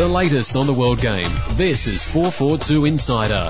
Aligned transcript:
The 0.00 0.08
latest 0.08 0.56
on 0.56 0.66
the 0.66 0.72
world 0.72 0.98
game. 0.98 1.30
This 1.50 1.86
is 1.86 2.02
442 2.10 2.86
Insider. 2.86 3.48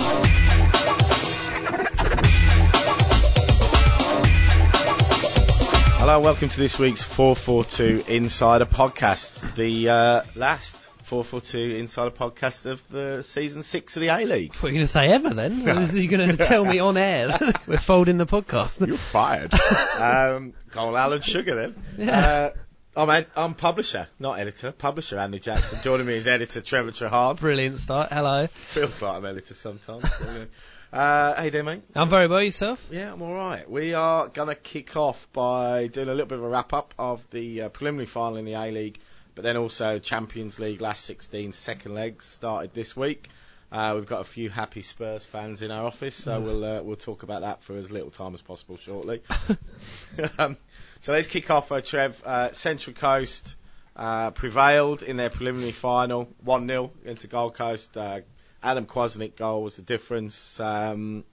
Hello, 6.01 6.19
welcome 6.19 6.49
to 6.49 6.59
this 6.59 6.77
week's 6.77 7.05
442 7.05 8.13
Insider 8.13 8.67
Podcast, 8.67 9.55
the 9.55 9.91
uh, 9.91 10.23
last 10.35 10.77
442 11.05 11.77
Insider 11.77 12.11
Podcast 12.11 12.67
of 12.67 12.83
the 12.89 13.23
season 13.23 13.63
six 13.63 13.97
of 13.97 14.01
the 14.01 14.09
A 14.09 14.25
League. 14.25 14.53
What 14.57 14.65
are 14.65 14.69
you 14.71 14.75
going 14.75 14.83
to 14.83 14.89
say 14.89 15.07
ever 15.07 15.33
then? 15.33 15.69
Or 15.69 15.81
is 15.83 15.95
you 15.95 16.09
going 16.09 16.31
to 16.31 16.37
tell 16.37 16.65
me 16.65 16.81
on 16.81 16.97
air 16.97 17.29
that 17.29 17.65
we're 17.69 17.79
folding 17.79 18.17
the 18.17 18.27
podcast? 18.27 18.85
You're 18.85 18.97
fired. 18.97 19.55
um, 20.01 20.55
go 20.73 20.89
on, 20.89 20.97
Alan 20.97 21.21
Sugar 21.21 21.55
then. 21.55 21.83
Yeah. 21.97 22.19
Uh, 22.19 22.51
I'm, 23.01 23.09
ed- 23.09 23.29
I'm 23.35 23.55
publisher, 23.55 24.09
not 24.19 24.39
editor. 24.39 24.73
Publisher 24.73 25.19
Andy 25.19 25.39
Jackson. 25.39 25.79
Joining 25.83 26.07
me 26.07 26.19
is 26.19 26.27
editor 26.27 26.61
Trevor 26.61 26.91
Trahan. 26.91 27.41
Brilliant 27.41 27.79
start. 27.79 28.13
Hello. 28.13 28.47
Feels 28.47 29.01
like 29.01 29.15
I'm 29.15 29.25
editor 29.25 29.55
sometimes. 29.55 30.05
uh, 30.93 31.35
how 31.35 31.43
you 31.43 31.51
doing, 31.51 31.65
mate? 31.65 31.83
I'm 31.97 32.11
very 32.11 32.27
well. 32.27 32.43
Yourself? 32.43 32.87
Yeah, 32.93 33.15
I'm 33.15 33.23
all 33.23 33.33
right. 33.33 33.69
We 33.71 33.95
are 33.95 34.29
going 34.29 34.49
to 34.49 34.55
kick 34.55 34.99
off 34.99 35.27
by 35.33 35.87
doing 35.87 36.09
a 36.09 36.13
little 36.13 36.27
bit 36.27 36.41
of 36.41 36.45
a 36.45 36.49
wrap 36.51 36.75
up 36.75 36.93
of 36.99 37.27
the 37.31 37.63
uh, 37.63 37.69
preliminary 37.71 38.05
final 38.05 38.37
in 38.37 38.45
the 38.45 38.53
A 38.53 38.71
League, 38.71 38.99
but 39.35 39.45
then 39.45 39.57
also 39.57 39.99
Champions 39.99 40.59
League 40.59 40.83
last 40.83 41.07
16 41.07 41.55
second 41.55 41.95
legs 41.95 42.27
started 42.27 42.75
this 42.75 42.95
week. 42.95 43.31
Uh, 43.73 43.93
we've 43.95 44.07
got 44.07 44.21
a 44.21 44.25
few 44.25 44.51
happy 44.51 44.83
Spurs 44.83 45.25
fans 45.25 45.63
in 45.63 45.71
our 45.71 45.87
office, 45.87 46.17
so 46.17 46.39
we'll 46.41 46.65
uh, 46.65 46.83
we'll 46.83 46.97
talk 46.97 47.23
about 47.23 47.43
that 47.43 47.63
for 47.63 47.77
as 47.77 47.89
little 47.89 48.11
time 48.11 48.35
as 48.35 48.43
possible 48.43 48.77
shortly. 48.77 49.23
um, 50.39 50.57
so 51.01 51.13
let's 51.13 51.27
kick 51.27 51.51
off, 51.51 51.73
uh, 51.73 51.81
Trev. 51.81 52.23
Uh, 52.25 52.53
Central 52.53 52.95
Coast 52.95 53.55
uh, 53.97 54.31
prevailed 54.31 55.03
in 55.03 55.17
their 55.17 55.31
preliminary 55.31 55.73
final, 55.73 56.29
1 56.45 56.67
0 56.67 56.91
into 57.05 57.27
Gold 57.27 57.55
Coast. 57.55 57.97
Uh, 57.97 58.21
Adam 58.63 58.87
Kwasnik 58.87 59.37
goal 59.37 59.63
was 59.63 59.77
the 59.77 59.83
difference. 59.83 60.61
Um, 60.61 61.25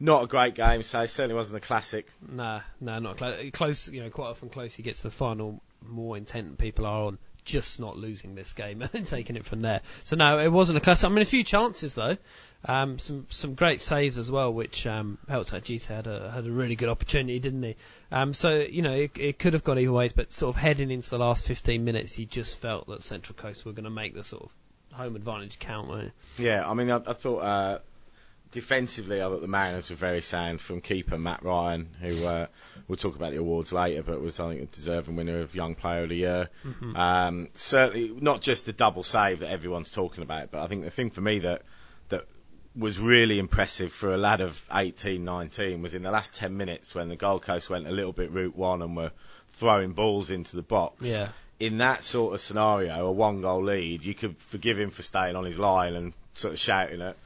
not 0.00 0.24
a 0.24 0.26
great 0.26 0.54
game, 0.54 0.82
so 0.82 1.00
it 1.00 1.08
certainly 1.08 1.36
wasn't 1.36 1.58
a 1.58 1.60
classic. 1.60 2.08
Nah, 2.26 2.60
nah, 2.80 2.98
not 2.98 3.18
close. 3.18 3.50
Close, 3.52 3.88
you 3.88 4.02
know, 4.02 4.10
quite 4.10 4.28
often 4.28 4.48
close 4.48 4.76
you 4.76 4.84
get 4.84 4.96
to 4.96 5.02
the 5.04 5.10
final, 5.10 5.62
more 5.86 6.16
intent 6.16 6.58
people 6.58 6.86
are 6.86 7.04
on 7.04 7.18
just 7.44 7.80
not 7.80 7.96
losing 7.96 8.34
this 8.34 8.52
game 8.52 8.82
and 8.92 9.06
taking 9.06 9.36
it 9.36 9.44
from 9.44 9.62
there. 9.62 9.80
So 10.04 10.16
no, 10.16 10.38
it 10.38 10.50
wasn't 10.50 10.78
a 10.78 10.80
classic. 10.80 11.08
I 11.08 11.12
mean, 11.12 11.22
a 11.22 11.26
few 11.26 11.44
chances 11.44 11.94
though. 11.94 12.16
Um, 12.64 12.98
some 12.98 13.26
some 13.28 13.54
great 13.54 13.80
saves 13.80 14.18
as 14.18 14.30
well, 14.30 14.52
which 14.52 14.86
um, 14.86 15.18
helped. 15.28 15.52
Gita 15.64 15.92
had 15.92 16.06
a 16.06 16.30
had 16.30 16.46
a 16.46 16.50
really 16.50 16.76
good 16.76 16.88
opportunity, 16.88 17.38
didn't 17.40 17.62
he? 17.62 17.76
Um, 18.12 18.34
so 18.34 18.58
you 18.58 18.82
know, 18.82 18.92
it, 18.92 19.12
it 19.18 19.38
could 19.38 19.54
have 19.54 19.64
gone 19.64 19.78
either 19.78 19.90
ways, 19.90 20.12
but 20.12 20.32
sort 20.32 20.54
of 20.54 20.60
heading 20.60 20.90
into 20.90 21.08
the 21.08 21.18
last 21.18 21.46
15 21.46 21.82
minutes, 21.82 22.18
you 22.18 22.26
just 22.26 22.58
felt 22.58 22.86
that 22.88 23.02
Central 23.02 23.34
Coast 23.34 23.64
were 23.64 23.72
going 23.72 23.84
to 23.84 23.90
make 23.90 24.14
the 24.14 24.22
sort 24.22 24.44
of 24.44 24.96
home 24.96 25.16
advantage 25.16 25.58
count. 25.58 25.88
Weren't 25.88 26.12
you? 26.36 26.44
Yeah, 26.44 26.68
I 26.68 26.74
mean, 26.74 26.90
I, 26.90 26.96
I 26.96 27.14
thought 27.14 27.38
uh, 27.38 27.78
defensively, 28.50 29.22
I 29.22 29.24
thought 29.24 29.40
the 29.40 29.48
Mariners 29.48 29.88
were 29.88 29.96
very 29.96 30.20
sound 30.20 30.60
from 30.60 30.82
keeper 30.82 31.16
Matt 31.16 31.42
Ryan, 31.42 31.88
who 32.00 32.26
uh, 32.26 32.46
we'll 32.86 32.98
talk 32.98 33.16
about 33.16 33.32
the 33.32 33.38
awards 33.38 33.72
later, 33.72 34.02
but 34.02 34.20
was 34.20 34.38
I 34.38 34.50
think 34.50 34.62
a 34.62 34.66
deserving 34.66 35.16
winner 35.16 35.40
of 35.40 35.54
Young 35.54 35.74
Player 35.74 36.02
of 36.02 36.10
the 36.10 36.16
Year. 36.16 36.50
Um, 36.94 37.48
certainly, 37.54 38.12
not 38.20 38.42
just 38.42 38.66
the 38.66 38.74
double 38.74 39.02
save 39.02 39.40
that 39.40 39.50
everyone's 39.50 39.90
talking 39.90 40.22
about, 40.22 40.50
but 40.50 40.62
I 40.62 40.66
think 40.66 40.84
the 40.84 40.90
thing 40.90 41.10
for 41.10 41.22
me 41.22 41.40
that 41.40 41.62
was 42.74 42.98
really 42.98 43.38
impressive 43.38 43.92
for 43.92 44.14
a 44.14 44.16
lad 44.16 44.40
of 44.40 44.64
18, 44.72 45.24
19 45.24 45.82
was 45.82 45.94
in 45.94 46.02
the 46.02 46.10
last 46.10 46.34
10 46.34 46.56
minutes 46.56 46.94
when 46.94 47.08
the 47.08 47.16
Gold 47.16 47.42
Coast 47.42 47.68
went 47.68 47.86
a 47.86 47.90
little 47.90 48.12
bit 48.12 48.30
route 48.30 48.56
one 48.56 48.80
and 48.82 48.96
were 48.96 49.10
throwing 49.50 49.92
balls 49.92 50.30
into 50.30 50.56
the 50.56 50.62
box 50.62 51.06
Yeah. 51.06 51.28
in 51.60 51.78
that 51.78 52.02
sort 52.02 52.34
of 52.34 52.40
scenario, 52.40 53.06
a 53.06 53.12
one 53.12 53.42
goal 53.42 53.62
lead, 53.64 54.02
you 54.04 54.14
could 54.14 54.36
forgive 54.38 54.78
him 54.78 54.90
for 54.90 55.02
staying 55.02 55.36
on 55.36 55.44
his 55.44 55.58
line 55.58 55.94
and 55.94 56.14
sort 56.34 56.54
of 56.54 56.58
shouting 56.60 57.02
at 57.02 57.16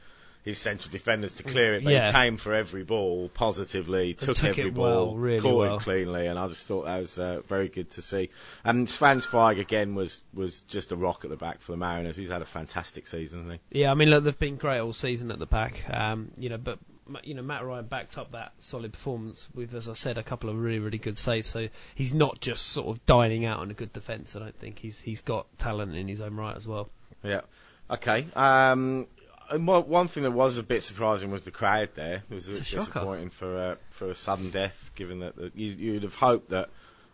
his 0.47 0.57
central 0.57 0.89
defenders 0.91 1.33
to 1.33 1.43
clear 1.43 1.73
it. 1.73 1.83
But 1.83 1.91
Yeah. 1.91 2.07
he 2.11 2.17
came 2.17 2.37
for 2.37 2.53
every 2.53 2.83
ball 2.83 3.27
positively, 3.29 4.13
took, 4.13 4.35
took 4.37 4.57
every 4.57 4.71
ball, 4.71 4.83
well, 4.83 5.15
really 5.15 5.41
caught 5.41 5.55
well. 5.57 5.75
it 5.77 5.81
cleanly, 5.81 6.27
and 6.27 6.39
I 6.39 6.47
just 6.47 6.65
thought 6.65 6.85
that 6.85 6.99
was 6.99 7.19
uh, 7.19 7.41
very 7.47 7.67
good 7.67 7.91
to 7.91 8.01
see. 8.01 8.29
And 8.63 8.87
Zwaanswijk 8.87 9.59
again 9.59 9.93
was 9.93 10.23
was 10.33 10.61
just 10.61 10.93
a 10.93 10.95
rock 10.95 11.25
at 11.25 11.29
the 11.29 11.35
back 11.37 11.59
for 11.59 11.73
the 11.73 11.77
Mariners. 11.77 12.15
He's 12.15 12.29
had 12.29 12.41
a 12.41 12.45
fantastic 12.45 13.07
season, 13.07 13.43
hasn't 13.43 13.61
he? 13.71 13.81
Yeah, 13.81 13.91
I 13.91 13.93
mean, 13.95 14.09
look, 14.09 14.23
they've 14.23 14.39
been 14.39 14.55
great 14.55 14.79
all 14.79 14.93
season 14.93 15.31
at 15.31 15.39
the 15.39 15.45
back. 15.45 15.83
Um, 15.89 16.31
you 16.37 16.47
know, 16.47 16.57
but 16.57 16.79
you 17.23 17.33
know, 17.33 17.41
Matt 17.41 17.65
Ryan 17.65 17.85
backed 17.85 18.17
up 18.17 18.31
that 18.31 18.53
solid 18.59 18.93
performance 18.93 19.47
with, 19.53 19.73
as 19.73 19.89
I 19.89 19.93
said, 19.93 20.17
a 20.17 20.23
couple 20.23 20.49
of 20.49 20.57
really, 20.57 20.79
really 20.79 20.97
good 20.97 21.17
saves. 21.17 21.47
So 21.47 21.67
he's 21.95 22.13
not 22.13 22.39
just 22.39 22.67
sort 22.67 22.87
of 22.87 23.05
dining 23.05 23.45
out 23.45 23.59
on 23.59 23.69
a 23.69 23.73
good 23.73 23.91
defence. 23.91 24.35
I 24.35 24.39
don't 24.39 24.57
think 24.57 24.79
he's 24.79 24.97
he's 24.99 25.21
got 25.21 25.45
talent 25.57 25.95
in 25.95 26.07
his 26.07 26.21
own 26.21 26.35
right 26.35 26.55
as 26.55 26.67
well. 26.67 26.89
Yeah. 27.23 27.41
Okay. 27.89 28.25
Um, 28.35 29.07
and 29.49 29.67
one 29.67 30.07
thing 30.07 30.23
that 30.23 30.31
was 30.31 30.57
a 30.57 30.63
bit 30.63 30.83
surprising 30.83 31.31
was 31.31 31.43
the 31.43 31.51
crowd 31.51 31.89
there. 31.95 32.23
It 32.29 32.33
was 32.33 32.47
a 32.47 32.51
It's 32.51 32.59
bit 32.59 32.73
a 32.73 32.75
disappointing 32.77 33.29
for 33.29 33.57
uh, 33.57 33.75
for 33.91 34.09
a 34.09 34.15
sudden 34.15 34.49
death, 34.49 34.91
given 34.95 35.19
that 35.19 35.35
the, 35.35 35.51
you, 35.55 35.71
you'd 35.71 36.03
have 36.03 36.15
hoped 36.15 36.49
that 36.49 36.69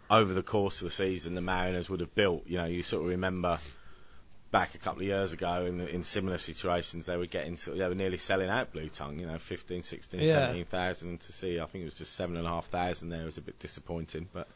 over 0.09 0.33
the 0.33 0.43
course 0.43 0.81
of 0.81 0.85
the 0.85 0.91
season 0.91 1.35
the 1.35 1.41
Mariners 1.41 1.89
would 1.89 1.99
have 1.99 2.13
built. 2.15 2.43
You 2.47 2.57
know, 2.57 2.65
you 2.65 2.83
sort 2.83 3.03
of 3.03 3.09
remember 3.09 3.59
back 4.51 4.75
a 4.75 4.77
couple 4.77 5.01
of 5.01 5.07
years 5.07 5.33
ago 5.33 5.65
in 5.65 5.81
in 5.81 6.03
similar 6.03 6.37
situations 6.37 7.05
they 7.07 7.17
were 7.17 7.25
getting 7.25 7.55
to, 7.55 7.71
they 7.71 7.87
were 7.87 7.95
nearly 7.95 8.17
selling 8.17 8.49
out 8.49 8.71
Bluetongue. 8.73 9.19
You 9.19 9.25
know, 9.27 9.37
15, 9.39 9.83
16, 9.83 10.19
Yeah. 10.21 10.27
17,000 10.33 11.19
to 11.21 11.33
see. 11.33 11.59
I 11.59 11.65
think 11.65 11.81
it 11.81 11.85
was 11.85 11.95
just 11.95 12.13
seven 12.15 12.37
and 12.37 12.45
a 12.45 12.49
half 12.49 12.67
thousand 12.67 13.09
there. 13.09 13.21
It 13.21 13.25
was 13.25 13.37
a 13.37 13.41
bit 13.41 13.59
disappointing, 13.59 14.27
but 14.33 14.47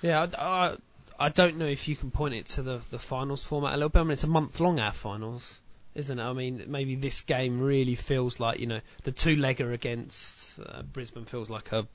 Yeah, 0.00 0.26
I, 0.38 0.42
I, 0.42 0.76
I 1.18 1.28
don't 1.28 1.56
know 1.58 1.66
if 1.66 1.86
you 1.88 1.96
can 1.96 2.10
point 2.10 2.34
it 2.34 2.46
to 2.46 2.62
the 2.62 2.80
the 2.90 2.98
finals 2.98 3.44
format 3.44 3.74
a 3.74 3.76
little 3.76 3.90
bit. 3.90 4.00
I 4.00 4.02
mean, 4.04 4.12
it's 4.12 4.24
a 4.24 4.28
month 4.28 4.58
long 4.60 4.80
our 4.80 4.92
finals, 4.92 5.60
isn't 5.94 6.18
it? 6.18 6.22
I 6.22 6.32
mean, 6.32 6.64
maybe 6.68 6.94
this 6.94 7.20
game 7.22 7.60
really 7.60 7.94
feels 7.94 8.40
like 8.40 8.60
you 8.60 8.66
know 8.66 8.80
the 9.04 9.12
two 9.12 9.36
legger 9.36 9.72
against 9.72 10.58
uh, 10.60 10.82
Brisbane 10.82 11.24
feels 11.24 11.50
like 11.50 11.72
a 11.72 11.86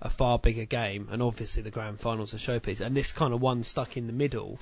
a 0.00 0.10
far 0.10 0.38
bigger 0.38 0.64
game, 0.64 1.08
and 1.10 1.22
obviously 1.22 1.62
the 1.62 1.70
grand 1.70 2.00
finals 2.00 2.34
a 2.34 2.36
showpiece, 2.36 2.80
and 2.80 2.96
this 2.96 3.12
kind 3.12 3.32
of 3.32 3.40
one 3.40 3.62
stuck 3.62 3.96
in 3.96 4.06
the 4.06 4.12
middle 4.12 4.58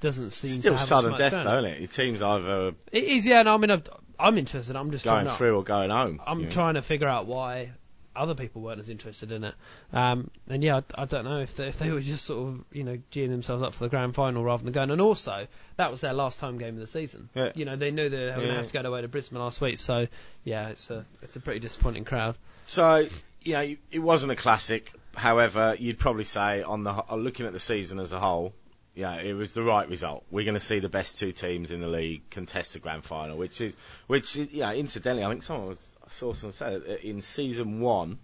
doesn't 0.00 0.30
seem 0.30 0.50
still 0.50 0.74
to 0.74 0.78
have 0.78 0.88
sudden 0.88 1.10
much 1.12 1.18
death, 1.18 1.32
going 1.32 1.44
though, 1.44 1.58
isn't 1.58 1.70
it? 1.70 1.78
Your 1.78 1.88
team's 1.88 2.22
either 2.22 2.74
It 2.92 3.04
is, 3.04 3.26
yeah. 3.26 3.40
And 3.40 3.48
I 3.48 3.56
mean, 3.56 3.70
I've, 3.70 3.88
I'm 4.18 4.36
interested. 4.36 4.76
I'm 4.76 4.90
just 4.90 5.04
going 5.04 5.24
trying 5.24 5.26
to, 5.26 5.38
through 5.38 5.56
or 5.56 5.64
going 5.64 5.90
home. 5.90 6.20
I'm 6.26 6.42
know. 6.42 6.48
trying 6.48 6.74
to 6.74 6.82
figure 6.82 7.08
out 7.08 7.26
why 7.26 7.72
other 8.16 8.34
people 8.34 8.62
weren't 8.62 8.80
as 8.80 8.88
interested 8.88 9.32
in 9.32 9.44
it. 9.44 9.54
Um, 9.92 10.30
and 10.48 10.62
yeah, 10.62 10.80
I, 10.96 11.02
I 11.02 11.04
don't 11.04 11.24
know 11.24 11.40
if 11.40 11.56
they, 11.56 11.68
if 11.68 11.78
they 11.78 11.90
were 11.90 12.00
just 12.00 12.24
sort 12.24 12.48
of 12.48 12.64
you 12.72 12.84
know 12.84 12.98
geeing 13.12 13.30
themselves 13.30 13.62
up 13.62 13.74
for 13.74 13.84
the 13.84 13.90
grand 13.90 14.14
final 14.14 14.42
rather 14.42 14.64
than 14.64 14.72
going. 14.72 14.90
And 14.90 15.00
also, 15.00 15.46
that 15.76 15.90
was 15.90 16.00
their 16.00 16.12
last 16.12 16.40
home 16.40 16.58
game 16.58 16.74
of 16.74 16.80
the 16.80 16.86
season. 16.86 17.28
Yeah. 17.34 17.52
You 17.54 17.64
know, 17.64 17.76
they 17.76 17.90
knew 17.90 18.08
they 18.08 18.26
were 18.26 18.32
going 18.32 18.48
to 18.48 18.54
have 18.54 18.68
to 18.68 18.82
go 18.82 18.88
away 18.88 19.02
to 19.02 19.08
Brisbane 19.08 19.38
last 19.38 19.60
week. 19.60 19.78
So 19.78 20.06
yeah, 20.44 20.68
it's 20.68 20.90
a 20.90 21.04
it's 21.22 21.36
a 21.36 21.40
pretty 21.40 21.60
disappointing 21.60 22.04
crowd. 22.04 22.36
So, 22.66 23.06
yeah, 23.42 23.66
it 23.90 23.98
wasn't 23.98 24.32
a 24.32 24.36
classic. 24.36 24.92
However, 25.14 25.76
you'd 25.78 25.98
probably 25.98 26.24
say 26.24 26.62
on 26.62 26.84
the 26.84 27.04
looking 27.12 27.46
at 27.46 27.52
the 27.52 27.60
season 27.60 27.98
as 28.00 28.12
a 28.12 28.18
whole, 28.18 28.52
yeah, 28.96 29.16
it 29.20 29.34
was 29.34 29.52
the 29.52 29.62
right 29.62 29.88
result. 29.88 30.24
We're 30.30 30.44
going 30.44 30.54
to 30.54 30.60
see 30.60 30.80
the 30.80 30.88
best 30.88 31.18
two 31.18 31.30
teams 31.30 31.70
in 31.70 31.82
the 31.82 31.86
league 31.88 32.28
contest 32.30 32.72
the 32.72 32.78
grand 32.78 33.04
final, 33.04 33.36
which 33.36 33.60
is, 33.60 33.76
which 34.06 34.36
is, 34.36 34.52
yeah, 34.52 34.72
incidentally, 34.72 35.22
I 35.24 35.28
think 35.28 35.42
someone 35.42 35.68
was, 35.68 35.92
I 36.04 36.08
saw 36.08 36.32
someone 36.32 36.54
say 36.54 36.78
that 36.78 37.06
in 37.06 37.20
season 37.20 37.80
one 37.80 38.18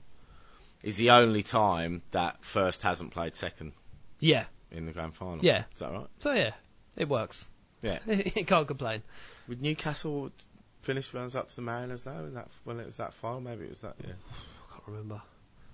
is 0.82 0.96
the 0.96 1.10
only 1.10 1.42
time 1.42 2.00
that 2.12 2.42
first 2.42 2.80
hasn't 2.82 3.10
played 3.12 3.36
second 3.36 3.72
Yeah. 4.18 4.46
in 4.70 4.86
the 4.86 4.92
grand 4.92 5.14
final. 5.14 5.44
Yeah. 5.44 5.64
Is 5.74 5.80
that 5.80 5.92
right? 5.92 6.06
So 6.20 6.32
yeah, 6.32 6.52
it 6.96 7.08
works. 7.08 7.48
Yeah. 7.82 7.98
you 8.06 8.44
can't 8.46 8.66
complain. 8.66 9.02
Would 9.48 9.60
Newcastle 9.60 10.30
finish 10.80 11.12
runs 11.12 11.36
up 11.36 11.50
to 11.50 11.56
the 11.56 11.62
Mariners 11.62 12.04
though? 12.04 12.12
In 12.24 12.34
that 12.34 12.48
when 12.64 12.80
it 12.80 12.86
was 12.86 12.96
that 12.96 13.12
final, 13.12 13.42
maybe 13.42 13.64
it 13.64 13.70
was 13.70 13.82
that. 13.82 13.96
Yeah. 14.02 14.12
I 14.70 14.72
can't 14.72 14.88
remember. 14.88 15.20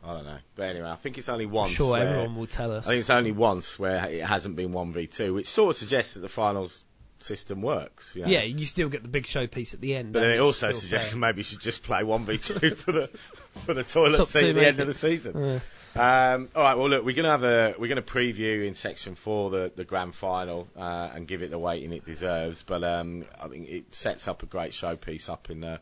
I 0.05 0.15
don't 0.15 0.25
know. 0.25 0.39
But 0.55 0.69
anyway, 0.69 0.89
I 0.89 0.97
think 0.97 1.19
it's 1.19 1.29
only 1.29 1.47
once. 1.47 1.71
I'm 1.71 1.77
sure 1.77 1.93
where- 1.93 2.03
everyone 2.03 2.37
will 2.37 2.47
tell 2.47 2.73
us. 2.73 2.87
I 2.87 2.91
think 2.91 3.01
it's 3.01 3.11
only 3.11 3.33
once 3.33 3.79
where 3.79 4.07
it 4.09 4.25
hasn't 4.25 4.57
been 4.57 4.73
1v2, 4.73 5.35
which 5.35 5.47
sort 5.49 5.71
of 5.71 5.77
suggests 5.77 6.15
that 6.15 6.21
the 6.21 6.29
finals 6.29 6.85
system 7.21 7.63
works. 7.63 8.15
You 8.15 8.23
know? 8.23 8.29
yeah, 8.29 8.43
you 8.43 8.65
still 8.65 8.89
get 8.89 9.03
the 9.03 9.09
big 9.09 9.25
showpiece 9.25 9.75
at 9.75 9.81
the 9.81 9.95
end. 9.95 10.13
But 10.13 10.21
then 10.21 10.31
it 10.31 10.41
also 10.41 10.73
suggests 10.73 11.11
fair. 11.11 11.21
that 11.21 11.27
maybe 11.27 11.39
you 11.39 11.45
should 11.45 11.61
just 11.61 11.83
play 11.83 12.03
1v2 12.03 12.77
for 12.77 12.93
the 12.93 13.11
for 13.67 13.75
the 13.75 13.85
toilet 13.85 14.19
Top 14.19 14.29
seat 14.29 14.41
two 14.41 14.49
at 14.51 14.55
the 14.55 14.67
end 14.67 14.81
of 14.81 14.87
the 14.87 14.95
season. 14.95 15.61
Yeah. 15.97 16.35
Um, 16.35 16.49
all 16.55 16.63
right, 16.63 16.75
well 16.77 16.89
look, 16.89 17.05
we're 17.05 17.17
gonna 17.17 17.31
have 17.31 17.43
a 17.43 17.75
we're 17.79 17.89
gonna 17.89 18.03
preview 18.03 18.67
in 18.67 18.75
section 18.75 19.15
four 19.15 19.51
the 19.51 19.73
the 19.75 19.85
grand 19.85 20.15
final 20.15 20.69
uh, 20.77 21.11
and 21.15 21.27
give 21.27 21.43
it 21.43 21.51
the 21.51 21.59
weighting 21.59 21.93
it 21.93 22.05
deserves. 22.05 22.63
But 22.63 22.85
um, 22.85 23.25
I 23.41 23.49
think 23.49 23.69
it 23.69 23.95
sets 23.95 24.29
up 24.29 24.43
a 24.43 24.47
great 24.47 24.73
showpiece 24.73 25.29
up 25.29 25.51
in 25.51 25.65
uh, 25.65 25.79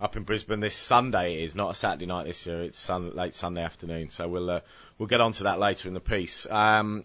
up 0.00 0.16
in 0.16 0.22
Brisbane 0.22 0.60
this 0.60 0.74
Sunday. 0.74 1.40
It 1.40 1.44
is 1.44 1.54
not 1.54 1.70
a 1.70 1.74
Saturday 1.74 2.06
night 2.06 2.26
this 2.26 2.46
year; 2.46 2.62
it's 2.62 2.78
sun, 2.78 3.14
late 3.14 3.34
Sunday 3.34 3.62
afternoon. 3.62 4.10
So 4.10 4.28
we'll 4.28 4.50
uh, 4.50 4.60
we'll 4.98 5.08
get 5.08 5.20
on 5.20 5.32
to 5.34 5.44
that 5.44 5.58
later 5.58 5.88
in 5.88 5.94
the 5.94 6.00
piece. 6.00 6.46
Um, 6.50 7.04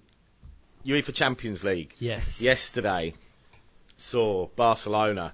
UEFA 0.86 1.14
Champions 1.14 1.64
League 1.64 1.94
Yes. 2.00 2.42
yesterday 2.42 3.14
saw 3.98 4.48
Barcelona 4.56 5.34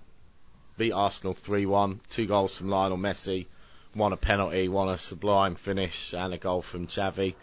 beat 0.78 0.94
Arsenal 0.94 1.36
3-1, 1.36 2.00
two 2.10 2.25
goals 2.25 2.58
from 2.58 2.69
Lionel 2.69 2.98
Messi, 2.98 3.48
one 3.94 4.13
a 4.13 4.18
penalty, 4.18 4.69
one 4.69 4.90
a 4.90 4.98
sublime 4.98 5.56
finish, 5.56 6.13
and 6.13 6.34
a 6.34 6.38
goal 6.38 6.62
from 6.62 6.88
Xavi. 6.88 7.36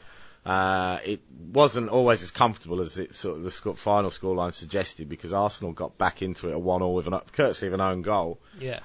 Uh, 0.46 0.98
it 1.04 1.20
wasn't 1.52 1.90
always 1.90 2.22
as 2.22 2.30
comfortable 2.30 2.80
as 2.80 2.98
it 2.98 3.14
sort 3.14 3.36
of 3.36 3.44
the 3.44 3.50
sc- 3.50 3.76
final 3.76 4.08
scoreline 4.10 4.54
suggested 4.54 5.08
because 5.08 5.32
Arsenal 5.32 5.72
got 5.72 5.98
back 5.98 6.22
into 6.22 6.48
it 6.48 6.54
a 6.54 6.58
one-all 6.58 6.94
with 6.94 7.06
an 7.06 7.20
courtesy 7.32 7.66
of 7.66 7.74
an 7.74 7.80
own 7.82 8.00
goal. 8.00 8.40
Yeah. 8.58 8.80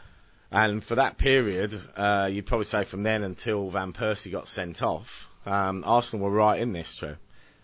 And 0.53 0.83
for 0.83 0.95
that 0.95 1.17
period, 1.17 1.75
uh, 1.97 2.29
you'd 2.31 2.45
probably 2.45 2.65
say 2.65 2.83
from 2.83 3.01
then 3.01 3.23
until 3.23 3.69
Van 3.71 3.91
Persie 3.91 4.31
got 4.31 4.47
sent 4.47 4.83
off, 4.83 5.27
um, 5.47 5.83
Arsenal 5.83 6.25
were 6.27 6.31
right 6.31 6.61
in 6.61 6.73
this, 6.73 6.93
true. 6.93 7.15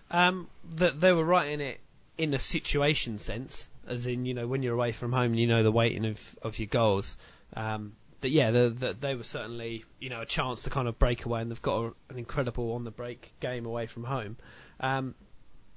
Um, 0.10 0.48
that 0.76 1.00
they 1.00 1.12
were 1.12 1.24
right 1.24 1.50
in 1.52 1.62
it 1.62 1.80
in 2.18 2.34
a 2.34 2.40
situation 2.40 3.20
sense, 3.20 3.70
as 3.88 4.08
in 4.08 4.26
you 4.26 4.34
know 4.34 4.48
when 4.48 4.64
you're 4.64 4.74
away 4.74 4.92
from 4.92 5.12
home, 5.12 5.36
you 5.36 5.46
know 5.46 5.62
the 5.62 5.72
weighting 5.72 6.04
of 6.04 6.38
of 6.42 6.58
your 6.58 6.66
goals. 6.66 7.16
Um, 7.56 7.94
that 8.22 8.30
yeah, 8.30 8.50
the, 8.50 8.70
the, 8.72 8.94
they 9.00 9.14
were 9.14 9.24
certainly 9.24 9.86
you 10.00 10.10
know 10.10 10.22
a 10.22 10.26
chance 10.26 10.64
to 10.64 10.72
kind 10.72 10.88
of 10.88 10.98
break 10.98 11.26
away, 11.26 11.42
and 11.42 11.52
they've 11.52 11.62
got 11.62 11.80
a, 11.80 11.94
an 12.10 12.18
incredible 12.18 12.74
on 12.74 12.86
the 12.86 12.92
break 12.92 13.34
game 13.40 13.68
away 13.68 13.86
from 13.86 14.04
home. 14.04 14.36
Um, 14.80 15.14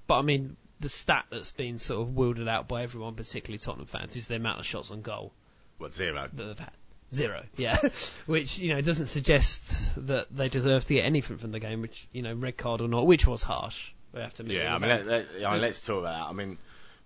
but 0.07 0.19
I 0.19 0.23
mean, 0.23 0.57
the 0.81 0.89
stat 0.89 1.27
that's 1.31 1.53
been 1.53 1.79
sort 1.79 2.09
of 2.09 2.17
wielded 2.17 2.49
out 2.49 2.69
by 2.69 2.85
everyone, 2.85 3.17
particularly 3.17 3.59
Tottenham 3.59 3.87
fans, 3.87 4.17
is 4.17 4.29
the 4.29 4.37
amount 4.37 4.61
of 4.61 4.67
shots 4.67 4.91
on 4.91 5.03
goal 5.03 5.35
What 5.77 5.93
zero? 5.93 6.29
that 6.33 6.43
they've 6.43 6.59
had. 6.59 6.73
Zero, 7.15 7.43
yeah. 7.57 7.79
which, 8.27 8.59
you 8.59 8.75
know, 8.75 8.81
doesn't 8.81 9.09
suggest 9.09 9.93
that 10.07 10.35
they 10.35 10.49
deserve 10.49 10.85
to 10.87 10.95
get 10.95 11.05
anything 11.05 11.37
from 11.37 11.53
the 11.53 11.61
game, 11.61 11.83
which, 11.83 12.09
you 12.13 12.23
know, 12.23 12.33
red 12.35 12.57
card 12.57 12.81
or 12.81 12.89
not, 12.89 13.07
which 13.07 13.27
was 13.27 13.43
harsh. 13.43 13.93
We 14.13 14.21
have 14.21 14.35
to. 14.35 14.45
Yeah, 14.45 14.75
I 14.75 14.79
mean, 14.79 14.89
let, 14.89 15.07
let, 15.07 15.27
I 15.47 15.53
mean, 15.53 15.63
let's 15.63 15.81
talk 15.81 16.01
about 16.01 16.19
that. 16.19 16.31
I 16.31 16.33
mean, 16.33 16.59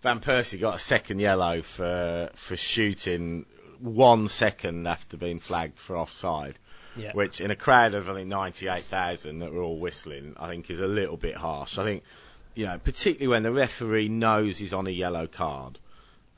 Van 0.03 0.20
Persie 0.20 0.61
got 0.61 0.75
a 0.76 0.79
second 0.79 1.20
yellow 1.20 1.62
for 1.62 2.31
for 2.35 2.56
shooting 2.56 3.47
one 3.79 4.29
second 4.29 4.87
after 4.87 5.17
being 5.17 5.38
flagged 5.38 5.79
for 5.79 5.97
offside, 5.97 6.59
yeah. 6.97 7.12
which 7.12 7.41
in 7.41 7.50
a 7.50 7.56
crowd 7.56 7.94
of 7.94 8.09
I 8.09 8.14
think 8.14 8.29
ninety 8.29 8.69
eight 8.69 8.85
thousand 8.85 9.38
that 9.41 9.52
were 9.52 9.62
all 9.62 9.79
whistling, 9.79 10.35
I 10.38 10.49
think 10.49 10.70
is 10.70 10.81
a 10.81 10.87
little 10.87 11.17
bit 11.17 11.37
harsh. 11.37 11.79
I 11.79 11.85
think, 11.85 12.02
you 12.55 12.67
know, 12.67 12.79
particularly 12.79 13.29
when 13.29 13.43
the 13.43 13.52
referee 13.52 14.09
knows 14.09 14.59
he's 14.59 14.73
on 14.73 14.87
a 14.87 14.91
yellow 14.91 15.26
card. 15.26 15.79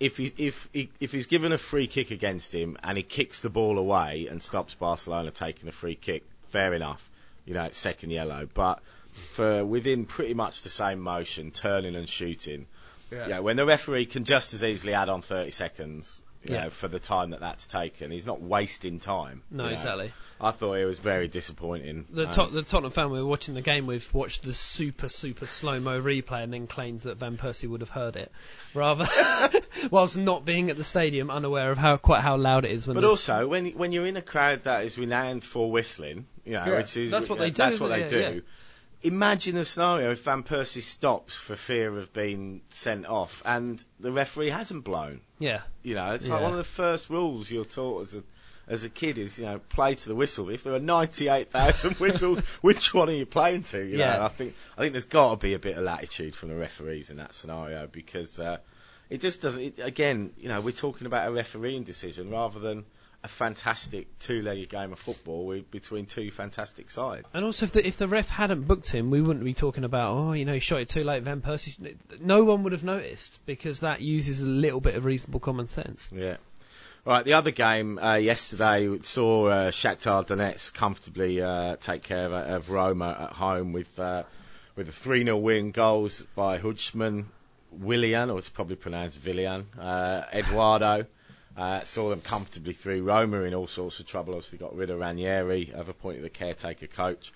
If 0.01 0.17
he, 0.17 0.33
if 0.37 0.69
he, 0.73 0.91
if 1.01 1.13
he's 1.13 1.27
given 1.27 1.53
a 1.53 1.59
free 1.59 1.87
kick 1.89 2.11
against 2.11 2.55
him 2.55 2.77
and 2.83 2.97
he 2.97 3.03
kicks 3.03 3.43
the 3.43 3.51
ball 3.51 3.79
away 3.79 4.29
and 4.31 4.43
stops 4.43 4.75
Barcelona 4.75 5.31
taking 5.31 5.69
a 5.69 5.73
free 5.73 5.97
kick, 5.97 6.25
fair 6.49 6.73
enough. 6.75 7.09
You 7.45 7.55
know, 7.55 7.65
it's 7.65 7.79
second 7.79 8.11
yellow, 8.11 8.49
but 8.53 8.81
for 9.13 9.65
within 9.65 10.05
pretty 10.05 10.35
much 10.35 10.63
the 10.63 10.71
same 10.71 11.01
motion, 11.01 11.51
turning 11.51 11.97
and 11.97 12.09
shooting. 12.09 12.67
Yeah. 13.11 13.39
when 13.41 13.57
the 13.57 13.65
referee 13.65 14.07
can 14.07 14.25
just 14.25 14.53
as 14.53 14.63
easily 14.63 14.93
add 14.93 15.09
on 15.09 15.23
30 15.23 15.51
seconds, 15.51 16.23
you 16.49 16.55
Yeah. 16.55 16.65
know, 16.65 16.71
for 16.71 16.89
the 16.89 16.99
time 16.99 17.31
that 17.31 17.41
that's 17.41 17.67
taken. 17.67 18.11
He's 18.11 18.27
not 18.27 18.41
wasting 18.41 19.01
time. 19.01 19.43
no, 19.51 19.65
you 19.65 19.69
know. 19.71 19.75
exactly. 19.75 20.13
I 20.41 20.53
thought 20.53 20.75
it 20.75 20.85
was 20.85 21.01
very 21.01 21.27
disappointing. 21.27 22.07
The, 22.11 22.29
Um, 22.41 22.55
the 22.55 22.63
Tottenham 22.63 22.93
fan 22.93 23.11
we 23.11 23.19
were 23.21 23.27
watching 23.27 23.55
the 23.55 23.61
game 23.61 23.87
with 23.87 24.15
watched 24.15 24.45
the 24.45 24.55
super, 24.55 25.09
super 25.09 25.47
slow 25.47 25.81
mo 25.81 26.01
replay 26.01 26.45
and 26.45 26.53
then 26.53 26.69
claims 26.69 27.03
that 27.03 27.19
Van 27.19 27.37
Persie 27.37 27.69
would 27.69 27.81
have 27.81 27.91
heard 27.91 28.15
it, 28.15 28.31
rather, 28.73 29.09
whilst 29.91 30.17
not 30.17 30.45
being 30.45 30.71
at 30.71 30.77
the 30.77 30.85
stadium, 30.85 31.29
unaware 31.31 31.73
of 31.73 31.79
how 31.79 31.97
quite 31.97 32.21
how 32.21 32.37
loud 32.37 32.65
it 32.65 32.71
is. 32.71 32.87
When 32.87 32.95
but 32.95 33.05
also, 33.05 33.49
when 33.49 33.67
when 33.73 33.91
you're 33.93 34.07
in 34.07 34.17
a 34.17 34.23
crowd 34.23 34.63
that 34.65 34.85
is 34.85 34.97
renowned 34.97 35.43
for 35.45 35.71
whistling, 35.73 36.27
you 36.45 36.53
know, 36.53 36.65
Yeah, 36.67 36.77
which 36.79 36.97
is 36.97 37.11
that's 37.11 37.29
what 37.29 37.39
they 37.41 37.51
do, 37.51 37.57
That's 37.57 37.81
what 37.81 37.89
they 37.89 38.07
do. 38.07 38.43
Imagine 39.03 39.57
a 39.57 39.65
scenario 39.65 40.11
if 40.11 40.23
Van 40.25 40.43
Persie 40.43 40.83
stops 40.83 41.37
for 41.37 41.55
fear 41.55 41.97
of 41.99 42.13
being 42.13 42.63
sent 42.71 43.07
off, 43.07 43.43
and 43.45 43.83
the 44.01 44.11
referee 44.11 44.51
hasn't 44.51 44.83
blown. 44.85 45.21
yeah, 45.39 45.61
You 45.83 45.95
know, 45.95 46.13
it's 46.15 46.29
like 46.29 46.43
one 46.43 46.51
of 46.51 46.59
the 46.59 46.65
first 46.65 47.09
rules 47.09 47.51
you're 47.51 47.65
taught 47.65 48.03
as 48.03 48.15
a 48.17 48.23
as 48.67 48.85
a 48.85 48.91
kid 48.91 49.17
is 49.17 49.39
you 49.39 49.47
know 49.47 49.61
play 49.71 49.95
to 49.95 50.09
the 50.09 50.15
whistle. 50.15 50.51
If 50.51 50.63
there 50.65 50.75
are 50.75 50.79
98,000 50.81 51.95
whistles, 52.01 52.41
which 52.61 52.93
one 52.93 53.09
are 53.09 53.13
you 53.13 53.25
playing 53.25 53.63
to? 53.65 53.79
You 53.83 53.97
know, 53.99 54.05
Yeah. 54.05 54.15
and 54.17 54.23
I 54.25 54.29
think 54.29 54.55
I 54.77 54.81
think 54.83 54.93
there's 54.93 55.05
got 55.05 55.31
to 55.31 55.37
be 55.37 55.55
a 55.55 55.59
bit 55.59 55.77
of 55.79 55.85
latitude 55.85 56.35
from 56.35 56.49
the 56.51 56.57
referees 56.57 57.09
in 57.11 57.17
that 57.19 57.35
scenario 57.35 57.87
because 57.87 58.39
uh, 58.41 58.59
it 59.09 59.21
just 59.21 59.41
doesn't. 59.43 59.63
It, 59.63 59.79
again, 59.79 60.33
you 60.39 60.49
know, 60.49 60.61
we're 60.61 60.73
talking 60.73 61.07
about 61.07 61.29
a 61.29 61.33
refereeing 61.33 61.85
decision 61.85 62.31
rather 62.31 62.59
than 62.61 62.85
a 63.25 63.29
fantastic 63.29 64.19
two-legged 64.21 64.69
game 64.69 64.93
of 64.93 64.99
football 64.99 65.47
with, 65.47 65.71
between 65.71 66.07
two 66.07 66.31
fantastic 66.31 66.89
sides. 66.91 67.27
And 67.35 67.45
also, 67.45 67.67
if 67.67 67.73
the, 67.73 67.87
if 67.87 67.97
the 67.97 68.07
ref 68.07 68.29
hadn't 68.29 68.67
booked 68.67 68.91
him, 68.91 69.11
we 69.11 69.21
wouldn't 69.21 69.45
be 69.45 69.55
talking 69.55 69.85
about, 69.85 70.17
oh, 70.17 70.33
you 70.33 70.45
know, 70.45 70.55
he 70.55 70.61
shot 70.61 70.81
it 70.81 70.89
too 70.89 71.03
late, 71.05 71.25
Van 71.25 71.41
Persie. 71.41 71.97
No 72.21 72.45
one 72.45 72.63
would 72.63 72.73
have 72.73 72.85
noticed 72.85 73.41
because 73.45 73.81
that 73.81 74.01
uses 74.01 74.41
a 74.41 74.47
little 74.47 74.81
bit 74.81 74.95
of 74.95 75.05
reasonable 75.05 75.41
common 75.41 75.69
sense. 75.69 76.09
Yeah. 76.13 76.37
Right, 77.05 77.25
the 77.25 77.33
other 77.33 77.51
game 77.51 77.99
uh, 77.99 78.17
yesterday 78.17 78.99
saw 79.01 79.47
uh, 79.47 79.71
Shakhtar 79.71 80.27
Donetsk 80.27 80.75
comfortably 80.75 81.41
uh, 81.41 81.77
take 81.77 82.03
care 82.03 82.27
of, 82.27 82.33
of 82.33 82.71
Roma 82.71 83.17
at 83.19 83.37
home 83.37 83.73
with 83.73 83.99
uh, 83.99 84.25
with 84.77 84.89
a 84.89 84.93
3 84.93 85.25
0 85.25 85.39
win, 85.39 85.71
goals 85.71 86.25
by 86.37 86.59
Hübschman, 86.59 87.25
Willian, 87.73 88.31
or 88.31 88.39
it's 88.39 88.49
probably 88.49 88.77
pronounced 88.77 89.19
Villian, 89.19 89.65
uh, 89.79 90.23
Eduardo. 90.33 91.07
Uh, 91.59 91.83
saw 91.83 92.09
them 92.09 92.21
comfortably 92.21 92.73
through. 92.73 93.03
Roma 93.03 93.41
in 93.43 93.53
all 93.53 93.67
sorts 93.67 93.99
of 93.99 94.07
trouble. 94.07 94.35
Obviously 94.35 94.59
got 94.59 94.77
rid 94.77 94.91
of 94.91 95.01
Ranieri, 95.01 95.65
have 95.75 95.89
appointed 95.89 96.23
the 96.23 96.31
caretaker 96.31 96.87
coach, 96.87 97.33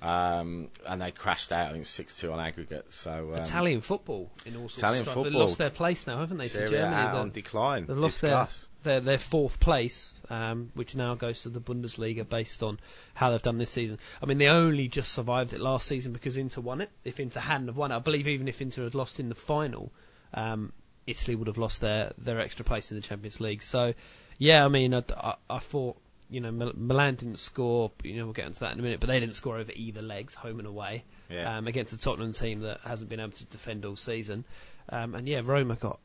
um, 0.00 0.68
and 0.86 1.02
they 1.02 1.10
crashed 1.10 1.50
out. 1.50 1.70
I 1.70 1.72
think 1.72 1.86
six 1.86 2.16
two 2.16 2.32
on 2.32 2.38
aggregate. 2.38 2.92
So 2.92 3.32
um, 3.34 3.40
Italian 3.40 3.80
football 3.80 4.30
in 4.46 4.54
all 4.54 4.68
sorts 4.68 4.78
Italian 4.78 5.00
of 5.00 5.04
stuff. 5.06 5.14
They've 5.16 5.24
football. 5.24 5.40
lost 5.40 5.58
their 5.58 5.70
place 5.70 6.06
now, 6.06 6.18
haven't 6.18 6.38
they, 6.38 6.46
to 6.48 6.68
Germany? 6.68 6.78
out 6.94 7.12
They're- 7.12 7.20
on 7.20 7.30
decline. 7.32 7.86
They've 7.86 7.98
lost 7.98 8.20
their, 8.20 8.46
their 8.84 9.00
their 9.00 9.18
fourth 9.18 9.58
place, 9.58 10.14
um, 10.30 10.70
which 10.74 10.94
now 10.94 11.16
goes 11.16 11.42
to 11.42 11.48
the 11.48 11.60
Bundesliga 11.60 12.28
based 12.28 12.62
on 12.62 12.78
how 13.14 13.30
they've 13.32 13.42
done 13.42 13.58
this 13.58 13.70
season. 13.70 13.98
I 14.22 14.26
mean, 14.26 14.38
they 14.38 14.46
only 14.48 14.86
just 14.86 15.12
survived 15.12 15.52
it 15.52 15.60
last 15.60 15.88
season 15.88 16.12
because 16.12 16.36
Inter 16.36 16.60
won 16.60 16.80
it. 16.80 16.90
If 17.02 17.18
Inter 17.18 17.40
hadn't 17.40 17.66
have 17.66 17.76
won 17.76 17.90
it, 17.90 17.96
I 17.96 17.98
believe 17.98 18.28
even 18.28 18.46
if 18.46 18.62
Inter 18.62 18.84
had 18.84 18.94
lost 18.94 19.18
in 19.18 19.28
the 19.30 19.34
final, 19.34 19.90
um, 20.34 20.72
Italy 21.06 21.34
would 21.34 21.46
have 21.48 21.58
lost 21.58 21.80
their, 21.80 22.12
their 22.18 22.40
extra 22.40 22.64
place 22.64 22.90
in 22.90 22.96
the 22.96 23.02
Champions 23.02 23.40
League. 23.40 23.62
So, 23.62 23.94
yeah, 24.38 24.64
I 24.64 24.68
mean, 24.68 24.94
I, 24.94 25.02
I, 25.16 25.34
I 25.50 25.58
thought, 25.58 25.96
you 26.30 26.40
know, 26.40 26.50
Mil- 26.50 26.72
Milan 26.76 27.14
didn't 27.16 27.38
score, 27.38 27.90
you 28.02 28.16
know, 28.16 28.24
we'll 28.24 28.32
get 28.32 28.46
into 28.46 28.60
that 28.60 28.72
in 28.72 28.78
a 28.78 28.82
minute, 28.82 29.00
but 29.00 29.08
they 29.08 29.20
didn't 29.20 29.36
score 29.36 29.58
over 29.58 29.70
either 29.74 30.02
legs, 30.02 30.34
home 30.34 30.58
and 30.58 30.66
away, 30.66 31.04
Yeah. 31.30 31.56
um, 31.58 31.66
against 31.66 31.92
a 31.92 31.98
Tottenham 31.98 32.32
team 32.32 32.60
that 32.60 32.80
hasn't 32.80 33.10
been 33.10 33.20
able 33.20 33.32
to 33.32 33.46
defend 33.46 33.84
all 33.84 33.96
season. 33.96 34.44
Um, 34.88 35.14
and 35.14 35.28
yeah, 35.28 35.42
Roma 35.44 35.76
got 35.76 35.98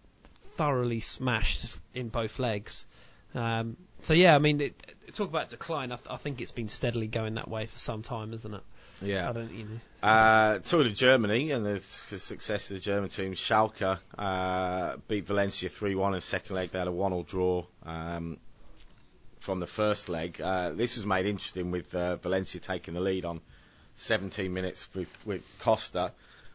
thoroughly 0.56 1.00
smashed 1.00 1.78
in 1.94 2.10
both 2.10 2.40
legs. 2.40 2.86
Um, 3.34 3.78
so 4.02 4.14
yeah, 4.14 4.36
I 4.36 4.40
mean, 4.40 4.60
it, 4.62 4.94
talk 5.14 5.30
about 5.30 5.50
decline. 5.50 5.92
I, 5.92 5.96
th- 5.96 6.08
I 6.10 6.18
think 6.18 6.42
it's 6.42 6.52
been 6.52 6.70
steadily 6.70 7.08
going 7.08 7.36
that 7.36 7.48
way 7.50 7.66
for 7.66 7.78
some 7.80 8.02
time, 8.02 8.34
isn't 8.34 8.54
it? 8.54 8.62
Yeah. 9.02 9.30
I 9.30 9.34
don't, 9.34 9.52
know. 9.52 9.80
Uh, 10.02 10.60
of 10.72 10.94
Germany 10.94 11.52
and 11.52 11.66
the 11.66 11.80
success 11.82 12.70
of 12.72 12.78
the 12.78 12.82
German 12.82 13.10
team, 13.10 13.34
Schalke 13.34 13.98
uh, 14.18 14.96
beat 15.08 15.26
Valencia 15.26 15.70
3-1 15.70 16.16
in 16.16 16.22
second 16.22 16.56
leg. 16.56 16.72
They 16.72 16.80
had 16.80 16.88
a 16.88 16.92
one-all 16.92 17.24
draw 17.24 17.66
um, 17.86 18.38
from 19.40 19.60
the 19.60 19.68
first 19.68 20.10
leg. 20.10 20.40
Uh, 20.42 20.72
this 20.72 20.96
was 20.96 21.06
made 21.06 21.26
interesting 21.26 21.72
with 21.72 21.94
uh, 21.94 22.16
Valencia 22.18 22.62
taking 22.62 22.94
the 22.94 23.02
lead 23.02 23.26
on 23.26 23.42
17 23.96 24.54
minutes 24.54 24.88
with, 24.94 25.10
with 25.26 25.44
Costa. 25.60 26.12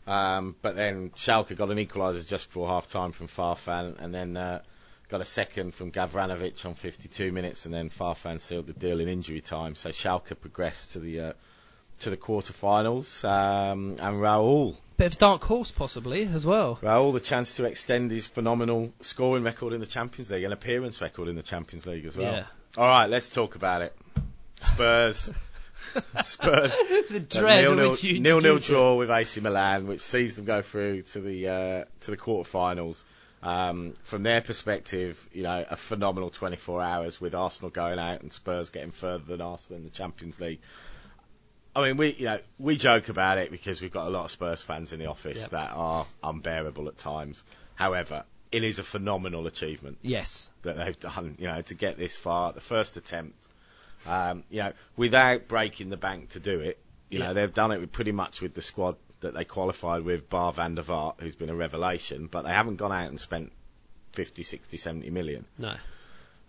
Um, 0.07 0.55
but 0.61 0.77
then 0.77 1.11
Schalke 1.11 1.57
got 1.57 1.71
an 1.71 1.79
equaliser 1.79 2.27
just 2.27 2.49
before 2.49 2.69
half 2.69 2.89
time 2.89 3.13
from 3.13 3.29
Farfan 3.29 3.99
and 3.99 4.15
then 4.15 4.37
uh, 4.37 4.61
got 5.09 5.21
a 5.21 5.25
second 5.25 5.75
from 5.75 5.91
Gavranovic 5.93 6.65
on 6.67 6.75
52 6.75 7.33
minutes 7.33 7.65
and 7.65 7.75
then 7.75 7.89
Farfan 7.91 8.41
sealed 8.41 8.67
the 8.67 8.73
deal 8.75 9.01
in 9.01 9.09
injury 9.09 9.41
time. 9.41 9.75
So 9.75 9.91
Schalke 9.91 10.39
progressed 10.39 10.93
to 10.93 10.99
the 10.99 11.21
uh, 11.21 11.33
to 12.01 12.11
the 12.11 12.17
quarterfinals, 12.17 13.25
um, 13.25 13.97
and 14.01 14.17
Raul. 14.21 14.77
Bit 14.97 15.13
of 15.13 15.19
dark 15.19 15.43
horse 15.43 15.71
possibly 15.71 16.25
as 16.25 16.47
well. 16.47 16.79
Raul, 16.83 17.13
the 17.13 17.21
chance 17.21 17.57
to 17.57 17.65
extend 17.65 18.11
his 18.11 18.27
phenomenal 18.27 18.93
scoring 19.01 19.43
record 19.43 19.73
in 19.73 19.81
the 19.81 19.87
Champions 19.87 20.31
League, 20.31 20.45
and 20.45 20.53
appearance 20.53 21.01
record 21.01 21.29
in 21.29 21.37
the 21.37 21.43
Champions 21.43 21.87
League 21.87 22.05
as 22.07 22.17
well. 22.17 22.33
Yeah. 22.33 22.45
All 22.77 22.87
right, 22.87 23.07
let's 23.07 23.29
talk 23.29 23.55
about 23.57 23.83
it. 23.83 23.97
Spurs. 24.61 25.33
Spurs. 26.23 26.77
the 27.11 27.21
dread 27.21 27.65
nil 27.65 27.91
which 27.91 28.05
you 28.05 28.15
nil 28.15 28.21
nil 28.21 28.37
introduce 28.39 28.65
it. 28.65 28.73
draw 28.73 28.95
with 28.97 29.11
AC 29.11 29.41
Milan, 29.41 29.87
which 29.87 30.01
sees 30.01 30.37
them 30.37 30.45
go 30.45 30.63
through 30.63 31.03
to 31.03 31.21
the 31.21 31.49
uh, 31.49 31.85
to 32.01 32.11
the 32.11 32.17
quarterfinals. 32.17 33.05
Um, 33.43 33.93
from 34.03 34.23
their 34.23 34.41
perspective, 34.41 35.23
you 35.33 35.43
know, 35.43 35.67
a 35.69 35.77
phenomenal 35.77 36.31
24 36.31 36.81
hours 36.81 37.21
with 37.21 37.35
Arsenal 37.35 37.69
going 37.71 37.99
out 37.99 38.23
and 38.23 38.33
Spurs 38.33 38.71
getting 38.71 38.91
further 38.91 39.25
than 39.25 39.43
Arsenal 39.43 39.81
in 39.81 39.85
the 39.85 39.91
Champions 39.91 40.41
League. 40.41 40.61
I 41.77 41.83
mean, 41.83 41.97
we 41.97 42.15
you 42.15 42.25
know 42.27 42.39
we 42.59 42.77
joke 42.77 43.09
about 43.09 43.39
it 43.39 43.51
because 43.51 43.81
we've 43.81 43.93
got 43.93 44.07
a 44.07 44.11
lot 44.11 44.25
of 44.25 44.31
Spurs 44.31 44.63
fans 44.63 44.93
in 44.93 44.99
the 45.01 45.07
office 45.07 45.41
Yep. 45.43 45.51
that 45.51 45.71
are 45.75 46.07
unbearable 46.23 46.89
at 46.89 46.99
times. 46.99 47.43
However, 47.75 48.25
it 48.53 48.63
is 48.63 48.79
a 48.79 48.85
phenomenal 48.85 49.47
achievement 49.47 49.99
Yes. 50.03 50.49
that 50.63 50.77
they've 50.77 50.99
done, 50.99 51.37
you 51.39 51.49
know, 51.49 51.61
to 51.63 51.75
get 51.75 51.97
this 51.99 52.17
far, 52.17 52.53
the 52.53 52.61
first 52.61 52.97
attempt, 52.97 53.49
um, 54.07 54.45
you 54.51 54.61
know, 54.63 54.73
without 54.97 55.49
breaking 55.49 55.91
the 55.91 55.97
bank 55.97 56.31
to 56.31 56.41
do 56.41 56.61
it. 56.61 56.79
You 57.11 57.19
Yeah. 57.19 57.27
know, 57.29 57.35
they've 57.35 57.53
done 57.53 57.73
it 57.73 57.81
with 57.81 57.91
pretty 57.91 58.13
much 58.13 58.41
with 58.41 58.55
the 58.55 58.63
squad 58.63 58.97
that 59.21 59.35
they 59.35 59.45
qualified 59.45 60.03
with, 60.03 60.29
bar 60.31 60.53
Van 60.53 60.75
der 60.77 60.83
Vaart, 60.83 61.21
who's 61.21 61.35
been 61.35 61.51
a 61.51 61.55
revelation, 61.57 62.29
but 62.29 62.43
they 62.43 62.51
haven't 62.51 62.77
gone 62.77 62.93
out 62.93 63.09
and 63.09 63.21
spent 63.21 63.51
50, 64.13 64.43
60, 64.45 64.77
70 64.77 65.11
million. 65.11 65.45
No. 65.59 65.75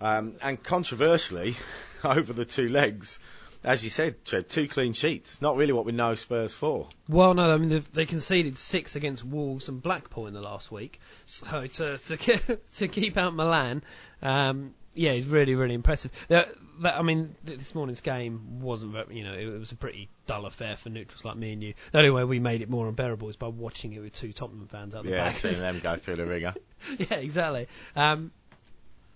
Um, 0.02 0.36
and 0.42 0.62
controversially, 0.62 1.56
over 2.04 2.34
the 2.34 2.46
two 2.46 2.70
legs, 2.70 3.18
as 3.66 3.84
you 3.84 3.90
said, 3.90 4.16
two 4.24 4.68
clean 4.68 4.94
sheets. 4.94 5.42
Not 5.42 5.58
really 5.58 5.74
what 5.74 5.86
we 5.86 5.92
know 5.92 6.16
Spurs 6.16 6.54
for. 6.54 6.88
Well, 7.10 7.34
no, 7.34 7.50
I 7.52 7.58
mean 7.58 7.70
they've- 7.70 8.08
conceded 8.08 8.58
six 8.58 8.96
against 8.96 9.24
Wolves 9.26 9.68
and 9.68 9.82
Blackpool 9.82 10.28
in 10.28 10.34
the 10.34 10.42
last 10.42 10.72
week. 10.72 11.00
So 11.26 11.66
to 11.68 11.98
to 11.98 12.18
ke- 12.18 12.60
to 12.76 12.88
keep 12.88 13.18
out 13.18 13.34
Milan, 13.36 13.84
um, 14.22 14.74
yeah, 14.94 15.12
it's 15.12 15.26
really 15.26 15.56
really 15.56 15.74
impressive. 15.76 16.12
That, 16.30 16.54
that, 16.82 16.96
I 16.96 17.02
mean, 17.02 17.36
this 17.44 17.74
morning's 17.74 18.02
game 18.02 18.60
wasn't, 18.60 18.92
very, 18.92 19.16
you 19.18 19.24
know, 19.24 19.34
it, 19.34 19.46
was 19.60 19.72
a 19.72 19.76
pretty 19.76 20.10
dull 20.28 20.46
affair 20.46 20.76
for 20.76 20.90
neutrals 20.90 21.24
like 21.24 21.38
me 21.38 21.54
and 21.54 21.64
you. 21.64 21.74
The 21.94 22.00
only 22.00 22.12
way 22.12 22.26
we 22.26 22.40
made 22.40 22.62
it 22.62 22.70
more 22.70 22.88
unbearable 22.90 23.30
is 23.30 23.38
by 23.38 23.48
watching 23.48 23.94
it 23.94 24.00
with 24.02 24.12
two 24.12 24.34
Tottenham 24.34 24.68
fans 24.68 24.94
out 24.94 25.06
the 25.06 25.12
Yeah, 25.12 25.24
back. 25.26 25.36
seeing 25.36 25.54
them 25.58 25.80
go 25.80 25.96
through 25.98 26.18
the 26.18 26.26
ringer. 26.26 26.54
yeah, 26.98 27.16
exactly. 27.16 27.68
Um, 27.96 28.32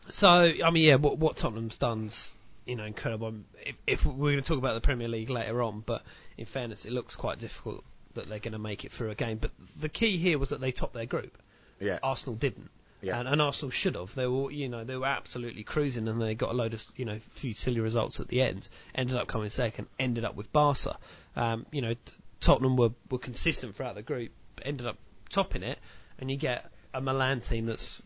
so, 0.08 0.29
I 0.29 0.70
mean, 0.72 0.84
yeah, 0.84 0.96
what, 0.96 1.18
what 1.18 1.36
Tottenham's 1.36 1.77
done's, 1.77 2.34
you 2.69 2.75
know, 2.75 2.85
incredible. 2.85 3.27
Um, 3.27 3.45
If, 3.65 3.75
if 3.88 4.05
we're 4.05 4.31
going 4.31 4.43
to 4.43 4.47
talk 4.47 4.57
about 4.57 4.75
the 4.75 4.81
Premier 4.81 5.07
League 5.07 5.29
later 5.29 5.61
on, 5.61 5.81
but 5.85 6.03
in 6.38 6.45
fairness, 6.45 6.85
it 6.85 6.91
looks 6.91 7.15
quite 7.15 7.39
difficult 7.39 7.83
that 8.13 8.29
they're 8.29 8.39
going 8.39 8.53
to 8.53 8.59
make 8.59 8.85
it 8.85 8.91
through 8.91 9.09
a 9.09 9.15
game. 9.15 9.38
But 9.38 9.51
the 9.79 9.89
key 9.89 10.17
here 10.17 10.38
was 10.38 10.49
that 10.49 10.61
they 10.61 10.71
topped 10.71 10.93
their 10.93 11.05
group. 11.05 11.38
Yeah. 11.79 11.99
Arsenal 12.03 12.35
didn't. 12.35 12.69
Yeah. 13.01 13.19
And, 13.19 13.29
and 13.29 13.41
Arsenal 13.41 13.71
should 13.71 13.95
have. 13.95 14.13
They 14.13 14.27
were, 14.27 14.51
you 14.51 14.67
know, 14.67 14.83
they 14.83 14.97
were 14.97 15.05
absolutely 15.05 15.63
cruising, 15.63 16.07
and 16.07 16.21
they 16.21 16.35
got 16.35 16.51
a 16.51 16.53
load 16.53 16.73
of, 16.73 16.83
you 16.95 17.05
know, 17.05 17.17
few 17.33 17.53
silly 17.53 17.79
results 17.79 18.19
at 18.19 18.27
the 18.27 18.41
end. 18.41 18.67
Ended 18.93 19.17
up 19.17 19.27
coming 19.27 19.49
second. 19.49 19.88
Ended 19.99 20.25
up 20.25 20.35
with 20.35 20.51
Barca. 20.51 20.97
Um, 21.35 21.65
you 21.71 21.81
know, 21.81 21.93
Tottenham 22.39 22.75
were 22.75 22.91
were 23.09 23.19
consistent 23.19 23.75
throughout 23.75 23.95
the 23.95 24.01
group. 24.01 24.31
Ended 24.61 24.85
up 24.85 24.97
topping 25.29 25.63
it, 25.63 25.79
and 26.19 26.29
you 26.29 26.38
get 26.38 26.69
a 26.93 26.99
Milan 26.99 27.39
team 27.41 27.65
that's 27.65 28.01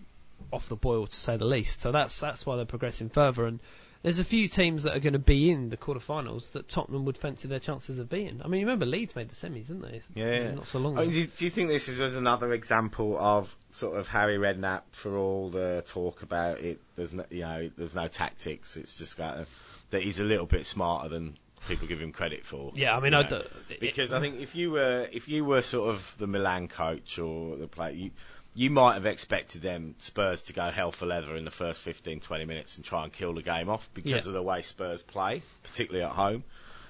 off 0.51 0.69
the 0.69 0.75
boil 0.75 1.07
to 1.07 1.15
say 1.15 1.37
the 1.37 1.45
least. 1.45 1.81
So 1.81 1.91
that's 1.91 2.19
that's 2.19 2.45
why 2.45 2.55
they're 2.57 2.65
progressing 2.65 3.09
further. 3.09 3.45
And 3.45 3.59
there's 4.03 4.19
a 4.19 4.23
few 4.25 4.49
teams 4.49 4.83
that 4.83 4.95
are 4.95 4.99
going 4.99 5.13
to 5.13 5.19
be 5.19 5.49
in 5.49 5.69
the 5.69 5.77
quarterfinals 5.77 6.51
that 6.51 6.67
Tottenham 6.67 7.05
would 7.05 7.17
fancy 7.17 7.47
their 7.47 7.59
chances 7.59 7.97
of 7.99 8.09
being. 8.09 8.41
I 8.43 8.49
mean, 8.49 8.59
you 8.59 8.65
remember 8.67 8.85
Leeds 8.85 9.15
made 9.15 9.29
the 9.29 9.35
semis, 9.35 9.67
didn't 9.67 9.81
they? 9.81 10.01
Yeah. 10.13 10.51
Not 10.51 10.67
so 10.67 10.79
long 10.79 10.95
mean, 10.95 11.09
do, 11.09 11.19
you, 11.21 11.27
do 11.27 11.45
you 11.45 11.49
think 11.49 11.69
this 11.69 11.87
is 11.87 11.99
was 11.99 12.15
another 12.15 12.51
example 12.53 13.17
of 13.17 13.55
sort 13.71 13.97
of 13.97 14.09
Harry 14.09 14.37
Redknapp 14.37 14.81
for 14.91 15.17
all 15.17 15.49
the 15.49 15.83
talk 15.87 16.21
about 16.21 16.59
it? 16.59 16.81
There's 16.95 17.13
no, 17.13 17.25
you 17.29 17.41
know, 17.41 17.71
there's 17.77 17.95
no 17.95 18.09
tactics. 18.09 18.75
It's 18.75 18.97
just 18.97 19.17
got 19.17 19.47
that 19.91 20.03
he's 20.03 20.19
a 20.19 20.23
little 20.25 20.47
bit 20.47 20.65
smarter 20.65 21.07
than 21.07 21.37
people 21.67 21.87
give 21.87 22.01
him 22.01 22.11
credit 22.11 22.45
for. 22.45 22.73
Yeah, 22.75 22.97
I 22.97 22.99
mean, 22.99 23.13
I 23.13 23.21
know. 23.21 23.29
don't- 23.29 23.47
because 23.79 24.11
I 24.11 24.19
think 24.19 24.39
if 24.41 24.53
you 24.53 24.71
were 24.71 25.07
if 25.11 25.29
you 25.29 25.45
were 25.45 25.61
sort 25.61 25.89
of 25.89 26.13
the 26.17 26.27
Milan 26.27 26.67
coach 26.67 27.19
or 27.19 27.55
the 27.55 27.67
player, 27.67 27.91
you 27.93 28.11
you 28.55 28.69
might 28.69 28.93
have 28.93 29.05
expected 29.05 29.61
them 29.61 29.95
Spurs 29.99 30.43
to 30.43 30.53
go 30.53 30.63
hell 30.69 30.91
for 30.91 31.05
leather 31.05 31.35
in 31.35 31.45
the 31.45 31.51
first 31.51 31.81
15, 31.81 32.19
20 32.19 32.45
minutes 32.45 32.75
and 32.75 32.85
try 32.85 33.03
and 33.03 33.11
kill 33.11 33.33
the 33.33 33.41
game 33.41 33.69
off 33.69 33.89
because 33.93 34.11
Yeah. 34.11 34.17
of 34.29 34.33
the 34.33 34.43
way 34.43 34.61
Spurs 34.61 35.01
play, 35.01 35.41
particularly 35.63 36.05
at 36.05 36.11
home. 36.11 36.43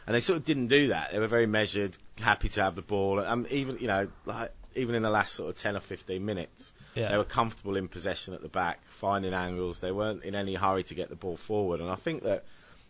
And 0.06 0.14
they 0.16 0.20
sort 0.20 0.38
of 0.40 0.46
didn't 0.46 0.68
do 0.68 0.88
that. 0.90 1.12
They 1.14 1.20
were 1.20 1.28
very 1.28 1.46
measured, 1.46 1.98
happy 2.20 2.50
to 2.50 2.64
have 2.64 2.76
the 2.76 2.82
ball, 2.82 3.20
and 3.20 3.48
even 3.48 3.78
you 3.80 3.88
know, 3.88 4.10
like 4.26 4.52
even 4.76 4.96
in 4.96 5.04
the 5.04 5.10
last 5.10 5.34
sort 5.36 5.50
of 5.50 5.56
10 5.56 5.78
or 5.78 5.80
15 5.80 6.26
minutes, 6.26 6.74
Yeah. 6.96 7.10
they 7.12 7.18
were 7.18 7.24
comfortable 7.24 7.78
in 7.78 7.88
possession 7.88 8.34
at 8.34 8.42
the 8.42 8.50
back, 8.50 8.84
finding 8.86 9.34
angles. 9.34 9.80
They 9.80 9.92
weren't 9.92 10.24
in 10.24 10.34
any 10.36 10.56
hurry 10.56 10.84
to 10.86 10.96
get 10.96 11.10
the 11.10 11.16
ball 11.16 11.38
forward, 11.38 11.80
and 11.80 11.90
I 11.90 11.96
think 11.96 12.24
that. 12.24 12.44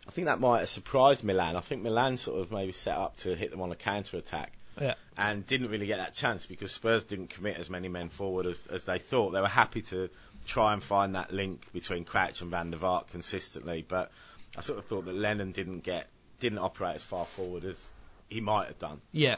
I 0.06 0.12
think 0.12 0.28
that 0.28 0.42
might 0.42 0.60
have 0.60 0.68
surprised 0.70 1.24
Milan. 1.24 1.56
I 1.56 1.62
think 1.62 1.82
Milan 1.82 2.18
sort 2.18 2.42
of 2.42 2.52
maybe 2.52 2.74
set 2.74 2.98
up 2.98 3.16
to 3.18 3.36
hit 3.38 3.52
them 3.52 3.62
on 3.62 3.72
a 3.72 3.76
counter 3.76 4.18
attack 4.18 4.52
Yeah. 4.82 4.96
And 5.18 5.46
didn't 5.46 5.70
really 5.70 5.86
get 5.86 5.98
that 5.98 6.14
chance 6.14 6.46
because 6.46 6.72
Spurs 6.72 7.04
didn't 7.04 7.30
commit 7.30 7.58
as 7.58 7.70
many 7.70 7.88
men 7.88 8.10
forward 8.10 8.46
as, 8.46 8.68
as 8.68 8.86
they 8.86 9.00
thought. 9.00 9.32
They 9.32 9.42
were 9.42 9.48
happy 9.48 9.82
to 9.84 10.10
try 10.46 10.74
and 10.74 10.84
find 10.84 11.16
that 11.16 11.32
link 11.32 11.68
between 11.74 12.04
Crouch 12.04 12.42
and 12.42 12.52
Van 12.52 12.72
der 12.72 12.78
Vaart 12.78 13.08
consistently, 13.08 13.86
but 13.88 14.12
I 14.58 14.62
sort 14.62 14.80
of 14.80 14.86
thought 14.86 15.06
that 15.06 15.16
Lennon 15.16 15.52
didn't 15.52 15.84
get 15.84 16.08
didn't 16.40 16.60
operate 16.60 16.96
as 16.96 17.04
far 17.04 17.26
forward 17.26 17.64
as 17.64 17.90
he 18.30 18.42
might 18.42 18.68
have 18.68 18.80
done. 18.80 19.00
Yeah. 19.12 19.38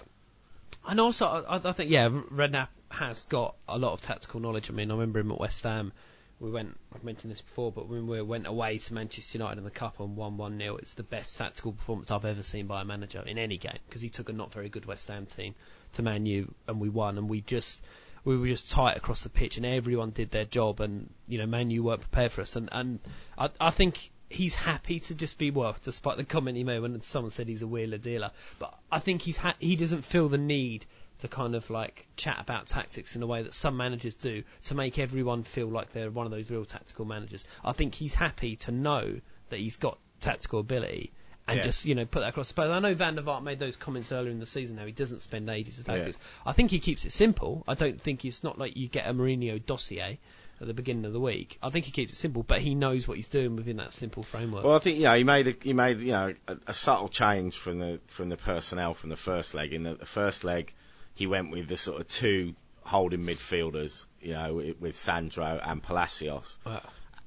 And 0.87 0.99
also, 0.99 1.25
I, 1.25 1.55
I 1.63 1.71
think, 1.71 1.91
yeah, 1.91 2.09
Redknapp 2.09 2.69
has 2.89 3.23
got 3.23 3.55
a 3.67 3.77
lot 3.77 3.93
of 3.93 4.01
tactical 4.01 4.39
knowledge. 4.39 4.69
I 4.69 4.73
mean, 4.73 4.89
I 4.89 4.93
remember 4.93 5.19
him 5.19 5.31
at 5.31 5.39
West 5.39 5.63
Ham. 5.63 5.93
We 6.39 6.51
went, 6.51 6.77
I've 6.93 7.03
mentioned 7.03 7.31
this 7.31 7.41
before, 7.41 7.71
but 7.71 7.87
when 7.87 8.07
we 8.07 8.21
went 8.21 8.45
away 8.45 8.77
to 8.77 8.93
Manchester 8.93 9.37
United 9.37 9.57
in 9.57 9.63
the 9.63 9.71
Cup 9.71 9.99
and 9.99 10.17
won 10.17 10.37
1 10.37 10.57
0, 10.57 10.75
it's 10.77 10.93
the 10.93 11.03
best 11.03 11.37
tactical 11.37 11.71
performance 11.71 12.11
I've 12.11 12.25
ever 12.25 12.43
seen 12.43 12.67
by 12.67 12.81
a 12.81 12.85
manager 12.85 13.23
in 13.25 13.37
any 13.37 13.57
game 13.57 13.79
because 13.87 14.01
he 14.01 14.09
took 14.09 14.27
a 14.27 14.33
not 14.33 14.51
very 14.51 14.67
good 14.67 14.85
West 14.85 15.07
Ham 15.07 15.25
team 15.25 15.55
to 15.93 16.01
Man 16.03 16.25
U 16.25 16.53
and 16.67 16.79
we 16.79 16.89
won 16.89 17.17
and 17.17 17.29
we 17.29 17.41
just. 17.41 17.81
We 18.25 18.35
were 18.37 18.47
just 18.47 18.71
tight 18.71 18.97
across 18.97 19.21
the 19.21 19.29
pitch, 19.29 19.57
and 19.57 19.67
everyone 19.67 20.09
did 20.09 20.31
their 20.31 20.45
job. 20.45 20.79
And 20.79 21.13
you 21.27 21.37
know, 21.37 21.45
Man 21.45 21.69
U 21.69 21.83
weren't 21.83 22.01
prepared 22.01 22.31
for 22.31 22.41
us. 22.41 22.55
And 22.55 22.69
and 22.71 22.99
I, 23.37 23.49
I 23.61 23.69
think 23.69 24.09
he's 24.29 24.55
happy 24.55 24.99
to 24.99 25.13
just 25.13 25.37
be 25.37 25.51
well, 25.51 25.75
despite 25.81 26.17
the 26.17 26.23
comment 26.23 26.57
he 26.57 26.63
made 26.63 26.79
when 26.79 26.99
someone 27.01 27.29
said 27.29 27.47
he's 27.47 27.61
a 27.61 27.67
wheeler 27.67 27.99
dealer. 27.99 28.31
But 28.57 28.77
I 28.91 28.97
think 28.97 29.21
he's 29.21 29.37
ha- 29.37 29.55
he 29.59 29.75
doesn't 29.75 30.01
feel 30.01 30.27
the 30.27 30.39
need 30.39 30.87
to 31.19 31.27
kind 31.27 31.55
of 31.55 31.69
like 31.69 32.07
chat 32.17 32.37
about 32.39 32.67
tactics 32.67 33.15
in 33.15 33.23
a 33.23 33.27
way 33.27 33.43
that 33.43 33.53
some 33.53 33.77
managers 33.77 34.15
do 34.15 34.43
to 34.65 34.75
make 34.75 34.99
everyone 34.99 35.43
feel 35.43 35.67
like 35.67 35.91
they're 35.93 36.11
one 36.11 36.25
of 36.25 36.31
those 36.31 36.49
real 36.51 36.65
tactical 36.65 37.05
managers. 37.05 37.45
I 37.63 37.71
think 37.71 37.95
he's 37.95 38.13
happy 38.13 38.55
to 38.57 38.71
know 38.71 39.19
that 39.49 39.59
he's 39.59 39.75
got 39.77 39.97
tactical 40.19 40.59
ability. 40.59 41.11
And 41.47 41.57
Yeah. 41.57 41.63
just 41.65 41.85
you 41.85 41.93
know 41.93 42.05
put 42.05 42.21
that 42.21 42.29
across 42.29 42.47
the 42.47 42.55
board. 42.55 42.71
I 42.71 42.79
know 42.79 42.95
Van 42.95 43.15
der 43.15 43.21
Vaart 43.21 43.43
made 43.43 43.59
those 43.59 43.75
comments 43.75 44.11
earlier 44.11 44.31
in 44.31 44.39
the 44.39 44.47
season. 44.47 44.77
How 44.77 44.85
he 44.87 44.91
doesn't 44.91 45.21
spend 45.21 45.47
ages 45.47 45.77
with 45.77 45.87
Yeah. 45.87 45.97
tactics. 45.97 46.17
I 46.43 46.53
think 46.53 46.71
he 46.71 46.79
keeps 46.79 47.05
it 47.05 47.11
simple. 47.11 47.63
I 47.67 47.75
don't 47.75 48.01
think 48.01 48.25
it's 48.25 48.43
not 48.43 48.57
like 48.57 48.75
you 48.75 48.87
get 48.87 49.07
a 49.07 49.13
Mourinho 49.13 49.63
dossier 49.63 50.19
at 50.59 50.65
the 50.67 50.73
beginning 50.73 51.05
of 51.05 51.13
the 51.13 51.19
week. 51.19 51.59
I 51.61 51.69
think 51.69 51.85
he 51.85 51.91
keeps 51.91 52.13
it 52.13 52.15
simple, 52.15 52.41
but 52.41 52.61
he 52.61 52.73
knows 52.73 53.07
what 53.07 53.17
he's 53.17 53.27
doing 53.27 53.55
within 53.55 53.77
that 53.77 53.93
simple 53.93 54.23
framework. 54.23 54.63
Well, 54.63 54.75
I 54.75 54.79
think 54.79 54.97
you 54.97 55.03
know 55.03 55.15
he 55.15 55.23
made 55.23 55.47
a, 55.47 55.55
he 55.61 55.73
made 55.73 55.99
you 55.99 56.13
know 56.13 56.33
a, 56.47 56.57
a 56.67 56.73
subtle 56.73 57.09
change 57.09 57.55
from 57.55 57.77
the 57.77 58.01
from 58.07 58.29
the 58.29 58.37
personnel 58.37 58.95
from 58.95 59.11
the 59.11 59.15
first 59.15 59.53
leg. 59.53 59.71
In 59.71 59.83
the, 59.83 59.93
the 59.93 60.05
first 60.07 60.43
leg, 60.43 60.73
he 61.15 61.25
went 61.27 61.51
with 61.51 61.67
the 61.67 61.77
sort 61.77 61.99
of 61.99 62.07
two 62.07 62.53
holding 62.81 63.21
midfielders, 63.21 64.05
you 64.21 64.33
know, 64.33 64.53
with, 64.53 64.79
with 64.79 64.95
Sandro 64.95 65.59
and 65.63 65.81
Palacios. 65.81 66.59
Wow. 66.65 66.81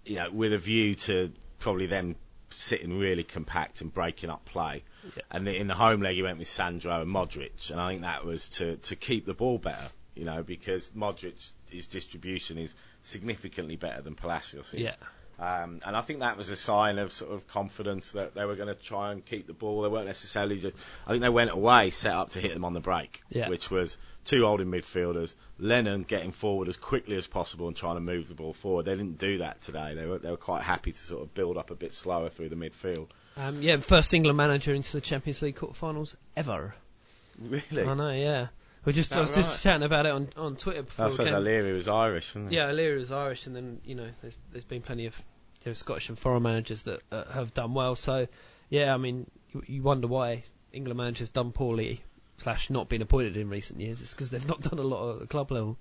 you 0.05 0.17
know, 0.17 0.31
with 0.31 0.53
a 0.53 0.59
view 0.59 0.95
to 0.95 1.33
probably 1.59 1.87
them 1.87 2.15
sitting 2.51 2.99
really 2.99 3.25
compact 3.25 3.81
and 3.81 3.93
breaking 3.93 4.31
up 4.31 4.45
play. 4.45 4.85
Yeah. 5.17 5.23
And 5.31 5.49
in 5.49 5.67
the 5.67 5.75
home 5.75 6.01
leg, 6.01 6.15
he 6.17 6.23
went 6.23 6.39
with 6.39 6.49
Sandro 6.49 7.03
and 7.03 7.11
Modric, 7.11 7.71
and 7.71 7.81
I 7.81 7.91
think 7.91 8.03
that 8.03 8.25
was 8.25 8.49
to 8.51 8.77
to 8.77 8.97
keep 8.97 9.27
the 9.27 9.35
ball 9.35 9.59
better, 9.59 9.89
you 10.15 10.25
know, 10.25 10.43
because 10.43 10.91
Modric 10.93 11.53
his 11.71 11.87
distribution 11.87 12.59
is 12.59 12.75
significantly 13.03 13.77
better 13.77 14.03
than 14.03 14.15
Palacios. 14.15 14.75
is. 14.75 14.81
yeah. 14.81 14.95
Um, 15.41 15.81
and 15.87 15.97
I 15.97 16.01
think 16.01 16.21
that 16.21 16.37
was 16.37 16.51
a 16.51 16.57
sign 16.57 16.99
of 16.99 17.13
sort 17.13 17.33
of 17.33 17.47
confidence 17.47 18.13
that 18.13 18.35
they 18.35 18.45
were 18.45 18.57
going 18.57 18.69
to 18.69 18.75
try 18.75 19.13
and 19.13 19.25
keep 19.25 19.47
the 19.47 19.53
ball. 19.53 19.83
They 19.83 19.89
weren't 19.89 20.07
necessarily 20.07 20.59
just. 20.59 20.77
I 21.07 21.11
think 21.11 21.23
they 21.23 21.29
went 21.29 21.51
away 21.51 21.91
set 21.91 22.13
up 22.15 22.31
to 22.31 22.41
hit 22.41 22.55
them 22.55 22.65
on 22.65 22.75
the 22.75 22.81
break, 22.81 23.23
Yeah. 23.31 23.49
which 23.49 23.71
was 23.71 23.99
two 24.25 24.45
holding 24.45 24.67
midfielders, 24.67 25.35
Lennon 25.59 26.03
getting 26.03 26.33
forward 26.33 26.69
as 26.69 26.77
quickly 26.77 27.17
as 27.17 27.27
possible 27.27 27.69
and 27.69 27.77
trying 27.77 27.95
to 27.95 28.01
move 28.01 28.29
the 28.29 28.35
ball 28.35 28.53
forward. 28.53 28.85
They 28.85 28.97
didn't 28.97 29.19
do 29.19 29.39
that 29.39 29.63
today. 29.63 29.95
They 29.95 30.07
were 30.07 30.19
they 30.19 30.31
were 30.31 30.37
quite 30.37 30.63
happy 30.65 30.91
to 30.93 30.99
sort 30.99 31.23
of 31.23 31.33
build 31.35 31.57
up 31.57 31.71
a 31.71 31.75
bit 31.77 31.93
slower 31.93 32.29
through 32.29 32.49
the 32.49 32.57
midfield. 32.57 33.07
Um, 33.37 33.63
yeah, 33.63 33.77
first 33.77 34.13
England 34.13 34.37
manager 34.37 34.75
into 34.75 34.93
the 34.93 35.01
Champions 35.01 35.41
League 35.43 35.57
quarterfinals 35.57 36.17
ever. 36.37 36.75
Really, 37.41 37.85
I 37.85 37.95
know, 37.95 38.11
yeah. 38.11 38.49
We 38.89 38.95
just 38.95 39.13
I 39.13 39.17
that 39.17 39.21
was 39.21 39.37
just 39.37 39.63
chatting 39.63 39.83
about 39.83 40.07
it 40.07 40.13
on 40.13 40.31
on 40.35 40.57
Twitter 40.57 40.83
before. 40.83 41.05
I 41.05 41.09
suppose 41.11 41.27
came- 41.27 41.37
O'Leary 41.37 41.75
was 41.75 41.89
Irish, 41.89 42.31
wasn't 42.35 42.49
he? 42.49 42.57
Yeah, 42.57 42.69
O'Leary 42.69 43.03
is 43.03 43.13
Irish, 43.13 43.47
and 43.47 43.55
then 43.55 43.83
you 43.85 43.95
know, 43.95 44.09
there's 44.23 44.39
there's 44.51 44.65
been 44.65 44.81
plenty 44.81 45.05
of 45.05 45.23
you 45.63 45.69
know, 45.69 45.75
Scottish 45.75 46.09
and 46.09 46.19
foreign 46.19 46.43
managers 46.43 46.85
that 46.85 47.03
uh, 47.13 47.25
have 47.27 47.53
done 47.53 47.75
well. 47.75 47.97
So, 47.97 48.29
yeah, 48.71 48.95
I 48.95 48.97
mean, 48.97 49.31
you, 49.53 49.63
you 49.67 49.83
wonder 49.83 50.07
why 50.07 50.45
England 50.73 50.97
managers 50.97 51.29
done 51.29 51.53
poorly 51.53 52.01
slash 52.39 52.71
not 52.71 52.89
been 52.89 53.03
appointed 53.03 53.37
in 53.37 53.51
recent 53.51 53.79
years. 53.79 54.01
It's 54.01 54.15
because 54.15 54.31
they've 54.31 54.49
not 54.49 54.63
done 54.63 54.79
a 54.79 54.83
lot 54.83 55.17
at 55.17 55.21
the 55.21 55.27
club 55.27 55.51
level. 55.51 55.77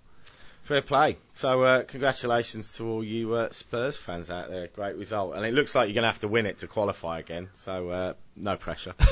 Fair 0.64 0.82
play. 0.82 1.16
So, 1.34 1.64
uh, 1.64 1.84
congratulations 1.84 2.74
to 2.74 2.90
all 2.90 3.06
you 3.06 3.36
uh, 3.36 3.52
Spurs 3.52 3.96
fans 3.96 4.30
out 4.30 4.50
there. 4.50 4.68
Great 4.68 4.98
result. 4.98 5.34
And 5.34 5.46
it 5.46 5.54
looks 5.54 5.74
like 5.74 5.88
you're 5.88 5.94
going 5.96 6.04
to 6.04 6.10
have 6.10 6.20
to 6.20 6.28
win 6.28 6.46
it 6.46 6.58
to 6.58 6.68
qualify 6.68 7.20
again. 7.20 7.48
So, 7.56 7.88
uh, 7.88 8.14
no 8.38 8.56
pressure. 8.56 8.94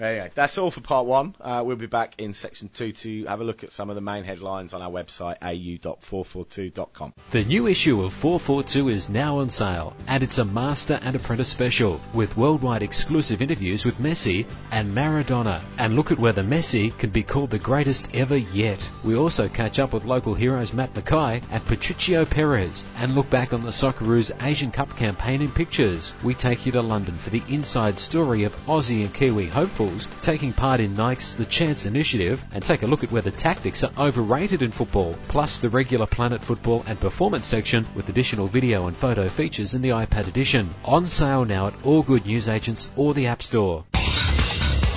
anyway, 0.00 0.30
that's 0.34 0.58
all 0.58 0.70
for 0.70 0.80
part 0.80 1.06
one. 1.06 1.34
Uh, 1.40 1.62
we'll 1.64 1.76
be 1.76 1.86
back 1.86 2.14
in 2.18 2.32
section 2.32 2.68
two 2.68 2.92
to 2.92 3.24
have 3.26 3.40
a 3.40 3.44
look 3.44 3.62
at 3.62 3.72
some 3.72 3.88
of 3.88 3.94
the 3.94 4.00
main 4.00 4.24
headlines 4.24 4.74
on 4.74 4.82
our 4.82 4.90
website, 4.90 5.36
au.442.com. 5.42 7.14
The 7.30 7.44
new 7.44 7.66
issue 7.66 8.02
of 8.02 8.12
442 8.12 8.88
is 8.88 9.10
now 9.10 9.38
on 9.38 9.50
sale, 9.50 9.94
and 10.08 10.22
it's 10.22 10.38
a 10.38 10.44
Master 10.44 10.98
and 11.02 11.16
Apprentice 11.16 11.50
special 11.50 12.00
with 12.14 12.36
worldwide 12.36 12.82
exclusive 12.82 13.42
interviews 13.42 13.84
with 13.84 13.98
Messi 13.98 14.46
and 14.70 14.94
Maradona. 14.94 15.60
And 15.78 15.94
look 15.94 16.10
at 16.10 16.18
whether 16.18 16.42
Messi 16.42 16.96
can 16.98 17.10
be 17.10 17.22
called 17.22 17.50
the 17.50 17.58
greatest 17.58 18.08
ever 18.14 18.36
yet. 18.36 18.88
We 19.04 19.16
also 19.16 19.48
catch 19.48 19.78
up 19.78 19.92
with 19.92 20.04
local 20.04 20.34
heroes 20.34 20.72
Matt 20.72 20.94
McKay 20.94 21.42
and 21.50 21.64
Patricio 21.66 22.24
Perez 22.24 22.84
and 22.98 23.14
look 23.14 23.28
back 23.30 23.52
on 23.52 23.62
the 23.62 23.70
Socceroos 23.70 24.32
Asian 24.42 24.70
Cup 24.70 24.96
campaign 24.96 25.42
in 25.42 25.50
pictures. 25.50 26.14
We 26.22 26.34
take 26.34 26.66
you 26.66 26.72
to 26.72 26.82
London 26.82 27.16
for 27.16 27.30
the 27.30 27.42
inside 27.48 27.98
story 27.98 28.44
of 28.44 28.61
Aussie 28.66 29.04
and 29.04 29.12
Kiwi 29.12 29.46
hopefuls 29.46 30.08
taking 30.20 30.52
part 30.52 30.80
in 30.80 30.94
Nike's 30.94 31.34
The 31.34 31.44
Chance 31.44 31.86
Initiative 31.86 32.44
and 32.52 32.64
take 32.64 32.82
a 32.82 32.86
look 32.86 33.02
at 33.04 33.12
whether 33.12 33.30
tactics 33.30 33.82
are 33.82 33.92
overrated 33.98 34.62
in 34.62 34.70
football, 34.70 35.16
plus 35.28 35.58
the 35.58 35.68
regular 35.68 36.06
Planet 36.06 36.42
Football 36.42 36.84
and 36.86 36.98
Performance 37.00 37.46
section 37.46 37.86
with 37.94 38.08
additional 38.08 38.46
video 38.46 38.86
and 38.86 38.96
photo 38.96 39.28
features 39.28 39.74
in 39.74 39.82
the 39.82 39.90
iPad 39.90 40.28
edition. 40.28 40.68
On 40.84 41.06
sale 41.06 41.44
now 41.44 41.66
at 41.68 41.74
all 41.84 42.02
good 42.02 42.24
newsagents 42.26 42.92
or 42.96 43.14
the 43.14 43.26
App 43.26 43.42
Store. 43.42 43.84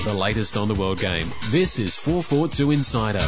the 0.05 0.13
latest 0.13 0.55
on 0.55 0.67
the 0.67 0.75
world 0.75 0.99
game. 0.99 1.27
This 1.49 1.79
is 1.79 1.97
442 1.97 2.69
Insider. 2.71 3.19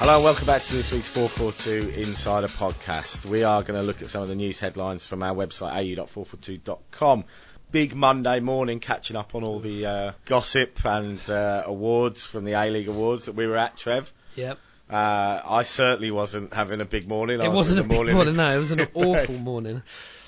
Hello, 0.00 0.14
and 0.14 0.24
welcome 0.24 0.46
back 0.46 0.62
to 0.62 0.72
this 0.72 0.90
week's 0.92 1.08
442 1.08 2.00
Insider 2.00 2.46
podcast. 2.46 3.26
We 3.26 3.42
are 3.42 3.62
going 3.62 3.78
to 3.78 3.86
look 3.86 4.00
at 4.00 4.08
some 4.08 4.22
of 4.22 4.28
the 4.28 4.34
news 4.34 4.58
headlines 4.58 5.04
from 5.04 5.22
our 5.22 5.34
website, 5.34 5.74
au.442.com. 5.98 7.24
Big 7.72 7.94
Monday 7.94 8.40
morning, 8.40 8.80
catching 8.80 9.16
up 9.16 9.34
on 9.34 9.44
all 9.44 9.60
the 9.60 9.86
uh, 9.86 10.12
gossip 10.24 10.84
and 10.84 11.18
uh, 11.30 11.62
awards 11.66 12.24
from 12.24 12.44
the 12.44 12.52
A 12.52 12.68
League 12.70 12.88
Awards 12.88 13.26
that 13.26 13.34
we 13.34 13.46
were 13.46 13.56
at, 13.56 13.76
Trev. 13.76 14.12
Yep. 14.36 14.58
Uh, 14.90 15.40
I 15.44 15.62
certainly 15.62 16.10
wasn't 16.10 16.52
having 16.52 16.80
a 16.80 16.84
big 16.84 17.06
morning. 17.06 17.40
I 17.40 17.44
It 17.44 17.48
was 17.48 17.56
wasn't 17.56 17.80
a 17.80 17.82
big 17.84 17.92
morning. 17.92 18.14
morning, 18.16 18.34
no. 18.34 18.52
It 18.54 18.58
was 18.58 18.72
an 18.72 18.80
awful 18.94 19.36
morning. 19.36 19.82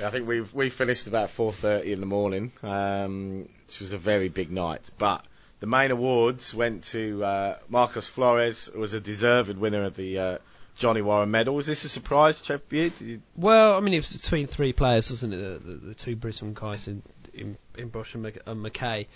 I 0.05 0.11
think 0.11 0.29
we 0.29 0.43
we 0.43 0.71
finished 0.71 1.09
about 1.09 1.31
4:30 1.31 1.85
in 1.87 2.01
the 2.01 2.07
morning, 2.07 2.53
um, 2.63 3.49
which 3.67 3.81
was 3.81 3.93
a 3.93 3.99
very 3.99 4.29
big 4.29 4.53
night. 4.53 4.91
But 4.99 5.25
the 5.59 5.67
main 5.67 5.91
awards 5.91 6.55
went 6.55 6.85
to 6.85 7.25
uh, 7.25 7.59
Marcos 7.69 8.07
Flores, 8.07 8.71
who 8.73 8.79
was 8.79 8.95
a 8.95 9.01
deserved 9.01 9.59
winner 9.59 9.83
of 9.83 9.97
the 9.97 10.19
uh, 10.19 10.39
Johnny 10.77 11.03
Warren 11.03 11.33
Medal. 11.33 11.57
Was 11.57 11.67
this 11.67 11.83
a 11.83 11.89
surprise, 11.89 12.41
Trev, 12.41 12.63
you? 12.71 12.93
You 13.01 13.23
Well, 13.37 13.75
I 13.75 13.81
mean, 13.81 13.95
it 13.95 13.99
was 13.99 14.17
between 14.17 14.47
three 14.47 14.73
players, 14.73 15.11
wasn't 15.11 15.35
it? 15.35 15.39
The, 15.39 15.73
the, 15.73 15.77
the 15.89 15.95
two 15.95 16.15
Brisbane 16.15 16.55
guys 16.55 16.87
in 16.87 17.03
in, 17.35 17.57
in 17.77 17.91
Broich 17.91 18.15
and, 18.15 18.23
Mc, 18.23 18.39
and 18.47 18.65
McKay, 18.65 19.07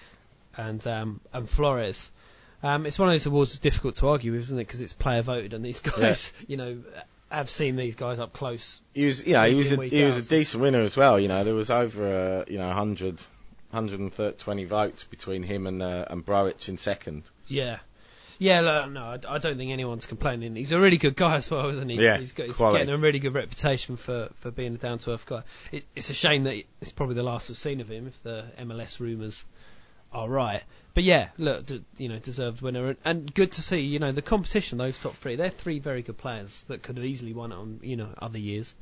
and 0.57 0.87
um, 0.87 1.21
and 1.33 1.49
Flores. 1.49 2.11
Um, 2.63 2.87
it's 2.87 2.99
one 2.99 3.09
of 3.09 3.15
those 3.15 3.27
awards 3.27 3.53
that's 3.53 3.61
difficult 3.61 3.97
to 3.97 4.09
argue 4.09 4.33
with, 4.33 4.43
isn't 4.43 4.59
it? 4.59 4.67
Because 4.67 4.81
it's 4.81 4.93
player 4.93 5.23
voted, 5.23 5.55
and 5.55 5.65
these 5.65 5.81
guys, 5.97 6.33
you 6.47 6.57
know, 6.57 6.83
have 7.31 7.51
seen 7.51 7.77
these 7.77 7.95
guys 7.95 8.19
up 8.19 8.33
close. 8.33 8.81
he 8.95 9.05
was, 9.05 9.27
know, 9.27 9.45
he 9.45 9.55
was 9.55 9.73
a 9.73 9.85
he 9.85 10.05
was 10.05 10.17
a 10.17 10.29
decent 10.29 10.63
winner 10.63 10.81
as 10.81 10.97
well. 10.97 11.21
You 11.21 11.29
know, 11.29 11.45
there 11.45 11.55
was 11.55 11.71
over 11.71 12.43
uh, 12.43 12.45
you 12.51 12.59
know 12.59 12.69
100, 12.69 13.21
120 13.71 14.65
votes 14.65 15.05
between 15.05 15.43
him 15.43 15.67
and 15.67 15.83
uh, 15.83 16.07
and 16.09 16.25
Broich 16.25 16.69
in 16.69 16.79
second. 16.79 17.31
Yeah. 17.47 17.79
Yeah, 18.39 18.61
look, 18.61 18.91
no, 18.91 19.03
I, 19.03 19.19
I 19.29 19.39
don't 19.39 19.57
think 19.57 19.71
anyone's 19.71 20.07
complaining. 20.07 20.57
He's 20.57 20.73
a 20.73 20.81
really 20.81 20.99
good 20.99 21.17
guy 21.17 21.37
as 21.37 21.51
well, 21.51 21.69
isn't 21.71 21.89
he? 21.89 21.97
Yeah, 21.97 22.19
he's, 22.19 22.33
got, 22.33 22.47
he's 22.47 22.59
getting 22.59 22.91
a 22.91 22.99
really 22.99 23.19
good 23.19 23.35
reputation 23.35 23.97
for, 23.97 24.29
for 24.37 24.51
being 24.51 24.75
a 24.75 24.79
down 24.79 24.99
to 24.99 25.13
earth 25.13 25.27
guy. 25.27 25.43
It, 25.73 25.85
it's 25.95 26.11
a 26.11 26.15
shame 26.15 26.45
that 26.45 26.63
it's 26.81 26.93
probably 26.93 27.15
the 27.15 27.23
last 27.23 27.49
we've 27.49 27.57
seen 27.57 27.81
of 27.81 27.91
him 27.91 28.07
if 28.07 28.23
the 28.23 28.45
MLS 28.61 29.01
rumours 29.01 29.45
are 30.13 30.29
right. 30.29 30.63
But 30.95 31.05
yeah, 31.05 31.29
look, 31.39 31.67
d- 31.67 31.85
you 31.97 32.09
know, 32.09 32.19
deserved 32.19 32.61
winner 32.61 32.89
and, 32.89 32.97
and 33.05 33.35
good 33.35 33.53
to 33.53 33.63
see. 33.63 33.81
You 33.81 33.99
know, 33.99 34.13
the 34.13 34.23
competition, 34.23 34.79
those 34.79 34.99
top 34.99 35.15
three, 35.17 35.37
they're 35.37 35.51
three 35.51 35.79
very 35.79 36.03
good 36.03 36.19
players 36.19 36.63
that 36.65 36.83
could 36.83 36.97
have 36.97 37.07
easily 37.07 37.33
won 37.33 37.53
it 37.53 37.57
on 37.57 37.81
you 37.83 37.97
know 37.97 38.09
other 38.19 38.39
years. 38.39 38.75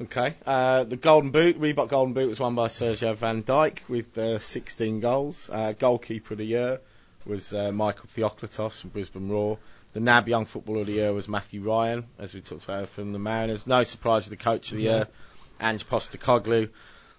Okay. 0.00 0.34
Uh, 0.46 0.84
the 0.84 0.96
Golden 0.96 1.30
Boot, 1.30 1.60
Reebok 1.60 1.88
Golden 1.88 2.12
Boot, 2.12 2.28
was 2.28 2.40
won 2.40 2.54
by 2.54 2.68
Sergio 2.68 3.14
Van 3.14 3.42
Dijk 3.42 3.78
with 3.88 4.16
uh, 4.18 4.38
16 4.38 5.00
goals. 5.00 5.48
Uh, 5.52 5.74
goalkeeper 5.78 6.34
of 6.34 6.38
the 6.38 6.44
year 6.44 6.80
was 7.26 7.52
uh, 7.52 7.72
Michael 7.72 8.08
Theoklitos 8.14 8.80
from 8.80 8.90
Brisbane 8.90 9.28
Roar. 9.28 9.58
The 9.92 10.00
NAB 10.00 10.28
Young 10.28 10.46
Footballer 10.46 10.80
of 10.80 10.86
the 10.86 10.94
Year 10.94 11.12
was 11.12 11.28
Matthew 11.28 11.62
Ryan, 11.62 12.06
as 12.18 12.34
we 12.34 12.40
talked 12.40 12.64
about 12.64 12.88
from 12.88 13.12
the 13.12 13.18
Mariners. 13.18 13.66
No 13.66 13.82
surprise 13.84 14.28
with 14.28 14.38
the 14.38 14.42
Coach 14.42 14.72
of 14.72 14.78
the. 14.78 14.84
Year, 14.84 15.08
Ange 15.60 15.86
Postecoglou. 15.86 16.70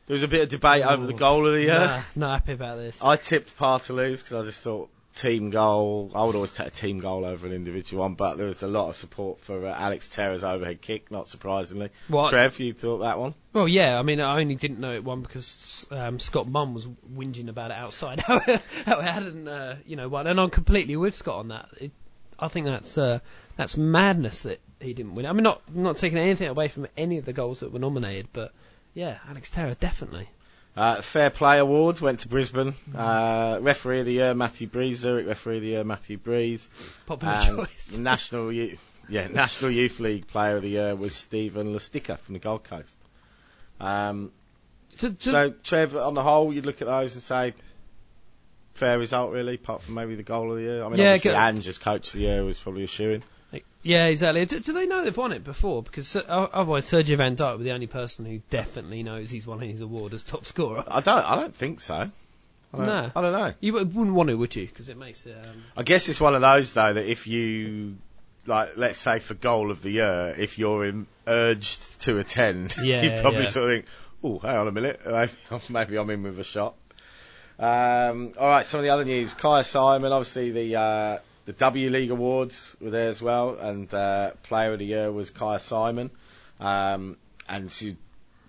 There 0.06 0.14
was 0.14 0.24
a 0.24 0.28
bit 0.28 0.42
of 0.42 0.50
debate 0.50 0.84
over 0.86 1.06
the 1.06 1.14
goal 1.14 1.48
of 1.48 1.54
the 1.54 1.62
year. 1.62 1.80
Nah, 1.80 2.02
not 2.16 2.32
happy 2.32 2.54
about 2.54 2.78
this. 2.78 3.02
I 3.02 3.16
tipped 3.16 3.56
Par 3.58 3.80
to 3.82 3.94
lose 3.94 4.22
because 4.22 4.44
I 4.44 4.46
just 4.46 4.62
thought 4.62 4.90
team 5.16 5.50
goal. 5.50 6.12
I 6.14 6.24
would 6.24 6.36
always 6.36 6.52
take 6.52 6.68
a 6.68 6.72
team 6.72 7.00
goal 7.00 7.26
over 7.26 7.46
an 7.48 7.54
individual 7.54 8.02
one, 8.02 8.16
but 8.16 8.36
there 8.36 8.48
was 8.48 8.64
a 8.64 8.68
lot 8.68 8.90
of 8.90 8.96
support 8.96 9.40
for 9.42 9.66
uh, 9.66 9.74
Alex 9.74 10.10
Terra's 10.10 10.44
overhead 10.44 10.82
kick, 10.82 11.12
not 11.12 11.28
surprisingly. 11.28 11.90
What? 12.08 12.32
Trev, 12.32 12.60
you 12.60 12.74
thought 12.74 13.00
that 13.00 13.20
one? 13.20 13.34
Well, 13.54 13.68
yeah, 13.68 14.00
I 14.00 14.02
mean, 14.02 14.20
I 14.20 14.40
only 14.40 14.56
didn't 14.56 14.80
know 14.80 14.94
it 14.94 15.04
won 15.04 15.22
because 15.22 15.88
um, 15.92 16.20
Scott 16.20 16.48
Munn 16.48 16.74
was 16.74 16.88
whinging 16.88 17.50
about 17.50 17.72
it 17.72 17.78
outside 17.78 18.20
how 18.28 18.40
how 18.40 19.00
it 19.00 19.06
hadn't, 19.06 19.48
uh, 19.48 19.76
you 19.86 19.96
know, 19.96 20.10
won, 20.10 20.28
and 20.28 20.40
I'm 20.40 20.50
completely 20.50 20.96
with 20.96 21.16
Scott 21.16 21.40
on 21.40 21.48
that. 21.50 21.70
It, 21.80 21.92
I 22.40 22.48
think 22.48 22.66
that's 22.66 22.98
uh, 22.98 23.20
that's 23.56 23.78
madness 23.78 24.42
that 24.42 24.60
he 24.80 24.94
didn't 24.94 25.16
win. 25.16 25.26
I 25.26 25.34
mean, 25.34 25.44
not 25.44 25.62
not 25.74 25.98
taking 25.98 26.18
anything 26.18 26.48
away 26.48 26.68
from 26.68 26.88
any 26.98 27.18
of 27.18 27.26
the 27.26 27.34
goals 27.34 27.60
that 27.60 27.72
were 27.72 27.80
nominated, 27.80 28.28
but 28.34 28.52
yeah, 28.94 29.18
Alex 29.30 29.50
Terra 29.52 29.76
definitely. 29.76 30.30
Uh, 30.76 31.02
Fair 31.02 31.30
Play 31.30 31.60
Award 31.60 32.02
went 32.02 32.22
to 32.22 32.28
Brisbane. 32.28 32.74
Uh, 32.96 33.60
referee 33.62 34.00
of 34.00 34.06
the 34.08 34.14
Year, 34.14 34.34
Matthew 34.34 34.68
Breeze. 34.68 35.00
Zurich 35.00 35.28
Referee 35.28 35.58
of 35.58 35.62
the 35.62 35.68
Year, 35.70 35.84
Matthew 35.84 36.18
Breeze. 36.18 36.68
Popular 37.06 37.34
And 37.36 37.58
choice. 37.60 37.92
National 37.98 38.52
Youth, 38.52 38.82
yeah, 39.08 39.28
National 39.28 39.70
Youth 39.72 40.00
League 40.00 40.26
Player 40.28 40.56
of 40.56 40.64
the 40.64 40.70
Year 40.70 40.96
was 40.96 41.14
Steven 41.16 41.74
Lustica 41.74 42.18
from 42.18 42.34
the 42.34 42.40
Gold 42.40 42.64
Coast. 42.64 42.98
Um, 43.80 44.32
To- 44.98 45.14
to- 45.14 45.30
so, 45.30 45.50
Trev, 45.64 45.96
on 45.96 46.16
the 46.16 46.24
whole, 46.24 46.52
you'd 46.54 46.66
look 46.66 46.82
at 46.82 46.88
those 46.88 47.14
and 47.14 47.22
say, 47.24 47.54
fair 48.74 48.98
result, 48.98 49.32
really, 49.32 49.56
apart 49.56 49.84
from 49.84 49.94
maybe 49.94 50.16
the 50.16 50.24
goal 50.24 50.50
of 50.52 50.58
the 50.58 50.64
year. 50.64 50.84
I 50.84 50.90
mean, 50.90 50.98
Yeah, 51.00 51.10
obviously, 51.10 51.32
go- 51.32 51.38
Ange 51.38 51.68
as 51.68 51.78
coach 51.78 52.08
of 52.08 52.14
the 52.14 52.20
year 52.26 52.44
was 52.44 52.58
probably 52.60 52.84
a 52.84 52.88
shoe 52.88 53.22
yeah, 53.82 54.06
exactly. 54.06 54.46
Do, 54.46 54.60
do 54.60 54.74
they 54.74 54.88
know 54.88 55.04
they've 55.04 55.16
won 55.16 55.32
it 55.34 55.44
before? 55.44 55.84
Because 55.84 56.16
uh, 56.16 56.22
otherwise, 56.28 56.86
Sergio 56.90 57.18
Van 57.18 57.36
Dijk 57.36 57.52
would 57.52 57.60
be 57.60 57.66
the 57.66 57.74
only 57.74 57.88
person 57.88 58.26
who 58.26 58.42
definitely 58.50 59.04
knows 59.04 59.30
he's 59.30 59.46
won 59.46 59.60
his 59.60 59.82
award 59.82 60.14
as 60.14 60.24
top 60.24 60.46
scorer. 60.46 60.84
I 60.88 61.02
don't, 61.02 61.26
I 61.26 61.36
don't 61.36 61.56
think 61.56 61.80
so. 61.80 61.96
I 61.96 62.78
don't, 62.78 62.88
No. 62.88 63.12
I 63.16 63.22
don't 63.22 63.34
know. 63.34 63.54
You 63.60 63.74
wouldn't 63.74 64.14
want 64.14 64.30
to, 64.30 64.36
would 64.36 64.56
you? 64.56 64.66
Because 64.66 64.90
it 64.90 64.98
makes 64.98 65.26
it. 65.26 65.36
Um, 65.36 65.64
I 65.78 65.84
guess 65.84 66.10
it's 66.10 66.22
one 66.22 66.34
of 66.34 66.42
those 66.42 66.74
though 66.74 66.94
that 66.94 67.06
if 67.06 67.28
you 67.28 67.98
like, 68.46 68.78
let's 68.78 68.98
say 68.98 69.20
for 69.20 69.34
goal 69.34 69.72
of 69.72 69.82
the 69.82 69.92
year, 69.92 70.36
if 70.38 70.58
you're 70.58 70.86
in, 70.86 71.08
urged 71.28 72.02
to 72.02 72.20
attend, 72.20 72.76
Yeah, 72.82 73.02
you 73.02 73.22
probably 73.22 73.44
yeah. 73.44 73.50
sort 73.50 73.66
of 73.66 73.78
think, 73.78 73.86
"Oh, 74.24 74.40
hang 74.40 74.58
on 74.58 74.68
a 74.68 74.72
minute, 74.72 75.02
maybe, 75.06 75.32
maybe 75.70 75.98
I'm 75.98 76.10
in 76.10 76.24
with 76.24 76.40
a 76.40 76.44
shot." 76.44 76.76
Um, 77.60 78.34
all 78.40 78.48
right, 78.48 78.66
some 78.66 78.80
of 78.80 78.84
the 78.84 78.90
other 78.90 79.06
news: 79.06 79.34
Kyah 79.34 79.64
Simon, 79.66 80.12
obviously 80.12 80.52
the 80.52 80.76
uh, 80.76 81.18
the 81.46 81.54
W 81.54 81.90
League 81.90 82.12
awards 82.12 82.76
were 82.80 82.90
there 82.90 83.10
as 83.10 83.22
well, 83.22 83.58
and 83.60 83.94
uh, 83.94 84.32
Player 84.44 84.74
of 84.74 84.80
the 84.80 84.86
Year 84.86 85.12
was 85.12 85.32
Kyah 85.32 85.60
Simon, 85.60 86.12
um, 86.60 87.18
and 87.48 87.72
she 87.72 87.98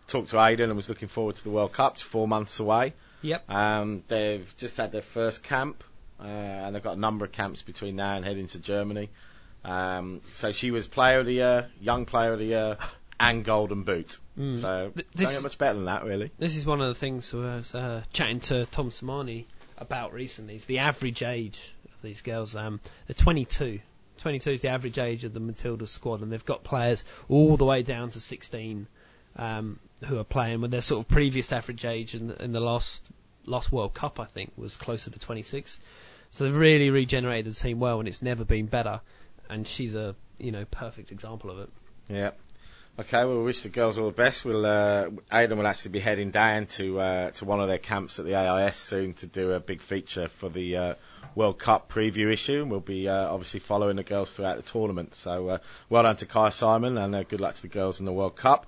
talked 0.07 0.31
to 0.31 0.41
Aidan 0.41 0.69
and 0.71 0.77
was 0.77 0.89
looking 0.89 1.09
forward 1.09 1.37
to 1.37 1.45
the 1.45 1.51
World 1.51 1.73
Cup. 1.73 1.95
It's 1.95 2.03
four 2.03 2.29
months 2.29 2.61
away. 2.61 2.95
Yep. 3.23 3.51
Um, 3.51 4.05
they've 4.09 4.55
just 4.59 4.77
had 4.77 4.93
their 4.93 5.03
first 5.03 5.43
camp, 5.43 5.83
uh, 6.21 6.25
and 6.25 6.75
they've 6.75 6.83
got 6.83 6.97
a 6.97 7.01
number 7.01 7.25
of 7.25 7.33
camps 7.33 7.63
between 7.63 7.97
now 7.97 8.15
and 8.17 8.25
heading 8.25 8.47
to 8.49 8.59
Germany. 8.59 9.11
Um, 9.65 10.21
so 10.31 10.53
she 10.53 10.71
was 10.71 10.87
Player 10.87 11.21
of 11.21 11.27
the 11.27 11.33
Year, 11.35 11.69
Young 11.81 12.05
Player 12.05 12.35
of 12.35 12.39
the 12.39 12.45
Year, 12.45 12.77
and 13.19 13.45
Golden 13.45 13.83
Boot. 13.83 14.19
Mm. 14.39 14.57
So 14.57 14.93
Th- 14.95 14.95
don't 14.95 15.17
this- 15.17 15.35
get 15.35 15.43
much 15.43 15.59
better 15.59 15.75
than 15.75 15.87
that, 15.87 16.05
really. 16.05 16.31
This 16.39 16.57
is 16.57 16.67
one 16.67 16.81
of 16.81 16.89
the 16.89 16.95
things 16.95 17.33
I 17.33 17.39
was 17.39 17.75
uh, 17.75 18.03
chatting 18.13 18.41
to 18.41 18.67
Tom 18.67 18.91
Sermanni 18.91 19.47
about 19.79 20.13
recently. 20.13 20.57
Is 20.57 20.67
the 20.67 20.79
average 20.81 21.23
age 21.23 21.74
these 22.05 22.23
girls? 22.23 22.55
Um, 22.55 22.81
they're 23.07 23.15
22. 23.15 23.81
22 24.19 24.51
is 24.51 24.61
the 24.61 24.69
average 24.69 24.99
age 24.99 25.25
of 25.25 25.35
the 25.35 25.41
Matilda 25.41 25.87
squad, 25.87 26.23
and 26.23 26.31
they've 26.31 26.45
got 26.45 26.63
players 26.63 27.05
all 27.29 27.57
the 27.57 27.65
way 27.65 27.83
down 27.83 28.11
to 28.11 28.21
16 28.21 28.87
um, 29.37 29.79
who 30.05 30.19
are 30.19 30.25
playing. 30.25 30.61
With 30.61 30.71
their 30.71 30.83
sort 30.83 31.05
of 31.05 31.09
previous 31.09 31.53
average 31.53 31.85
age 31.85 32.15
in 32.15 32.31
in 32.33 32.53
the 32.53 32.61
last 32.61 33.11
last 33.47 33.73
World 33.73 33.95
Cup, 33.95 34.21
I 34.21 34.27
think, 34.27 34.53
was 34.57 34.77
closer 34.77 35.11
to 35.11 35.19
26. 35.19 35.81
So 36.31 36.45
they've 36.45 36.57
really 36.57 36.91
regenerated 36.91 37.53
the 37.53 37.55
team 37.55 37.81
well, 37.81 37.99
and 37.99 38.09
it's 38.09 38.23
never 38.23 38.45
been 38.45 38.67
better. 38.67 39.01
And 39.49 39.67
she's 39.67 39.95
a 39.95 40.15
you 40.39 40.53
know 40.53 40.65
perfect 40.67 41.13
example 41.13 41.51
of 41.51 41.59
it. 41.61 41.71
Yeah. 42.09 42.31
Okay, 42.97 43.25
well, 43.25 43.39
we 43.39 43.43
wish 43.43 43.63
the 43.63 43.71
girls 43.71 43.99
all 43.99 44.07
the 44.07 44.13
best. 44.13 44.45
We'll, 44.45 44.65
uh, 44.65 45.11
Aidan 45.33 45.59
will 45.59 45.67
actually 45.67 45.91
be 45.91 45.99
heading 45.99 46.31
down 46.31 46.67
to 46.67 47.01
uh, 47.01 47.31
to 47.33 47.45
one 47.45 47.59
of 47.59 47.67
their 47.67 47.79
camps 47.79 48.21
at 48.21 48.25
the 48.25 48.37
AIS 48.37 48.77
soon 48.77 49.15
to 49.15 49.27
do 49.27 49.51
a 49.51 49.59
big 49.59 49.83
feature 49.83 50.29
for 50.29 50.49
the 50.49 50.77
uh, 50.77 50.95
World 51.35 51.59
Cup 51.59 51.91
preview 51.91 52.33
issue, 52.33 52.63
and 52.63 52.71
we'll 52.71 52.79
be 52.79 53.09
uh, 53.09 53.33
obviously 53.33 53.59
following 53.59 53.97
the 53.97 54.05
girls 54.05 54.33
throughout 54.33 54.59
the 54.59 54.63
tournament. 54.63 55.17
So, 55.17 55.49
uh, 55.49 55.59
well 55.89 56.05
done 56.05 56.15
to 56.17 56.27
Kyah 56.27 56.53
Simon, 56.53 56.97
and 56.97 57.17
uh, 57.17 57.25
good 57.25 57.41
luck 57.41 57.57
to 57.57 57.63
the 57.63 57.69
girls 57.69 57.99
in 57.99 58.07
the 58.07 58.13
World 58.13 58.37
Cup. 58.37 58.67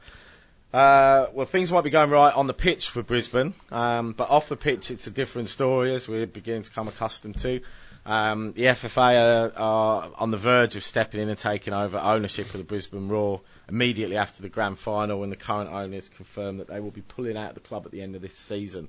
Well, 0.72 1.44
things 1.44 1.70
might 1.70 1.84
be 1.84 1.90
going 1.90 2.10
right 2.10 2.34
on 2.34 2.48
the 2.48 2.52
pitch 2.52 2.88
for 2.88 3.04
Brisbane, 3.04 3.54
um, 3.70 4.10
but 4.10 4.28
off 4.28 4.48
the 4.48 4.56
pitch, 4.56 4.90
it's 4.90 5.06
a 5.06 5.12
different 5.12 5.50
story 5.50 5.94
as 5.94 6.08
we're 6.08 6.26
beginning 6.26 6.64
to 6.64 6.70
come 6.72 6.88
accustomed 6.88 7.38
to. 7.38 7.60
Um, 8.06 8.52
the 8.52 8.62
FFA 8.62 9.52
are, 9.56 9.58
are 9.58 10.10
on 10.16 10.30
the 10.30 10.36
verge 10.36 10.76
of 10.76 10.84
stepping 10.84 11.20
in 11.20 11.28
and 11.28 11.36
taking 11.36 11.74
over 11.74 11.98
ownership 11.98 12.46
of 12.46 12.58
the 12.58 12.64
Brisbane 12.64 13.08
Roar 13.08 13.40
immediately 13.68 14.16
after 14.16 14.42
the 14.42 14.48
grand 14.48 14.78
final, 14.78 15.18
when 15.18 15.30
the 15.30 15.36
current 15.36 15.70
owners 15.70 16.08
confirmed 16.08 16.60
that 16.60 16.68
they 16.68 16.78
will 16.78 16.92
be 16.92 17.02
pulling 17.02 17.36
out 17.36 17.54
the 17.54 17.60
club 17.60 17.84
at 17.84 17.90
the 17.90 18.02
end 18.02 18.14
of 18.14 18.22
this 18.22 18.34
season. 18.34 18.88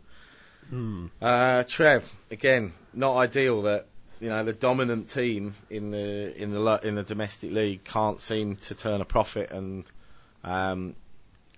Uh, 1.21 1.63
Trev, 1.63 2.10
again, 2.30 2.73
not 2.93 3.17
ideal 3.17 3.63
that 3.63 3.88
you 4.19 4.30
know 4.30 4.43
the 4.43 4.53
dominant 4.53 5.10
team 5.10 5.56
in 5.69 5.91
the 5.91 6.41
in 6.41 6.51
the 6.51 6.80
in 6.84 6.95
the 6.95 7.03
domestic 7.03 7.51
league 7.51 7.84
can't 7.84 8.19
seem 8.19 8.58
to 8.58 8.75
turn 8.75 8.99
a 8.99 9.06
profit, 9.06 9.51
and 9.51 9.89
um, 10.43 10.95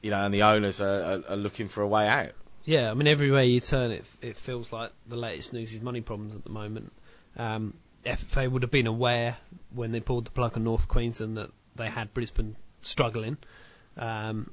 you 0.01 0.11
know, 0.11 0.23
and 0.23 0.33
the 0.33 0.43
owners 0.43 0.79
are, 0.79 1.01
are, 1.01 1.23
are 1.29 1.37
looking 1.37 1.67
for 1.67 1.81
a 1.81 1.87
way 1.87 2.07
out. 2.07 2.31
Yeah, 2.65 2.91
I 2.91 2.93
mean, 2.93 3.07
everywhere 3.07 3.43
you 3.43 3.59
turn, 3.59 3.91
it 3.91 4.05
it 4.21 4.37
feels 4.37 4.71
like 4.71 4.91
the 5.07 5.17
latest 5.17 5.53
news 5.53 5.73
is 5.73 5.81
money 5.81 6.01
problems 6.01 6.35
at 6.35 6.43
the 6.43 6.51
moment. 6.51 6.93
Um, 7.37 7.73
FFA 8.05 8.49
would 8.49 8.63
have 8.63 8.71
been 8.71 8.87
aware 8.87 9.37
when 9.73 9.91
they 9.91 9.99
pulled 9.99 10.25
the 10.25 10.31
plug 10.31 10.57
on 10.57 10.63
North 10.63 10.87
Queensland 10.87 11.37
that 11.37 11.51
they 11.75 11.89
had 11.89 12.13
Brisbane 12.13 12.55
struggling. 12.81 13.37
Um, 13.97 14.51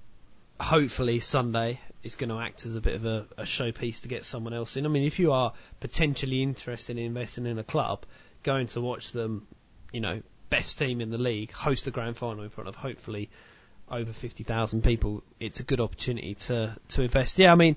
hopefully 0.60 1.20
Sunday 1.20 1.80
is 2.02 2.14
going 2.14 2.30
to 2.30 2.38
act 2.38 2.66
as 2.66 2.76
a 2.76 2.80
bit 2.80 2.94
of 2.94 3.04
a, 3.04 3.26
a 3.36 3.42
showpiece 3.42 4.02
to 4.02 4.08
get 4.08 4.24
someone 4.24 4.52
else 4.52 4.76
in. 4.76 4.86
I 4.86 4.88
mean, 4.88 5.04
if 5.04 5.18
you 5.18 5.32
are 5.32 5.52
potentially 5.80 6.42
interested 6.42 6.96
in 6.98 7.04
investing 7.04 7.46
in 7.46 7.58
a 7.58 7.64
club, 7.64 8.04
going 8.42 8.68
to 8.68 8.80
watch 8.80 9.12
them, 9.12 9.46
you 9.92 10.00
know, 10.00 10.22
best 10.48 10.78
team 10.78 11.00
in 11.00 11.10
the 11.10 11.18
league 11.18 11.50
host 11.50 11.84
the 11.84 11.90
grand 11.90 12.16
final 12.16 12.44
in 12.44 12.50
front 12.50 12.68
of 12.68 12.76
hopefully 12.76 13.28
over 13.90 14.12
50,000 14.12 14.82
people, 14.82 15.22
it's 15.40 15.60
a 15.60 15.64
good 15.64 15.80
opportunity 15.80 16.34
to, 16.34 16.76
to 16.88 17.02
invest. 17.02 17.38
Yeah, 17.38 17.52
I 17.52 17.56
mean, 17.56 17.76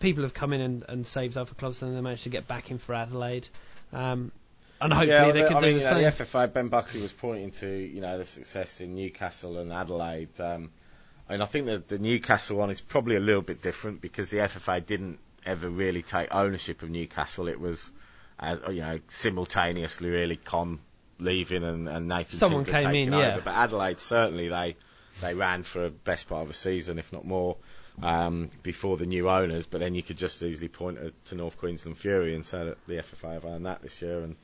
people 0.00 0.22
have 0.22 0.34
come 0.34 0.52
in 0.52 0.60
and, 0.60 0.84
and 0.88 1.06
saved 1.06 1.36
other 1.36 1.54
clubs 1.54 1.82
and 1.82 1.96
they 1.96 2.00
managed 2.00 2.24
to 2.24 2.30
get 2.30 2.48
back 2.48 2.70
in 2.70 2.78
for 2.78 2.94
Adelaide. 2.94 3.48
Um, 3.96 4.32
and 4.80 4.92
hopefully 4.92 5.10
yeah, 5.12 5.32
they 5.32 5.42
the- 5.42 5.48
can 5.48 5.56
I 5.56 5.60
do 5.60 5.66
mean, 5.66 5.74
the 5.78 5.80
you 5.84 5.90
know, 5.90 6.10
same. 6.10 6.18
the 6.18 6.24
FFA, 6.24 6.52
Ben 6.52 6.68
Buckley 6.68 7.00
was 7.00 7.12
pointing 7.12 7.50
to, 7.52 7.68
you 7.68 8.00
know, 8.00 8.18
the 8.18 8.24
success 8.24 8.80
in 8.80 8.94
Newcastle 8.94 9.58
and 9.58 9.72
Adelaide. 9.72 10.38
Um, 10.38 10.70
I 11.28 11.32
mean, 11.32 11.40
I 11.42 11.46
think 11.46 11.66
that 11.66 11.88
the 11.88 11.98
Newcastle 11.98 12.58
one 12.58 12.70
is 12.70 12.80
probably 12.80 13.16
a 13.16 13.20
little 13.20 13.42
bit 13.42 13.62
different 13.62 14.00
because 14.00 14.30
the 14.30 14.38
FFA 14.38 14.84
didn't 14.84 15.18
ever 15.46 15.68
really 15.68 16.02
take 16.02 16.28
ownership 16.34 16.82
of 16.82 16.90
Newcastle. 16.90 17.48
It 17.48 17.58
was, 17.58 17.90
uh, 18.38 18.58
you 18.68 18.80
know, 18.82 18.98
simultaneously 19.08 20.10
really 20.10 20.36
Con 20.36 20.80
leaving 21.18 21.64
and, 21.64 21.88
and 21.88 22.08
Nathan 22.08 22.38
Someone 22.38 22.64
Tinkler 22.64 22.82
came 22.82 22.90
taking 22.92 23.06
in, 23.08 23.14
over. 23.14 23.22
yeah. 23.26 23.40
But 23.42 23.54
Adelaide 23.54 23.98
certainly 24.00 24.48
they 24.48 24.76
they 25.22 25.32
ran 25.34 25.62
for 25.62 25.86
a 25.86 25.90
best 25.90 26.28
part 26.28 26.42
of 26.44 26.50
a 26.50 26.54
season, 26.54 26.98
if 26.98 27.10
not 27.12 27.24
more. 27.24 27.56
Um, 28.02 28.50
before 28.62 28.98
the 28.98 29.06
new 29.06 29.30
owners, 29.30 29.64
but 29.64 29.80
then 29.80 29.94
you 29.94 30.02
could 30.02 30.18
just 30.18 30.42
easily 30.42 30.68
point 30.68 30.98
to, 31.24 31.34
North 31.34 31.56
Queensland 31.56 31.96
Fury 31.96 32.34
and 32.34 32.44
say 32.44 32.62
that 32.66 32.76
the 32.86 32.96
FFA 32.96 33.32
have 33.32 33.46
owned 33.46 33.64
that 33.64 33.80
this 33.80 34.02
year 34.02 34.20
and 34.20 34.36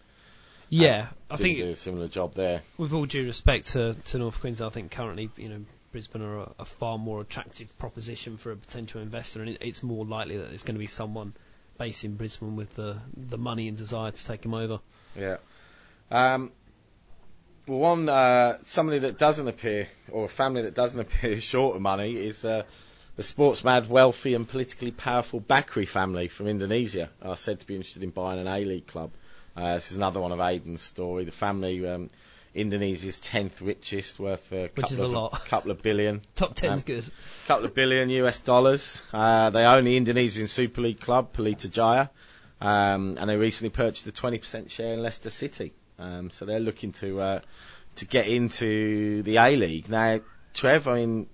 yeah, 0.70 1.08
I 1.30 1.36
think 1.36 1.58
do 1.58 1.68
a 1.68 1.76
similar 1.76 2.08
job 2.08 2.34
there. 2.34 2.62
with 2.78 2.94
all 2.94 3.04
due 3.04 3.26
respect 3.26 3.66
to, 3.72 3.92
to 3.92 4.18
North 4.18 4.40
Queensland, 4.40 4.70
I 4.70 4.72
think 4.72 4.90
currently, 4.90 5.28
you 5.36 5.50
know, 5.50 5.60
Brisbane 5.92 6.22
are 6.22 6.38
a, 6.38 6.52
a 6.60 6.64
far 6.64 6.96
more 6.96 7.20
attractive 7.20 7.76
proposition 7.78 8.38
for 8.38 8.50
a 8.52 8.56
potential 8.56 9.02
investor, 9.02 9.40
and 9.42 9.50
it, 9.50 9.58
it's 9.60 9.82
more 9.82 10.06
likely 10.06 10.38
that 10.38 10.48
there's 10.48 10.62
going 10.62 10.74
to 10.74 10.80
be 10.80 10.86
someone 10.86 11.34
based 11.78 12.04
in 12.04 12.16
Brisbane 12.16 12.56
with 12.56 12.74
the 12.74 12.96
the 13.14 13.36
money 13.38 13.68
and 13.68 13.76
desire 13.76 14.10
to 14.10 14.26
take 14.26 14.40
them 14.42 14.54
over. 14.54 14.80
Yeah. 15.14 15.36
Um, 16.10 16.50
well, 17.66 17.78
one 17.78 18.08
uh, 18.08 18.56
somebody 18.64 19.00
that 19.00 19.18
doesn't 19.18 19.46
appear, 19.46 19.88
or 20.10 20.24
a 20.24 20.28
family 20.28 20.62
that 20.62 20.74
doesn't 20.74 21.00
appear 21.06 21.40
short 21.40 21.76
of 21.76 21.82
money, 21.82 22.14
is 22.16 22.44
uh, 22.46 22.62
the 23.22 23.28
sports 23.28 23.62
mad, 23.62 23.88
wealthy, 23.88 24.34
and 24.34 24.48
politically 24.48 24.90
powerful 24.90 25.40
Bakrie 25.40 25.86
family 25.86 26.26
from 26.26 26.48
Indonesia. 26.48 27.08
Are 27.22 27.36
said 27.36 27.60
to 27.60 27.66
be 27.68 27.76
interested 27.76 28.02
in 28.02 28.10
buying 28.10 28.40
an 28.40 28.48
A 28.48 28.64
League 28.64 28.88
club. 28.88 29.12
Uh, 29.56 29.74
this 29.76 29.92
is 29.92 29.96
another 29.96 30.18
one 30.20 30.32
of 30.32 30.40
Aidan's 30.40 30.82
story. 30.82 31.22
The 31.24 31.30
family, 31.30 31.86
um, 31.86 32.10
Indonesia's 32.52 33.20
tenth 33.20 33.62
richest, 33.62 34.18
worth 34.18 34.50
a 34.50 34.62
Which 34.74 34.86
couple 34.88 35.02
a 35.02 35.04
of 35.04 35.12
lot. 35.12 35.44
couple 35.46 35.70
of 35.70 35.80
billion. 35.82 36.22
Top 36.34 36.56
ten's 36.56 36.80
Um, 36.80 36.84
good. 36.84 37.04
couple 37.46 37.64
of 37.64 37.74
billion 37.74 38.10
US 38.10 38.40
dollars. 38.40 39.00
Uh, 39.12 39.50
they 39.50 39.64
own 39.64 39.84
the 39.84 39.96
Indonesian 39.96 40.48
Super 40.48 40.80
League 40.80 40.98
club, 40.98 41.32
Pelita 41.32 41.70
Jaya, 41.70 42.08
um, 42.60 43.16
and 43.20 43.30
they 43.30 43.36
recently 43.36 43.70
purchased 43.70 44.04
a 44.08 44.10
20% 44.10 44.68
share 44.68 44.94
in 44.94 45.00
Leicester 45.00 45.30
City. 45.30 45.72
Um, 45.96 46.30
so 46.30 46.44
they're 46.44 46.58
looking 46.58 46.90
to 46.94 47.20
uh, 47.20 47.40
to 47.96 48.04
get 48.04 48.26
into 48.26 49.22
the 49.22 49.36
A 49.36 49.54
League 49.54 49.88
now. 49.88 50.18
Trev, 50.54 50.88
I 50.88 50.96
mean, 50.96 51.28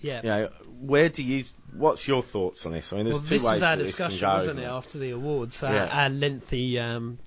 Yeah. 0.00 0.16
you 0.22 0.28
know, 0.28 0.48
where 0.80 1.08
do 1.08 1.22
you? 1.22 1.44
What's 1.72 2.08
your 2.08 2.22
thoughts 2.22 2.66
on 2.66 2.72
this? 2.72 2.92
I 2.92 2.96
mean, 2.96 3.04
there's 3.06 3.16
well, 3.16 3.22
two 3.24 3.34
this 3.34 3.44
ways 3.44 3.52
was 3.54 3.62
our 3.62 3.76
this 3.76 3.96
can 3.96 4.08
discussion, 4.08 4.20
go, 4.20 4.34
wasn't 4.34 4.58
isn't 4.58 4.62
it, 4.70 4.74
after 4.74 4.98
the 4.98 5.10
awards? 5.10 5.62
Uh, 5.62 5.70
Yeah. 5.70 6.02
Our 6.02 6.08
lengthy 6.08 6.78
um, 6.78 7.18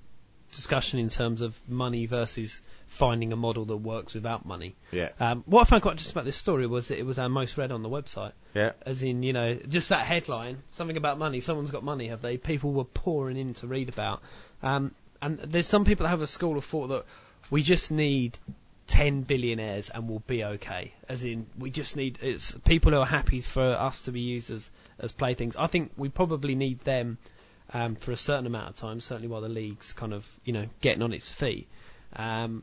discussion 0.50 0.98
in 0.98 1.08
terms 1.08 1.40
of 1.40 1.58
money 1.68 2.06
versus 2.06 2.62
finding 2.86 3.32
a 3.32 3.36
model 3.36 3.64
that 3.66 3.76
works 3.76 4.14
without 4.14 4.44
money. 4.44 4.76
Yeah, 4.92 5.08
Um, 5.18 5.42
what 5.46 5.62
I 5.62 5.64
found 5.64 5.82
quite 5.82 5.92
interesting 5.92 6.14
about 6.14 6.26
this 6.26 6.36
story 6.36 6.66
was 6.66 6.88
that 6.88 6.98
it 6.98 7.06
was 7.06 7.18
our 7.18 7.28
most 7.28 7.56
read 7.58 7.72
on 7.72 7.82
the 7.82 7.88
website. 7.88 8.32
yeah, 8.54 8.72
As 8.82 9.02
in, 9.02 9.22
you 9.22 9.32
know, 9.32 9.54
just 9.54 9.88
that 9.88 10.04
headline, 10.06 10.62
something 10.70 10.96
about 10.96 11.18
money. 11.18 11.40
Someone's 11.40 11.70
got 11.70 11.82
money, 11.82 12.08
have 12.08 12.22
they? 12.22 12.36
People 12.36 12.72
were 12.72 12.84
pouring 12.84 13.36
in 13.36 13.54
to 13.54 13.66
read 13.66 13.88
about. 13.88 14.22
Um, 14.62 14.94
and 15.20 15.38
there's 15.38 15.66
some 15.66 15.84
people 15.84 16.04
that 16.04 16.10
have 16.10 16.22
a 16.22 16.26
school 16.26 16.56
of 16.58 16.64
thought 16.64 16.88
that 16.88 17.04
we 17.50 17.62
just 17.62 17.90
need 17.90 18.38
10 18.86 19.22
billionaires 19.22 19.88
and 19.90 20.08
we'll 20.08 20.22
be 20.26 20.44
okay. 20.44 20.92
As 21.08 21.24
in, 21.24 21.46
we 21.58 21.70
just 21.70 21.96
need 21.96 22.18
it's 22.20 22.52
people 22.64 22.92
who 22.92 22.98
are 22.98 23.06
happy 23.06 23.40
for 23.40 23.72
us 23.72 24.02
to 24.02 24.12
be 24.12 24.20
used 24.20 24.50
as 24.50 24.70
as 24.98 25.12
playthings. 25.12 25.56
I 25.56 25.66
think 25.66 25.92
we 25.96 26.08
probably 26.08 26.54
need 26.54 26.80
them 26.80 27.18
um, 27.72 27.94
for 27.96 28.12
a 28.12 28.16
certain 28.16 28.46
amount 28.46 28.68
of 28.70 28.76
time, 28.76 29.00
certainly 29.00 29.28
while 29.28 29.40
the 29.40 29.48
league's 29.48 29.92
kind 29.92 30.12
of 30.12 30.28
you 30.44 30.52
know 30.52 30.66
getting 30.80 31.02
on 31.02 31.12
its 31.12 31.32
feet. 31.32 31.68
Um, 32.14 32.62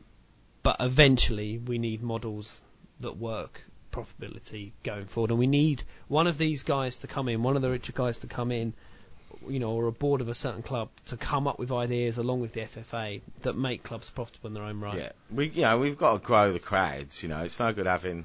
but 0.62 0.76
eventually, 0.78 1.58
we 1.58 1.78
need 1.78 2.02
models 2.02 2.60
that 3.00 3.16
work 3.16 3.60
profitability 3.90 4.72
going 4.84 5.06
forward, 5.06 5.30
and 5.30 5.38
we 5.38 5.48
need 5.48 5.82
one 6.08 6.26
of 6.26 6.38
these 6.38 6.62
guys 6.62 6.98
to 6.98 7.06
come 7.08 7.28
in, 7.28 7.42
one 7.42 7.56
of 7.56 7.62
the 7.62 7.70
richer 7.70 7.92
guys 7.92 8.18
to 8.18 8.26
come 8.28 8.52
in, 8.52 8.74
you 9.48 9.58
know, 9.58 9.70
or 9.72 9.86
a 9.86 9.92
board 9.92 10.20
of 10.20 10.28
a 10.28 10.34
certain 10.34 10.62
club 10.62 10.88
to 11.06 11.16
come 11.16 11.46
up 11.46 11.58
with 11.58 11.72
ideas 11.72 12.18
along 12.18 12.40
with 12.40 12.52
the 12.52 12.60
FFA 12.60 13.20
that 13.42 13.56
make 13.56 13.82
clubs 13.82 14.10
profitable 14.10 14.48
in 14.48 14.54
their 14.54 14.64
own 14.64 14.80
right. 14.80 14.98
yeah. 14.98 15.12
We, 15.30 15.48
you 15.50 15.62
know, 15.62 15.78
we've 15.78 15.98
got 15.98 16.14
to 16.14 16.18
grow 16.18 16.52
the 16.52 16.58
crowds. 16.58 17.22
You 17.22 17.28
know, 17.28 17.40
it's 17.42 17.58
no 17.58 17.72
good 17.72 17.86
having. 17.86 18.24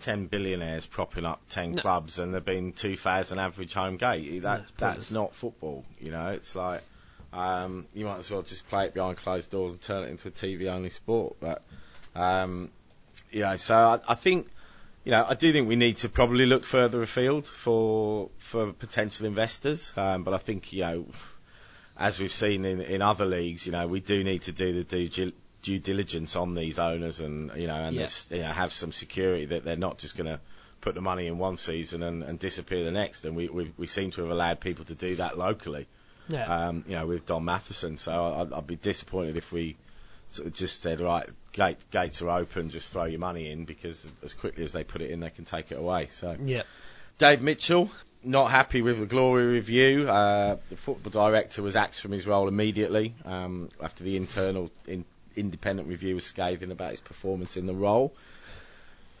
10 0.00 0.26
billionaires 0.26 0.84
propping 0.84 1.24
up 1.24 1.40
10 1.48 1.72
No. 1.72 1.80
clubs 1.80 2.18
and 2.18 2.34
there 2.34 2.40
being 2.42 2.74
2,000 2.74 3.38
average 3.38 3.72
home 3.72 3.96
gate. 3.96 4.42
That, 4.42 4.60
it's 4.60 4.72
that's 4.76 5.10
not 5.10 5.34
football, 5.34 5.86
you 5.98 6.10
know. 6.10 6.28
It's 6.32 6.54
like 6.54 6.82
um, 7.32 7.86
you 7.94 8.04
might 8.04 8.18
as 8.18 8.30
well 8.30 8.42
just 8.42 8.68
play 8.68 8.86
it 8.86 8.94
behind 8.94 9.16
closed 9.16 9.50
doors 9.50 9.72
and 9.72 9.80
turn 9.80 10.04
it 10.04 10.10
into 10.10 10.28
a 10.28 10.30
TV 10.30 10.66
only 10.70 10.90
sport. 10.90 11.36
But 11.40 11.62
um, 12.14 12.70
you 13.30 13.40
know, 13.40 13.56
so 13.56 13.74
I, 13.74 14.00
I 14.06 14.14
think 14.14 14.48
you 15.06 15.12
know 15.12 15.24
I 15.26 15.34
do 15.34 15.52
think 15.52 15.68
we 15.68 15.76
need 15.76 15.96
to 15.98 16.08
probably 16.08 16.46
look 16.46 16.64
further 16.64 17.00
afield 17.00 17.46
for 17.46 18.28
for 18.38 18.72
potential 18.72 19.24
investors. 19.26 19.92
Um, 19.96 20.24
but 20.24 20.34
I 20.34 20.38
think 20.38 20.72
you 20.72 20.80
know, 20.82 21.06
as 21.96 22.20
we've 22.20 22.32
seen 22.32 22.64
in, 22.64 22.80
in 22.80 23.00
other 23.02 23.24
leagues, 23.24 23.64
you 23.66 23.72
know, 23.72 23.86
we 23.86 24.00
do 24.00 24.22
need 24.24 24.42
to 24.42 24.52
do 24.52 24.82
the 24.82 25.08
due, 25.08 25.32
due 25.62 25.78
diligence 25.78 26.36
on 26.36 26.54
these 26.54 26.78
owners 26.78 27.20
and 27.20 27.50
you 27.56 27.68
know 27.68 27.76
and 27.86 27.96
Yeah. 27.96 28.08
you 28.30 28.38
know, 28.42 28.50
have 28.62 28.72
some 28.72 28.92
security 28.92 29.46
that 29.46 29.64
they're 29.64 29.76
not 29.88 29.98
just 29.98 30.16
going 30.16 30.26
to 30.34 30.40
put 30.80 30.94
the 30.94 31.00
money 31.00 31.26
in 31.26 31.38
one 31.38 31.56
season 31.56 32.02
and, 32.02 32.22
and 32.22 32.38
disappear 32.38 32.84
the 32.84 32.90
next. 32.90 33.24
And 33.24 33.36
we, 33.36 33.48
we 33.48 33.72
we 33.78 33.86
seem 33.86 34.10
to 34.12 34.22
have 34.22 34.30
allowed 34.30 34.58
people 34.60 34.84
to 34.86 34.94
do 34.94 35.16
that 35.16 35.38
locally 35.38 35.86
Yeah. 36.28 36.46
um, 36.68 36.84
you 36.86 36.94
know, 36.96 37.06
with 37.06 37.26
Don 37.26 37.44
Matheson. 37.44 37.96
So 37.96 38.12
I'd, 38.40 38.52
I'd 38.52 38.66
be 38.66 38.76
disappointed 38.76 39.36
if 39.36 39.52
we 39.52 39.76
sort 40.30 40.48
of 40.48 40.54
just 40.54 40.82
said, 40.82 41.00
right, 41.00 41.28
gate, 41.56 41.78
gates 41.90 42.22
are 42.22 42.30
open, 42.30 42.70
just 42.70 42.92
throw 42.92 43.04
your 43.04 43.18
money 43.18 43.50
in 43.50 43.64
because 43.64 44.06
as 44.22 44.34
quickly 44.34 44.62
as 44.62 44.72
they 44.72 44.84
put 44.84 45.00
it 45.02 45.10
in, 45.10 45.20
they 45.20 45.30
can 45.30 45.44
take 45.44 45.72
it 45.72 45.78
away. 45.78 46.06
So 46.10 46.36
yeah. 46.44 46.62
Dave 47.18 47.40
Mitchell, 47.40 47.90
not 48.22 48.50
happy 48.50 48.82
with 48.82 49.00
the 49.00 49.06
Glory 49.06 49.46
review. 49.46 50.08
Uh, 50.08 50.56
the 50.70 50.76
football 50.76 51.10
director 51.10 51.62
was 51.62 51.74
axed 51.74 52.00
from 52.00 52.12
his 52.12 52.26
role 52.26 52.46
immediately 52.46 53.14
um, 53.24 53.70
after 53.82 54.04
the 54.04 54.16
internal 54.16 54.70
in, 54.86 55.04
independent 55.34 55.88
review 55.88 56.14
was 56.14 56.24
scathing 56.24 56.70
about 56.70 56.90
his 56.90 57.00
performance 57.00 57.56
in 57.56 57.66
the 57.66 57.74
role. 57.74 58.14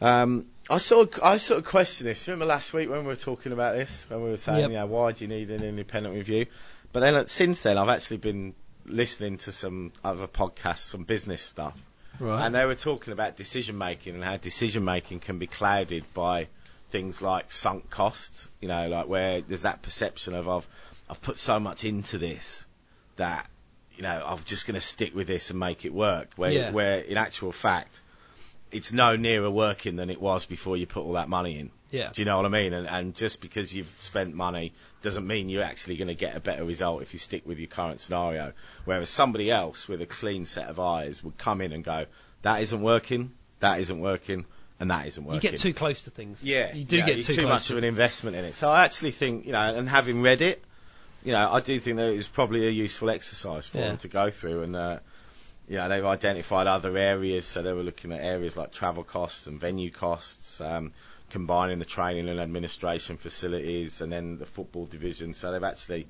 Um, 0.00 0.46
I 0.68 0.78
sort 0.78 1.14
of, 1.16 1.22
I 1.22 1.36
sort 1.38 1.58
of 1.58 1.64
question 1.64 2.06
this. 2.06 2.26
Remember 2.28 2.44
last 2.44 2.72
week 2.72 2.90
when 2.90 3.00
we 3.00 3.06
were 3.06 3.16
talking 3.16 3.52
about 3.52 3.76
this, 3.76 4.04
when 4.08 4.22
we 4.22 4.30
were 4.30 4.36
saying, 4.36 4.60
Yep. 4.60 4.70
you 4.70 4.76
know, 4.76 4.86
why 4.86 5.12
do 5.12 5.24
you 5.24 5.28
need 5.28 5.50
an 5.50 5.62
independent 5.62 6.14
review? 6.14 6.46
But 6.92 7.00
then 7.00 7.14
uh, 7.14 7.26
since 7.26 7.62
then, 7.62 7.78
I've 7.78 7.88
actually 7.88 8.18
been 8.18 8.54
listening 8.84 9.38
to 9.38 9.52
some 9.52 9.92
other 10.04 10.26
podcasts, 10.26 10.78
some 10.78 11.04
business 11.04 11.42
stuff, 11.42 11.76
Right. 12.18 12.44
and 12.44 12.54
they 12.54 12.64
were 12.64 12.74
talking 12.74 13.12
about 13.12 13.36
decision 13.36 13.76
making 13.78 14.14
and 14.14 14.24
how 14.24 14.36
decision 14.36 14.84
making 14.84 15.20
can 15.20 15.38
be 15.38 15.46
clouded 15.46 16.04
by 16.14 16.48
things 16.90 17.20
like 17.20 17.52
sunk 17.52 17.90
costs. 17.90 18.48
You 18.60 18.68
know, 18.68 18.88
like 18.88 19.08
where 19.08 19.40
there's 19.40 19.62
that 19.62 19.82
perception 19.82 20.34
of 20.34 20.48
I've 20.48 20.66
I've 21.08 21.20
put 21.22 21.38
so 21.38 21.58
much 21.60 21.84
into 21.84 22.18
this 22.18 22.66
that 23.16 23.48
you 23.96 24.02
know 24.02 24.22
I'm 24.26 24.42
just 24.44 24.66
going 24.66 24.74
to 24.74 24.80
stick 24.80 25.14
with 25.14 25.26
this 25.26 25.50
and 25.50 25.58
make 25.60 25.84
it 25.84 25.92
work. 25.92 26.30
Where 26.36 26.52
Yeah. 26.52 26.70
where 26.70 27.00
in 27.00 27.16
actual 27.16 27.52
fact, 27.52 28.02
it's 28.70 28.92
no 28.92 29.16
nearer 29.16 29.50
working 29.50 29.96
than 29.96 30.10
it 30.10 30.20
was 30.20 30.46
before 30.46 30.76
you 30.76 30.86
put 30.86 31.02
all 31.04 31.12
that 31.14 31.28
money 31.28 31.58
in. 31.58 31.70
Yeah. 31.90 32.10
Do 32.12 32.20
you 32.22 32.26
know 32.26 32.36
what 32.36 32.46
I 32.46 32.48
mean? 32.48 32.72
And, 32.72 32.86
and 32.86 33.14
just 33.14 33.40
because 33.40 33.74
you've 33.74 33.94
spent 34.00 34.34
money 34.34 34.72
doesn't 35.02 35.26
mean 35.26 35.48
you're 35.48 35.62
actually 35.62 35.96
going 35.96 36.08
to 36.08 36.14
get 36.14 36.36
a 36.36 36.40
better 36.40 36.64
result 36.64 37.02
if 37.02 37.12
you 37.12 37.18
stick 37.18 37.46
with 37.46 37.58
your 37.58 37.68
current 37.68 38.00
scenario. 38.00 38.52
Whereas 38.84 39.08
somebody 39.08 39.50
else 39.50 39.88
with 39.88 40.02
a 40.02 40.06
clean 40.06 40.44
set 40.44 40.68
of 40.68 40.80
eyes 40.80 41.22
would 41.22 41.38
come 41.38 41.60
in 41.60 41.72
and 41.72 41.84
go, 41.84 42.06
that 42.42 42.62
isn't 42.62 42.80
working, 42.82 43.32
that 43.60 43.80
isn't 43.80 44.00
working, 44.00 44.46
and 44.80 44.90
that 44.90 45.06
isn't 45.06 45.24
working. 45.24 45.42
You 45.42 45.50
get 45.50 45.60
too 45.60 45.72
close 45.74 46.02
to 46.02 46.10
things. 46.10 46.42
Yeah, 46.42 46.74
You 46.74 46.84
do 46.84 47.02
get 47.02 47.24
too, 47.24 47.34
too 47.34 47.46
much 47.46 47.68
to 47.68 47.72
of 47.74 47.78
an 47.78 47.84
investment 47.84 48.36
in 48.36 48.44
it. 48.44 48.54
So 48.54 48.68
I 48.68 48.84
actually 48.84 49.12
think, 49.12 49.46
you 49.46 49.52
know, 49.52 49.60
and 49.60 49.88
having 49.88 50.22
read 50.22 50.42
it, 50.42 50.62
you 51.24 51.32
know, 51.32 51.50
I 51.52 51.60
do 51.60 51.78
think 51.80 51.96
that 51.96 52.10
it 52.10 52.16
was 52.16 52.28
probably 52.28 52.66
a 52.66 52.70
useful 52.70 53.10
exercise 53.10 53.66
for 53.66 53.78
Yeah. 53.78 53.88
them 53.88 53.98
to 53.98 54.08
go 54.08 54.30
through, 54.30 54.62
and 54.62 54.76
uh, 54.76 54.98
you 55.68 55.76
know, 55.76 55.88
they've 55.88 56.04
identified 56.04 56.66
other 56.68 56.96
areas. 56.96 57.46
So 57.46 57.62
they 57.62 57.72
were 57.72 57.82
looking 57.82 58.12
at 58.12 58.20
areas 58.20 58.56
like 58.56 58.70
travel 58.72 59.02
costs 59.02 59.48
and 59.48 59.58
venue 59.58 59.90
costs, 59.90 60.60
um, 60.60 60.92
combining 61.30 61.78
the 61.78 61.84
training 61.84 62.28
and 62.28 62.40
administration 62.40 63.16
facilities, 63.16 64.00
and 64.00 64.12
then 64.12 64.38
the 64.38 64.46
football 64.46 64.86
division. 64.86 65.34
So 65.34 65.52
they've 65.52 65.62
actually, 65.62 66.06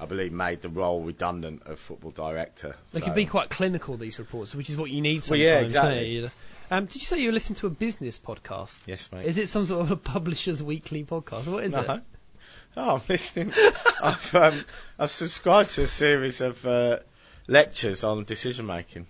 I 0.00 0.06
believe, 0.06 0.32
made 0.32 0.62
the 0.62 0.68
role 0.68 1.02
redundant 1.02 1.62
of 1.66 1.78
football 1.78 2.10
director. 2.10 2.74
They 2.92 3.00
so. 3.00 3.04
can 3.04 3.14
be 3.14 3.26
quite 3.26 3.50
clinical, 3.50 3.96
these 3.96 4.18
reports, 4.18 4.54
which 4.54 4.70
is 4.70 4.76
what 4.76 4.90
you 4.90 5.00
need 5.00 5.16
Well, 5.16 5.38
sometimes. 5.38 5.42
yeah, 5.42 5.58
exactly. 5.60 6.30
Um, 6.68 6.86
did 6.86 6.96
you 6.96 7.06
say 7.06 7.20
you 7.20 7.28
were 7.28 7.32
listening 7.32 7.58
to 7.58 7.68
a 7.68 7.70
business 7.70 8.18
podcast? 8.18 8.82
Yes, 8.86 9.08
mate. 9.12 9.24
Is 9.24 9.38
it 9.38 9.48
some 9.48 9.64
sort 9.64 9.82
of 9.82 9.92
a 9.92 9.96
publisher's 9.96 10.62
weekly 10.62 11.04
podcast? 11.04 11.46
What 11.46 11.64
is 11.64 11.72
no. 11.72 11.80
it? 11.80 12.02
Oh, 12.78 12.96
I'm 12.96 13.00
listening. 13.08 13.54
I've 14.02 14.34
um, 14.34 14.64
I've 14.98 15.10
subscribed 15.10 15.70
to 15.72 15.84
a 15.84 15.86
series 15.86 16.42
of 16.42 16.66
uh, 16.66 16.98
lectures 17.46 18.04
on 18.04 18.24
decision 18.24 18.66
making 18.66 19.06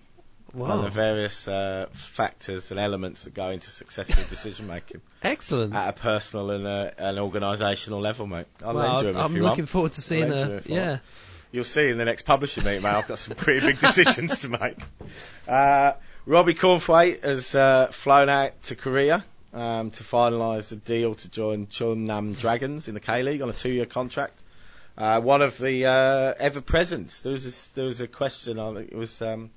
Wow. 0.53 0.81
the 0.81 0.89
various 0.89 1.47
uh, 1.47 1.87
factors 1.93 2.71
and 2.71 2.79
elements 2.79 3.23
that 3.23 3.33
go 3.33 3.49
into 3.49 3.69
successful 3.69 4.23
decision 4.29 4.67
making 4.67 5.01
Excellent. 5.21 5.73
at 5.73 5.89
a 5.89 5.93
personal 5.93 6.51
and 6.51 6.65
uh, 6.65 6.91
an 6.97 7.15
organisational 7.15 8.01
level, 8.01 8.27
mate. 8.27 8.45
I'll 8.63 8.73
well, 8.73 8.93
lend 8.93 9.03
you 9.03 9.09
'em 9.09 9.17
I'm 9.17 9.31
if 9.31 9.37
you 9.37 9.43
looking 9.43 9.59
want. 9.63 9.69
forward 9.69 9.91
to 9.93 10.01
seeing 10.01 10.29
lend 10.29 10.49
you 10.67 10.73
a 10.73 10.75
yeah. 10.75 10.89
want. 10.89 11.01
You'll 11.51 11.63
see 11.63 11.89
in 11.89 11.97
the 11.97 12.05
next 12.05 12.23
publishing 12.23 12.63
meeting, 12.63 12.83
mate. 12.83 12.89
I've 12.93 13.07
got 13.07 13.19
some 13.19 13.35
pretty 13.35 13.65
big 13.65 13.79
decisions 13.79 14.41
to 14.41 14.49
make. 14.49 14.77
Uh, 15.47 15.93
Robbie 16.25 16.55
Cornthwaite 16.55 17.23
has 17.23 17.55
uh, 17.55 17.87
flown 17.87 18.27
out 18.27 18.61
to 18.63 18.75
Korea 18.75 19.23
um, 19.53 19.91
to 19.91 20.03
finalise 20.03 20.67
the 20.67 20.75
deal 20.75 21.15
to 21.15 21.29
join 21.29 21.67
Chunnam 21.67 22.37
Dragons 22.37 22.89
in 22.89 22.95
the 22.95 22.99
K 22.99 23.23
League 23.23 23.41
on 23.41 23.49
a 23.49 23.53
two-year 23.53 23.85
contract. 23.85 24.41
Uh, 24.97 25.21
one 25.21 25.41
of 25.41 25.57
the 25.57 25.85
uh, 25.85 26.33
ever 26.37 26.59
presents. 26.59 27.21
There 27.21 27.31
was 27.31 27.45
a, 27.71 27.75
there 27.75 27.85
was 27.85 28.01
a 28.01 28.07
question 28.09 28.59
on 28.59 28.75
it 28.75 28.93
was 28.93 29.21
um, 29.21 29.51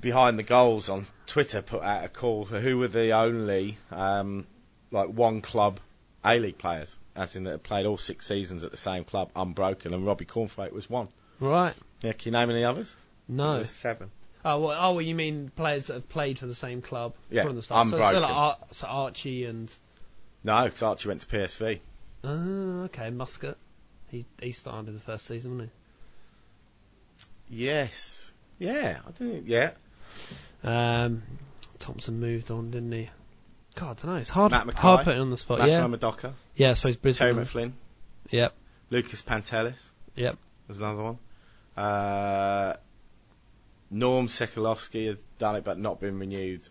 behind 0.00 0.38
the 0.38 0.42
goals 0.42 0.88
on 0.88 1.06
Twitter 1.26 1.62
put 1.62 1.82
out 1.82 2.04
a 2.04 2.08
call 2.08 2.44
for 2.44 2.60
who 2.60 2.78
were 2.78 2.88
the 2.88 3.12
only 3.12 3.76
um, 3.90 4.46
like 4.90 5.08
one 5.08 5.40
club 5.40 5.80
A 6.24 6.38
League 6.38 6.58
players, 6.58 6.96
as 7.14 7.36
in 7.36 7.44
that 7.44 7.50
had 7.52 7.62
played 7.62 7.86
all 7.86 7.98
six 7.98 8.26
seasons 8.26 8.64
at 8.64 8.70
the 8.70 8.76
same 8.76 9.04
club 9.04 9.30
unbroken, 9.34 9.94
and 9.94 10.06
Robbie 10.06 10.24
Cornthwaite 10.26 10.72
was 10.72 10.88
one. 10.88 11.08
Right. 11.40 11.74
Yeah, 12.02 12.12
can 12.12 12.32
you 12.32 12.38
name 12.38 12.50
any 12.50 12.64
others? 12.64 12.94
No. 13.28 13.58
was 13.58 13.70
seven. 13.70 14.10
Oh, 14.44 14.60
well, 14.60 14.76
oh, 14.80 14.92
well, 14.92 15.02
you 15.02 15.14
mean 15.14 15.50
players 15.56 15.88
that 15.88 15.94
have 15.94 16.08
played 16.08 16.38
for 16.38 16.46
the 16.46 16.54
same 16.54 16.80
club 16.80 17.14
Yeah, 17.30 17.42
from 17.44 17.56
the 17.56 17.62
start? 17.62 17.86
So, 17.88 17.90
so, 17.90 17.96
unbroken. 17.96 18.22
like 18.22 18.32
Ar- 18.32 18.58
so 18.70 18.86
Archie 18.86 19.44
and 19.44 19.74
No, 20.44 20.64
because 20.64 20.82
Archie 20.82 21.08
went 21.08 21.22
to 21.22 21.26
PSV. 21.26 21.80
oh, 22.22 22.82
okay, 22.84 23.10
Muscat. 23.10 23.56
He 24.08 24.24
he 24.40 24.52
started 24.52 24.86
in 24.88 24.94
the 24.94 25.00
first 25.00 25.26
season, 25.26 25.58
didn't 25.58 25.70
he? 27.48 27.64
Yes. 27.64 28.32
Yeah, 28.58 28.98
I 29.06 29.10
think. 29.10 29.44
Yeah. 29.48 29.72
Um, 30.64 31.22
Thompson 31.78 32.18
moved 32.20 32.50
on, 32.50 32.70
didn't 32.70 32.92
he? 32.92 33.08
God, 33.74 33.98
I 34.02 34.06
don't 34.06 34.14
know. 34.14 34.20
It's 34.20 34.30
hard 34.30 34.52
Matt 34.52 34.66
McKay, 34.66 34.74
hard 34.74 35.04
putting 35.04 35.20
on 35.20 35.30
the 35.30 35.36
spot. 35.36 35.68
Yeah, 35.68 35.86
Madoka, 35.86 36.32
yeah. 36.54 36.70
I 36.70 36.72
suppose 36.72 36.96
Terry 36.96 37.34
Brisbane. 37.34 37.70
McFlynn, 37.70 37.72
Yep, 38.30 38.54
Lucas 38.90 39.22
Pantelis. 39.22 39.82
yep. 40.14 40.38
There's 40.66 40.78
another 40.78 41.02
one. 41.02 41.18
Uh, 41.76 42.74
Norm 43.90 44.26
Sekalovsky 44.28 45.06
has 45.06 45.22
done 45.38 45.56
it, 45.56 45.64
but 45.64 45.78
not 45.78 46.00
been 46.00 46.18
renewed 46.18 46.66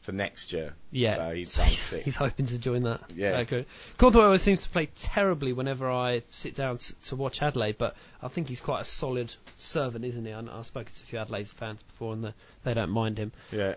for 0.00 0.12
next 0.12 0.52
year. 0.52 0.74
Yeah, 0.90 1.16
So 1.16 1.34
he's 1.34 1.52
So 1.52 1.98
he's, 1.98 2.16
hoping 2.16 2.46
to 2.46 2.58
join 2.58 2.82
that. 2.82 3.02
Yeah. 3.14 3.42
that. 3.42 3.66
Cornthwaite 3.98 4.24
always 4.24 4.42
seems 4.42 4.62
to 4.62 4.68
play 4.70 4.88
terribly 4.96 5.52
whenever 5.52 5.90
I 5.90 6.22
sit 6.30 6.54
down 6.54 6.78
to, 6.78 6.94
to 7.04 7.16
watch 7.16 7.42
Adelaide, 7.42 7.76
but 7.78 7.94
I 8.22 8.28
think 8.28 8.48
he's 8.48 8.60
quite 8.60 8.80
a 8.80 8.84
solid 8.84 9.34
servant, 9.58 10.04
isn't 10.04 10.24
he? 10.24 10.32
I, 10.32 10.40
I've 10.40 10.66
spoken 10.66 10.92
to 10.92 11.02
a 11.02 11.06
few 11.06 11.18
Adelaide 11.18 11.48
fans 11.48 11.82
before, 11.82 12.14
and 12.14 12.24
the, 12.24 12.34
they 12.62 12.74
don't 12.74 12.90
mind 12.90 13.18
him. 13.18 13.32
Yeah. 13.52 13.74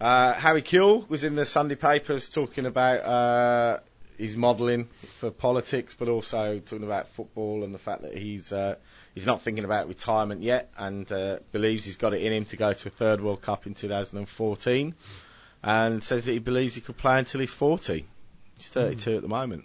Uh, 0.00 0.34
Harry 0.34 0.62
Kewell 0.62 1.08
was 1.08 1.24
in 1.24 1.36
the 1.36 1.44
Sunday 1.44 1.74
papers 1.74 2.28
talking 2.28 2.66
about 2.66 3.04
uh, 3.04 3.80
his 4.18 4.36
modelling 4.36 4.84
for 5.18 5.30
politics, 5.30 5.94
but 5.94 6.08
also 6.08 6.58
talking 6.58 6.84
about 6.84 7.08
football 7.08 7.64
and 7.64 7.74
the 7.74 7.78
fact 7.78 8.02
that 8.02 8.14
he's 8.14 8.52
uh, 8.52 8.76
he's 9.14 9.26
not 9.26 9.42
thinking 9.42 9.64
about 9.64 9.88
retirement 9.88 10.42
yet, 10.42 10.70
and 10.76 11.10
uh, 11.12 11.38
believes 11.52 11.84
he's 11.84 11.96
got 11.96 12.12
it 12.12 12.22
in 12.22 12.32
him 12.32 12.44
to 12.46 12.56
go 12.56 12.72
to 12.72 12.88
a 12.88 12.90
third 12.90 13.20
World 13.22 13.42
Cup 13.42 13.66
in 13.66 13.74
2014, 13.74 14.94
and 15.66 16.00
says 16.02 16.26
that 16.26 16.32
he 16.32 16.38
believes 16.38 16.76
he 16.76 16.80
could 16.80 16.96
play 16.96 17.18
until 17.18 17.40
he's 17.40 17.50
40. 17.50 18.06
He's 18.56 18.68
32 18.68 19.16
at 19.16 19.22
the 19.22 19.28
moment. 19.28 19.64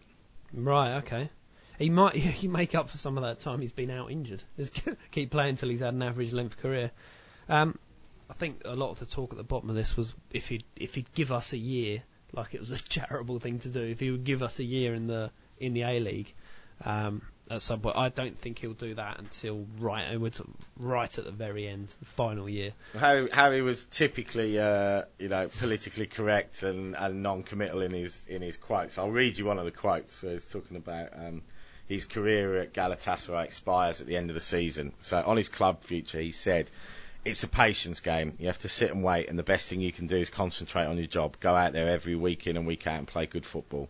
Right, 0.51 0.95
okay. 0.97 1.29
He 1.77 1.91
might 1.91 2.15
he 2.15 2.47
make 2.47 2.73
up 2.73 2.89
for 2.89 2.97
some 2.97 3.17
of 3.17 3.23
that 3.23 3.39
time 3.39 3.61
he's 3.61 3.71
been 3.71 3.91
out 3.91 4.11
injured. 4.11 4.43
Just 4.57 4.81
keep 5.11 5.29
playing 5.29 5.51
until 5.51 5.69
he's 5.69 5.79
had 5.79 5.93
an 5.93 6.01
average 6.01 6.33
length 6.33 6.57
career. 6.57 6.89
Um, 7.47 7.77
I 8.31 8.33
think 8.33 8.63
a 8.65 8.75
lot 8.75 8.89
of 8.89 8.99
the 8.99 9.05
talk 9.05 9.31
at 9.31 9.37
the 9.37 9.43
bottom 9.43 9.69
of 9.69 9.75
this 9.75 9.95
was 9.95 10.15
if 10.31 10.47
he'd 10.47 10.63
if 10.75 10.95
he'd 10.95 11.13
give 11.13 11.31
us 11.31 11.53
a 11.53 11.57
year, 11.57 12.01
like 12.33 12.55
it 12.55 12.59
was 12.59 12.71
a 12.71 12.77
charitable 12.89 13.39
thing 13.39 13.59
to 13.59 13.69
do. 13.69 13.81
If 13.81 13.99
he 13.99 14.09
would 14.09 14.23
give 14.23 14.41
us 14.41 14.57
a 14.57 14.63
year 14.63 14.95
in 14.95 15.05
the 15.05 15.29
in 15.59 15.73
the 15.73 15.83
A 15.83 15.99
League, 15.99 16.33
um, 16.85 17.21
at 17.51 17.61
some 17.61 17.81
point, 17.81 17.97
I 17.97 18.07
don't 18.07 18.37
think 18.37 18.59
he'll 18.59 18.73
do 18.73 18.95
that 18.95 19.19
until 19.19 19.65
right 19.77 20.07
to- 20.33 20.47
right 20.77 21.17
at 21.17 21.25
the 21.25 21.31
very 21.31 21.67
end, 21.67 21.93
the 21.99 22.05
final 22.05 22.47
year. 22.47 22.71
Harry, 22.97 23.29
Harry 23.31 23.61
was 23.61 23.85
typically, 23.85 24.57
uh, 24.57 25.03
you 25.19 25.27
know, 25.27 25.49
politically 25.59 26.07
correct 26.07 26.63
and, 26.63 26.95
and 26.95 27.21
non-committal 27.21 27.81
in 27.81 27.91
his 27.91 28.25
in 28.29 28.41
his 28.41 28.55
quotes. 28.55 28.97
I'll 28.97 29.11
read 29.11 29.37
you 29.37 29.45
one 29.45 29.59
of 29.59 29.65
the 29.65 29.71
quotes. 29.71 30.23
Where 30.23 30.31
he's 30.31 30.47
talking 30.47 30.77
about 30.77 31.09
um, 31.13 31.41
his 31.87 32.05
career 32.05 32.57
at 32.59 32.73
Galatasaray 32.73 33.43
expires 33.43 33.99
at 33.99 34.07
the 34.07 34.15
end 34.15 34.29
of 34.29 34.33
the 34.33 34.41
season. 34.41 34.93
So 35.01 35.21
on 35.21 35.35
his 35.35 35.49
club 35.49 35.83
future, 35.83 36.21
he 36.21 36.31
said, 36.31 36.71
"It's 37.25 37.43
a 37.43 37.49
patience 37.49 37.99
game. 37.99 38.35
You 38.39 38.47
have 38.47 38.59
to 38.59 38.69
sit 38.69 38.91
and 38.91 39.03
wait, 39.03 39.27
and 39.27 39.37
the 39.37 39.43
best 39.43 39.67
thing 39.67 39.81
you 39.81 39.91
can 39.91 40.07
do 40.07 40.15
is 40.15 40.29
concentrate 40.29 40.85
on 40.85 40.97
your 40.97 41.07
job. 41.07 41.37
Go 41.41 41.53
out 41.53 41.73
there 41.73 41.89
every 41.89 42.15
week 42.15 42.47
in 42.47 42.55
and 42.55 42.65
week 42.65 42.87
out 42.87 42.99
and 42.99 43.07
play 43.07 43.25
good 43.25 43.45
football." 43.45 43.89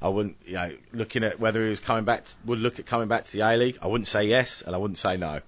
I 0.00 0.08
wouldn't, 0.08 0.36
you 0.44 0.54
know, 0.54 0.72
looking 0.92 1.24
at 1.24 1.40
whether 1.40 1.62
he 1.62 1.70
was 1.70 1.80
coming 1.80 2.04
back, 2.04 2.24
to, 2.24 2.34
would 2.44 2.60
look 2.60 2.78
at 2.78 2.86
coming 2.86 3.08
back 3.08 3.24
to 3.24 3.32
the 3.32 3.40
A 3.40 3.56
League. 3.56 3.78
I 3.82 3.88
wouldn't 3.88 4.06
say 4.06 4.24
yes, 4.24 4.62
and 4.62 4.74
I 4.74 4.78
wouldn't 4.78 4.98
say 4.98 5.16
no. 5.16 5.40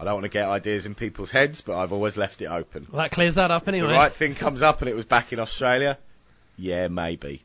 I 0.00 0.04
don't 0.04 0.14
want 0.14 0.24
to 0.24 0.30
get 0.30 0.48
ideas 0.48 0.86
in 0.86 0.96
people's 0.96 1.30
heads, 1.30 1.60
but 1.60 1.78
I've 1.78 1.92
always 1.92 2.16
left 2.16 2.42
it 2.42 2.46
open. 2.46 2.88
Well, 2.90 3.02
that 3.02 3.12
clears 3.12 3.36
that 3.36 3.52
up 3.52 3.68
anyway. 3.68 3.88
The 3.88 3.94
right 3.94 4.12
thing 4.12 4.34
comes 4.34 4.60
up 4.60 4.82
and 4.82 4.88
it 4.88 4.96
was 4.96 5.04
back 5.04 5.32
in 5.32 5.38
Australia. 5.38 5.96
Yeah, 6.56 6.88
maybe. 6.88 7.44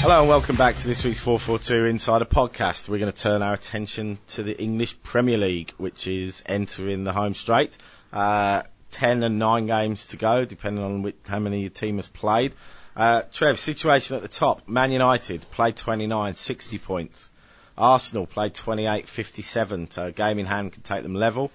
Hello 0.00 0.20
and 0.20 0.28
welcome 0.28 0.56
back 0.56 0.74
to 0.74 0.88
this 0.88 1.04
week's 1.04 1.20
442 1.20 1.84
Insider 1.84 2.24
Podcast. 2.24 2.88
We're 2.88 2.98
going 2.98 3.12
to 3.12 3.16
turn 3.16 3.40
our 3.40 3.52
attention 3.52 4.18
to 4.28 4.42
the 4.42 4.60
English 4.60 5.00
Premier 5.04 5.38
League, 5.38 5.72
which 5.76 6.08
is 6.08 6.42
entering 6.44 7.04
the 7.04 7.12
home 7.12 7.34
straight. 7.34 7.78
Uh, 8.12 8.64
10 8.90 9.22
and 9.22 9.38
9 9.38 9.66
games 9.66 10.06
to 10.06 10.16
go, 10.16 10.44
depending 10.44 10.82
on 10.82 11.02
which, 11.02 11.14
how 11.28 11.38
many 11.38 11.60
your 11.60 11.70
team 11.70 11.96
has 11.96 12.08
played. 12.08 12.52
Uh, 12.96 13.22
Trev, 13.32 13.60
situation 13.60 14.16
at 14.16 14.22
the 14.22 14.28
top. 14.28 14.68
Man 14.68 14.90
United 14.90 15.46
played 15.52 15.76
29, 15.76 16.34
60 16.34 16.78
points. 16.78 17.30
Arsenal 17.78 18.26
played 18.26 18.54
28, 18.54 19.08
57, 19.08 19.90
so 19.92 20.10
game 20.10 20.40
in 20.40 20.46
hand 20.46 20.72
can 20.72 20.82
take 20.82 21.04
them 21.04 21.14
level. 21.14 21.52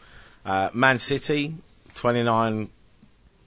Uh, 0.50 0.72
Man 0.74 0.98
City, 0.98 1.54
29 1.94 2.72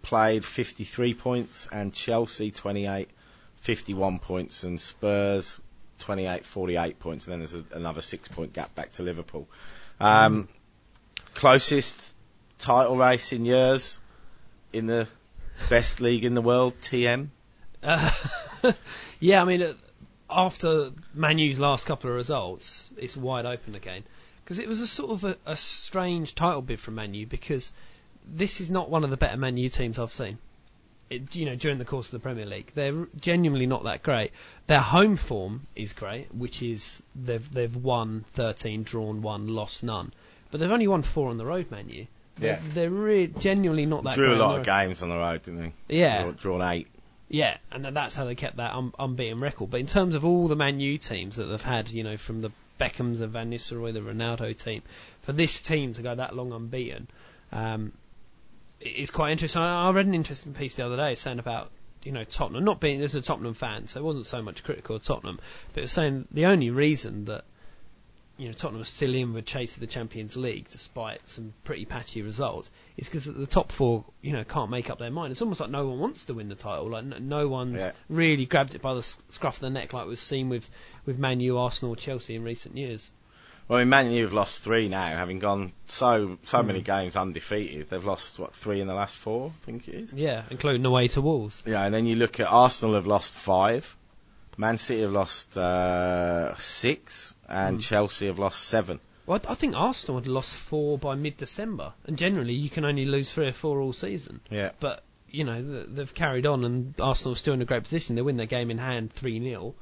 played, 0.02 0.44
53 0.44 1.14
points, 1.14 1.68
and 1.72 1.92
Chelsea, 1.92 2.52
28, 2.52 3.10
51 3.56 4.20
points, 4.20 4.62
and 4.62 4.80
Spurs 4.80 5.60
28, 5.98 6.44
48 6.44 7.00
points, 7.00 7.26
and 7.26 7.32
then 7.32 7.40
there's 7.40 7.54
a, 7.54 7.64
another 7.72 8.02
six 8.02 8.28
point 8.28 8.52
gap 8.52 8.72
back 8.76 8.92
to 8.92 9.02
Liverpool. 9.02 9.48
Um, 9.98 10.46
Closest 11.34 12.14
title 12.58 12.96
race 12.96 13.32
in 13.32 13.46
years 13.46 13.98
in 14.72 14.86
the 14.86 15.08
best 15.68 16.00
league 16.00 16.24
in 16.24 16.34
the 16.34 16.42
world, 16.42 16.74
TM. 16.82 17.30
Uh, 17.82 18.10
yeah, 19.18 19.42
I 19.42 19.44
mean, 19.44 19.74
after 20.30 20.92
Manu's 21.14 21.58
last 21.58 21.84
couple 21.84 22.10
of 22.10 22.16
results, 22.16 22.92
it's 22.96 23.16
wide 23.16 23.44
open 23.44 23.74
again. 23.74 24.04
Because 24.44 24.59
it 24.59 24.68
was 24.68 24.81
a 24.81 24.87
sort 24.87 25.11
of 25.12 25.24
a, 25.24 25.37
a 25.46 25.57
strange 25.57 26.35
title 26.35 26.62
bid 26.62 26.81
from 26.81 26.96
Manu 26.96 27.26
because 27.26 27.72
this 28.26 28.61
is 28.61 28.70
not 28.70 28.90
one 28.90 29.05
of 29.05 29.11
the 29.11 29.16
better 29.16 29.37
Man 29.37 29.57
U 29.57 29.68
teams 29.68 29.98
I've 29.98 30.11
seen. 30.11 30.38
It, 31.11 31.37
you 31.37 31.44
know, 31.44 31.55
during 31.57 31.78
the 31.78 31.85
course 31.85 32.07
of 32.07 32.12
the 32.12 32.18
Premier 32.20 32.46
League, 32.46 32.72
they're 32.74 33.07
genuinely 33.20 33.66
not 33.66 33.85
that 33.85 34.02
great. 34.02 34.33
Their 34.66 34.81
home 34.81 35.16
form 35.16 35.66
is 35.76 35.92
great, 35.92 36.35
which 36.35 36.62
is 36.62 37.02
they've 37.14 37.52
they've 37.52 37.74
won 37.76 38.24
13, 38.31 38.83
drawn 38.85 39.20
one, 39.22 39.46
lost 39.48 39.85
none, 39.85 40.12
but 40.50 40.59
they've 40.61 40.70
only 40.70 40.88
won 40.88 41.02
four 41.02 41.28
on 41.28 41.37
the 41.37 41.44
road. 41.46 41.70
Man 41.70 41.88
U. 41.90 42.07
They're, 42.37 42.55
Yeah. 42.55 42.61
they're 42.72 42.90
really 42.90 43.26
genuinely 43.26 43.85
not 43.85 44.05
that 44.05 44.14
Drew 44.14 44.28
great. 44.28 44.38
a 44.38 44.42
lot 44.42 44.59
of 44.61 44.64
games 44.64 45.02
on 45.02 45.11
the 45.11 45.16
road, 45.18 45.42
didn't 45.42 45.64
he? 45.88 45.98
Yeah. 45.98 46.31
Drawn 46.38 46.62
eight. 46.62 46.87
Yeah, 47.28 47.57
and 47.70 47.85
that's 47.96 48.14
how 48.14 48.24
they 48.24 48.35
kept 48.35 48.57
that 48.57 48.74
un- 48.74 48.92
unbeaten 48.98 49.38
record. 49.38 49.70
But 49.70 49.81
in 49.81 49.87
terms 49.87 50.14
of 50.14 50.24
all 50.24 50.48
the 50.48 50.57
Man 50.57 50.81
U 50.81 50.96
teams 50.98 51.37
that 51.37 51.44
they've 51.44 51.61
had, 51.62 51.90
you 51.90 52.05
know, 52.05 52.16
from 52.16 52.40
the 52.40 52.50
Beckhams, 52.82 53.18
the 53.18 53.28
Van 53.28 53.50
Nistelrooy, 53.50 53.92
the 53.92 54.00
Ronaldo 54.00 54.60
team, 54.60 54.82
for 55.20 55.32
this 55.32 55.60
team 55.60 55.92
to 55.92 56.02
go 56.02 56.14
that 56.14 56.34
long 56.34 56.52
unbeaten, 56.52 57.06
um, 57.52 57.92
quite 59.12 59.32
interesting. 59.32 59.62
I, 59.62 59.90
read 59.90 60.06
an 60.06 60.14
interesting 60.14 60.52
piece 60.52 60.74
the 60.74 60.86
other 60.86 60.96
day 60.96 61.14
saying 61.14 61.38
about 61.38 61.70
you 62.02 62.10
know 62.10 62.24
Tottenham 62.24 62.64
not 62.64 62.80
being 62.80 63.00
as 63.02 63.14
a 63.14 63.22
Tottenham 63.22 63.54
fan, 63.54 63.86
so 63.86 64.00
it 64.00 64.02
wasn't 64.02 64.26
so 64.26 64.42
much 64.42 64.64
critical 64.64 64.96
of 64.96 65.04
Tottenham, 65.04 65.38
but 65.72 65.80
it 65.80 65.82
was 65.82 65.92
saying 65.92 66.26
the 66.32 66.46
only 66.46 66.70
reason 66.70 67.26
that 67.26 67.44
you 68.38 68.46
know 68.46 68.52
Tottenham 68.52 68.78
was 68.80 68.88
still 68.88 69.14
in 69.14 69.32
with 69.32 69.44
the 69.44 69.50
chase 69.50 69.74
of 69.76 69.80
the 69.80 69.86
Champions 69.86 70.36
League 70.36 70.68
despite 70.70 71.26
some 71.28 71.52
pretty 71.64 71.84
patchy 71.84 72.22
results 72.22 72.70
is 72.96 73.06
because 73.08 73.26
the 73.26 73.46
top 73.46 73.70
four 73.70 74.04
you 74.22 74.32
know 74.32 74.42
can't 74.44 74.70
make 74.70 74.90
up 74.90 74.98
their 74.98 75.10
mind. 75.10 75.30
It's 75.30 75.42
almost 75.42 75.60
like 75.60 75.70
no 75.70 75.86
one 75.86 75.98
wants 75.98 76.24
to 76.26 76.34
win 76.34 76.48
the 76.48 76.54
title. 76.54 76.90
Like 76.90 77.04
no, 77.04 77.18
no 77.18 77.48
one's 77.48 77.82
Yeah. 77.82 77.92
really 78.08 78.46
grabbed 78.46 78.74
it 78.74 78.82
by 78.82 78.94
the 78.94 79.02
scruff 79.02 79.56
of 79.56 79.60
the 79.60 79.70
neck 79.70 79.92
like 79.92 80.06
we've 80.06 80.18
seen 80.18 80.48
with 80.48 80.68
with 81.04 81.18
Man 81.18 81.40
U, 81.40 81.58
Arsenal, 81.58 81.94
Chelsea 81.94 82.34
in 82.34 82.42
recent 82.42 82.76
years. 82.76 83.10
Well, 83.68 83.78
I 83.78 83.82
mean, 83.82 83.90
Man 83.90 84.10
U 84.10 84.24
have 84.24 84.32
lost 84.32 84.58
three 84.58 84.88
now, 84.88 85.06
having 85.16 85.38
gone 85.38 85.72
so 85.86 86.38
so 86.44 86.60
Hmm. 86.62 86.66
many 86.68 86.80
games 86.82 87.16
undefeated. 87.16 87.88
They've 87.90 88.04
lost 88.04 88.38
what 88.38 88.54
three 88.54 88.80
in 88.80 88.86
the 88.88 88.94
last 88.94 89.16
four, 89.16 89.52
I 89.62 89.64
think 89.66 89.88
it 89.88 89.94
is. 89.94 90.12
Yeah, 90.14 90.42
including 90.50 90.84
away 90.84 91.08
to 91.08 91.20
Wolves. 91.20 91.62
Yeah, 91.64 91.84
and 91.84 91.94
then 91.94 92.06
you 92.06 92.16
look 92.16 92.40
at 92.40 92.48
Arsenal 92.48 92.94
have 92.96 93.06
lost 93.06 93.34
five, 93.34 93.96
Man 94.58 94.78
City 94.78 95.00
have 95.02 95.12
lost 95.12 95.56
uh, 95.58 96.54
six, 96.56 97.34
and 97.48 97.76
Hmm. 97.76 97.80
Chelsea 97.80 98.26
have 98.26 98.38
lost 98.38 98.62
seven. 98.62 99.00
Well, 99.26 99.40
I 99.48 99.54
think 99.54 99.74
Arsenal 99.76 100.20
had 100.20 100.28
lost 100.28 100.54
four 100.54 100.98
by 100.98 101.14
mid-December, 101.14 101.92
and 102.06 102.18
generally 102.18 102.54
you 102.54 102.68
can 102.68 102.84
only 102.84 103.04
lose 103.04 103.30
three 103.30 103.46
or 103.46 103.52
four 103.52 103.80
all 103.80 103.92
season. 103.92 104.40
Yeah, 104.50 104.72
But 104.80 105.04
you 105.30 105.44
know 105.44 105.62
they've 105.84 106.12
carried 106.14 106.44
on, 106.46 106.64
and 106.64 106.88
Arsenal 107.00 107.08
Arsenal's 107.08 107.38
still 107.38 107.54
in 107.54 107.62
a 107.62 107.64
great 107.64 107.84
position. 107.84 108.16
They 108.16 108.22
win 108.22 108.36
their 108.36 108.46
game 108.46 108.70
in 108.70 108.78
hand 108.78 109.12
three 109.12 109.40
0 109.40 109.74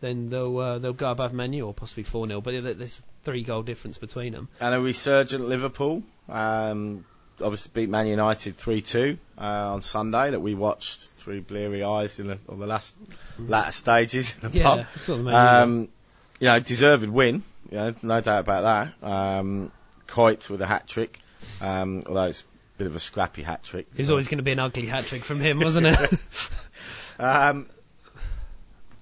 then 0.00 0.30
they'll 0.30 0.58
uh, 0.58 0.78
they'll 0.78 0.92
go 0.92 1.10
above 1.10 1.32
Man 1.32 1.52
U 1.54 1.66
or 1.66 1.74
possibly 1.74 2.04
four 2.04 2.26
0 2.28 2.40
But 2.40 2.62
there's 2.62 3.00
a 3.00 3.02
three 3.24 3.42
goal 3.42 3.62
difference 3.62 3.98
between 3.98 4.32
them. 4.32 4.48
and 4.60 4.74
a 4.74 4.80
resurgent 4.80 5.48
Liverpool. 5.48 6.02
Um, 6.28 7.04
obviously 7.40 7.70
beat 7.74 7.88
Man 7.88 8.06
United 8.06 8.56
three 8.56 8.80
two 8.82 9.18
uh, 9.38 9.72
on 9.72 9.80
Sunday 9.80 10.30
that 10.30 10.40
we 10.40 10.54
watched 10.54 11.10
through 11.16 11.42
bleary 11.42 11.82
eyes 11.84 12.18
in 12.18 12.28
the, 12.28 12.38
on 12.48 12.58
the 12.58 12.66
last 12.66 12.96
latter 13.38 13.72
stages 13.72 14.34
in 14.42 14.50
the 14.50 14.58
Yeah, 14.58 14.64
pub. 14.64 14.78
I 14.94 14.98
saw 14.98 15.16
the 15.16 15.22
Man 15.22 15.62
Um, 15.62 15.88
you 16.40 16.46
know, 16.48 16.60
deserved 16.60 17.08
win. 17.08 17.42
You 17.70 17.76
know, 17.78 17.94
no 18.02 18.20
doubt 18.20 18.40
about 18.40 18.94
that. 19.02 19.06
Um, 19.08 19.72
Kuyt 20.06 20.48
with 20.48 20.62
a 20.62 20.66
hat 20.66 20.86
trick, 20.88 21.20
um, 21.60 22.02
although 22.06 22.24
it's 22.24 22.42
a 22.42 22.78
bit 22.78 22.86
of 22.86 22.96
a 22.96 23.00
scrappy 23.00 23.42
hat 23.42 23.62
trick. 23.62 23.86
It 23.92 23.98
was 23.98 24.10
always 24.10 24.26
going 24.28 24.38
to 24.38 24.44
be 24.44 24.52
an 24.52 24.58
ugly 24.58 24.86
hat 24.86 25.04
trick 25.04 25.22
from 25.22 25.40
him, 25.40 25.60
wasn't 25.60 25.86
it? 25.86 26.10
Um, 27.20 27.66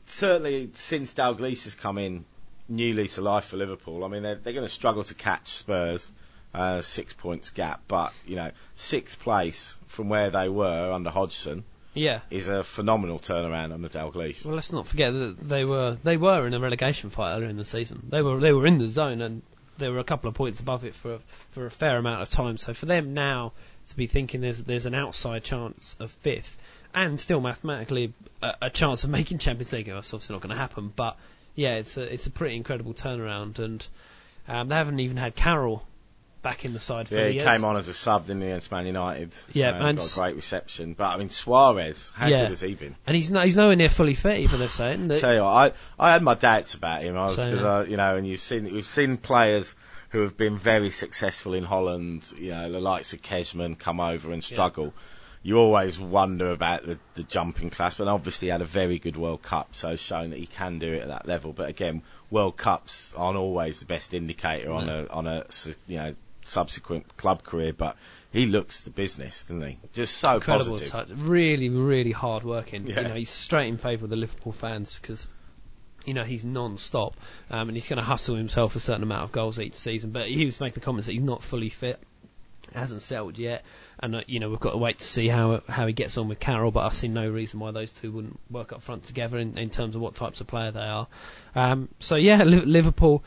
certainly, 0.06 0.70
since 0.74 1.12
Dalglish 1.12 1.64
has 1.64 1.74
come 1.74 1.98
in, 1.98 2.24
new 2.68 2.94
lease 2.94 3.18
of 3.18 3.24
life 3.24 3.44
for 3.46 3.56
Liverpool. 3.58 4.04
I 4.04 4.08
mean, 4.08 4.22
they're, 4.22 4.36
they're 4.36 4.52
going 4.54 4.64
to 4.64 4.72
struggle 4.72 5.04
to 5.04 5.14
catch 5.14 5.48
Spurs, 5.48 6.12
uh, 6.56 6.80
six 6.80 7.12
points 7.12 7.50
gap, 7.50 7.82
but 7.86 8.12
you 8.26 8.34
know, 8.34 8.50
sixth 8.74 9.20
place 9.20 9.76
from 9.88 10.08
where 10.08 10.30
they 10.30 10.48
were 10.48 10.90
under 10.90 11.10
Hodgson 11.10 11.64
yeah. 11.92 12.20
is 12.30 12.48
a 12.48 12.62
phenomenal 12.62 13.18
turnaround 13.18 13.72
under 13.72 13.88
Dalglish. 13.88 14.44
Well, 14.44 14.54
let's 14.54 14.72
not 14.72 14.86
forget 14.86 15.12
that 15.12 15.48
they 15.48 15.64
were 15.64 15.98
they 16.02 16.16
were 16.16 16.46
in 16.46 16.54
a 16.54 16.60
relegation 16.60 17.10
fight 17.10 17.34
earlier 17.34 17.48
in 17.48 17.56
the 17.56 17.64
season. 17.64 18.06
They 18.08 18.22
were 18.22 18.38
they 18.38 18.52
were 18.52 18.66
in 18.66 18.78
the 18.78 18.88
zone 18.88 19.20
and 19.20 19.42
they 19.78 19.90
were 19.90 19.98
a 19.98 20.04
couple 20.04 20.28
of 20.28 20.34
points 20.34 20.58
above 20.60 20.84
it 20.84 20.94
for 20.94 21.14
a, 21.14 21.18
for 21.50 21.66
a 21.66 21.70
fair 21.70 21.98
amount 21.98 22.22
of 22.22 22.30
time. 22.30 22.56
So 22.56 22.72
for 22.72 22.86
them 22.86 23.12
now 23.12 23.52
to 23.88 23.96
be 23.96 24.06
thinking 24.06 24.40
there's 24.40 24.62
there's 24.62 24.86
an 24.86 24.94
outside 24.94 25.44
chance 25.44 25.96
of 26.00 26.10
fifth 26.10 26.56
and 26.94 27.20
still 27.20 27.42
mathematically 27.42 28.14
a, 28.40 28.54
a 28.62 28.70
chance 28.70 29.04
of 29.04 29.10
making 29.10 29.38
Champions 29.38 29.72
League, 29.72 29.86
that's 29.86 30.14
obviously 30.14 30.34
not 30.34 30.42
going 30.42 30.54
to 30.54 30.60
happen. 30.60 30.90
But 30.96 31.18
yeah, 31.54 31.74
it's 31.74 31.98
a 31.98 32.12
it's 32.12 32.26
a 32.26 32.30
pretty 32.30 32.56
incredible 32.56 32.94
turnaround 32.94 33.58
and 33.58 33.86
um, 34.48 34.68
they 34.68 34.76
haven't 34.76 35.00
even 35.00 35.16
had 35.16 35.34
Carroll 35.34 35.86
back 36.46 36.64
in 36.64 36.72
the 36.72 36.78
side 36.78 37.08
for 37.08 37.16
Yeah, 37.16 37.26
he 37.26 37.34
years. 37.34 37.48
came 37.48 37.64
on 37.64 37.76
as 37.76 37.88
a 37.88 37.94
sub 37.94 38.26
he, 38.26 38.32
against 38.32 38.70
Man 38.70 38.86
United. 38.86 39.32
Yeah, 39.52 39.70
um, 39.70 39.86
and 39.86 39.98
got 39.98 40.16
a 40.16 40.20
great 40.20 40.36
reception. 40.36 40.94
But 40.94 41.06
I 41.14 41.16
mean, 41.16 41.28
Suarez, 41.28 42.12
how 42.14 42.28
Yeah. 42.28 42.42
good 42.42 42.50
has 42.50 42.60
he 42.60 42.74
been? 42.76 42.94
and 43.04 43.16
he's 43.16 43.32
no, 43.32 43.40
he's 43.40 43.56
nowhere 43.56 43.74
near 43.74 43.88
fully 43.88 44.14
fit 44.14 44.38
either. 44.38 44.56
They're 44.56 44.68
saying 44.68 45.08
Tell 45.08 45.34
you 45.34 45.42
what, 45.42 45.74
I 45.98 46.08
I 46.08 46.12
had 46.12 46.22
my 46.22 46.34
doubts 46.34 46.74
about 46.74 47.02
him. 47.02 47.18
I 47.18 47.24
was 47.24 47.34
because 47.36 47.64
uh, 47.64 47.84
you 47.88 47.96
know, 47.96 48.14
and 48.14 48.24
you've 48.24 48.38
seen 48.38 48.72
we've 48.72 48.86
seen 48.86 49.16
players 49.16 49.74
who 50.10 50.20
have 50.20 50.36
been 50.36 50.56
very 50.56 50.90
successful 50.90 51.52
in 51.52 51.64
Holland. 51.64 52.32
You 52.38 52.50
know, 52.52 52.70
the 52.70 52.80
likes 52.80 53.12
of 53.12 53.22
Kezman 53.22 53.74
come 53.74 53.98
over 53.98 54.30
and 54.30 54.44
struggle. 54.44 54.94
You 55.42 55.58
always 55.58 55.98
wonder 55.98 56.50
about 56.52 56.86
the, 56.86 56.98
the 57.14 57.22
jumping 57.24 57.70
class, 57.70 57.94
but 57.94 58.08
obviously 58.08 58.46
he 58.46 58.50
had 58.52 58.62
a 58.62 58.64
very 58.82 58.98
good 58.98 59.16
World 59.16 59.42
Cup, 59.42 59.74
so 59.76 59.94
shown 59.96 60.30
that 60.30 60.38
he 60.38 60.46
can 60.46 60.78
do 60.78 60.92
it 60.92 61.02
at 61.02 61.08
that 61.08 61.26
level. 61.26 61.52
But 61.52 61.68
again, 61.68 62.02
World 62.30 62.56
Cups 62.56 63.14
aren't 63.16 63.38
always 63.38 63.78
the 63.80 63.86
best 63.86 64.14
indicator 64.14 64.70
on 64.72 64.88
a 64.88 65.06
on 65.08 65.26
a 65.26 65.44
you 65.88 65.98
know 65.98 66.14
subsequent 66.46 67.16
club 67.16 67.42
career. 67.42 67.72
But 67.72 67.96
he 68.32 68.46
looks 68.46 68.82
the 68.82 68.90
business, 68.90 69.44
doesn't 69.44 69.62
he? 69.62 69.78
Just 69.92 70.18
so 70.18 70.34
incredible 70.34 70.72
positive. 70.72 70.92
touch. 70.92 71.08
Really, 71.10 71.68
really 71.68 72.12
hard 72.12 72.44
working. 72.44 72.86
Yeah. 72.86 73.00
You 73.00 73.08
know, 73.08 73.14
he's 73.14 73.30
straight 73.30 73.68
in 73.68 73.78
favour 73.78 74.04
of 74.04 74.10
the 74.10 74.16
Liverpool 74.16 74.52
fans 74.52 74.98
because. 75.00 75.28
You 76.04 76.14
know 76.14 76.22
he's 76.22 76.44
non-stop, 76.44 77.16
um, 77.50 77.68
and 77.68 77.76
he's 77.76 77.88
going 77.88 77.96
to 77.96 78.04
hustle 78.04 78.36
himself 78.36 78.76
a 78.76 78.78
certain 78.78 79.02
amount 79.02 79.24
of 79.24 79.32
goals 79.32 79.58
each 79.58 79.74
season. 79.74 80.12
But 80.12 80.28
he 80.28 80.44
was 80.44 80.60
making 80.60 80.74
the 80.74 80.80
comments 80.80 81.06
that 81.06 81.14
he's 81.14 81.20
not 81.20 81.42
fully 81.42 81.68
fit, 81.68 81.98
hasn't 82.72 83.02
settled 83.02 83.38
yet, 83.38 83.64
and 83.98 84.14
uh, 84.14 84.20
you 84.28 84.38
know 84.38 84.48
we've 84.48 84.60
got 84.60 84.70
to 84.70 84.78
wait 84.78 84.98
to 84.98 85.04
see 85.04 85.26
how 85.26 85.62
how 85.68 85.84
he 85.86 85.92
gets 85.92 86.16
on 86.16 86.28
with 86.28 86.38
Carroll. 86.38 86.70
But 86.70 86.86
I 86.86 86.90
see 86.90 87.08
no 87.08 87.28
reason 87.28 87.58
why 87.58 87.72
those 87.72 87.90
two 87.90 88.12
wouldn't 88.12 88.38
work 88.50 88.72
up 88.72 88.82
front 88.82 89.02
together 89.02 89.38
in, 89.38 89.58
in 89.58 89.70
terms 89.70 89.96
of 89.96 90.00
what 90.00 90.14
types 90.14 90.40
of 90.40 90.46
player 90.46 90.70
they 90.70 90.78
are. 90.78 91.08
Um, 91.56 91.88
so 91.98 92.14
yeah, 92.14 92.44
Liverpool. 92.44 93.24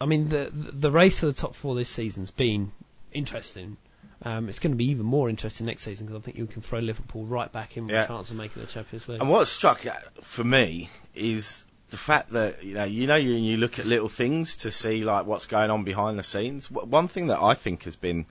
I 0.00 0.06
mean 0.06 0.28
the 0.28 0.50
the 0.52 0.90
race 0.90 1.18
for 1.20 1.26
the 1.26 1.32
top 1.32 1.54
four 1.54 1.74
this 1.74 1.90
season's 1.90 2.30
been 2.30 2.72
interesting. 3.12 3.76
Um, 4.22 4.48
it's 4.48 4.58
going 4.58 4.72
to 4.72 4.76
be 4.76 4.86
even 4.90 5.06
more 5.06 5.28
interesting 5.30 5.66
next 5.66 5.82
season 5.82 6.06
because 6.06 6.20
I 6.20 6.24
think 6.24 6.36
you 6.38 6.46
can 6.46 6.60
throw 6.60 6.80
Liverpool 6.80 7.24
right 7.24 7.50
back 7.52 7.76
in 7.76 7.84
with 7.86 7.94
Yeah. 7.94 8.02
a 8.04 8.06
chance 8.08 8.30
of 8.30 8.36
making 8.36 8.62
the 8.62 8.68
Champions 8.68 9.08
League. 9.08 9.20
And 9.20 9.30
what 9.30 9.46
struck 9.46 9.84
for 10.22 10.42
me 10.42 10.90
is 11.14 11.64
the 11.90 11.96
fact 11.96 12.30
that 12.32 12.64
you 12.64 12.74
know 12.74 12.84
you 12.84 13.06
know 13.06 13.14
you, 13.16 13.34
you 13.34 13.56
look 13.56 13.78
at 13.78 13.86
little 13.86 14.08
things 14.08 14.56
to 14.56 14.70
see 14.72 15.04
like 15.04 15.26
what's 15.26 15.46
going 15.46 15.70
on 15.70 15.84
behind 15.84 16.18
the 16.18 16.22
scenes. 16.24 16.70
One 16.70 17.08
thing 17.08 17.28
that 17.28 17.40
I 17.40 17.54
think 17.54 17.84
has 17.84 17.96
been 17.96 18.26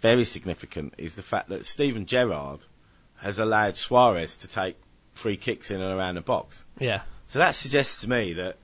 very 0.00 0.24
significant 0.24 0.94
is 0.98 1.14
the 1.14 1.22
fact 1.22 1.48
that 1.50 1.66
Steven 1.66 2.06
Gerrard 2.06 2.64
has 3.18 3.38
allowed 3.38 3.76
Suarez 3.76 4.36
to 4.38 4.48
take 4.48 4.76
free 5.12 5.36
kicks 5.36 5.70
in 5.70 5.80
and 5.80 5.98
around 5.98 6.16
the 6.16 6.20
box. 6.20 6.64
yeah, 6.78 7.02
So 7.26 7.38
that 7.38 7.54
suggests 7.54 8.02
to 8.02 8.10
me 8.10 8.34
that 8.34 8.56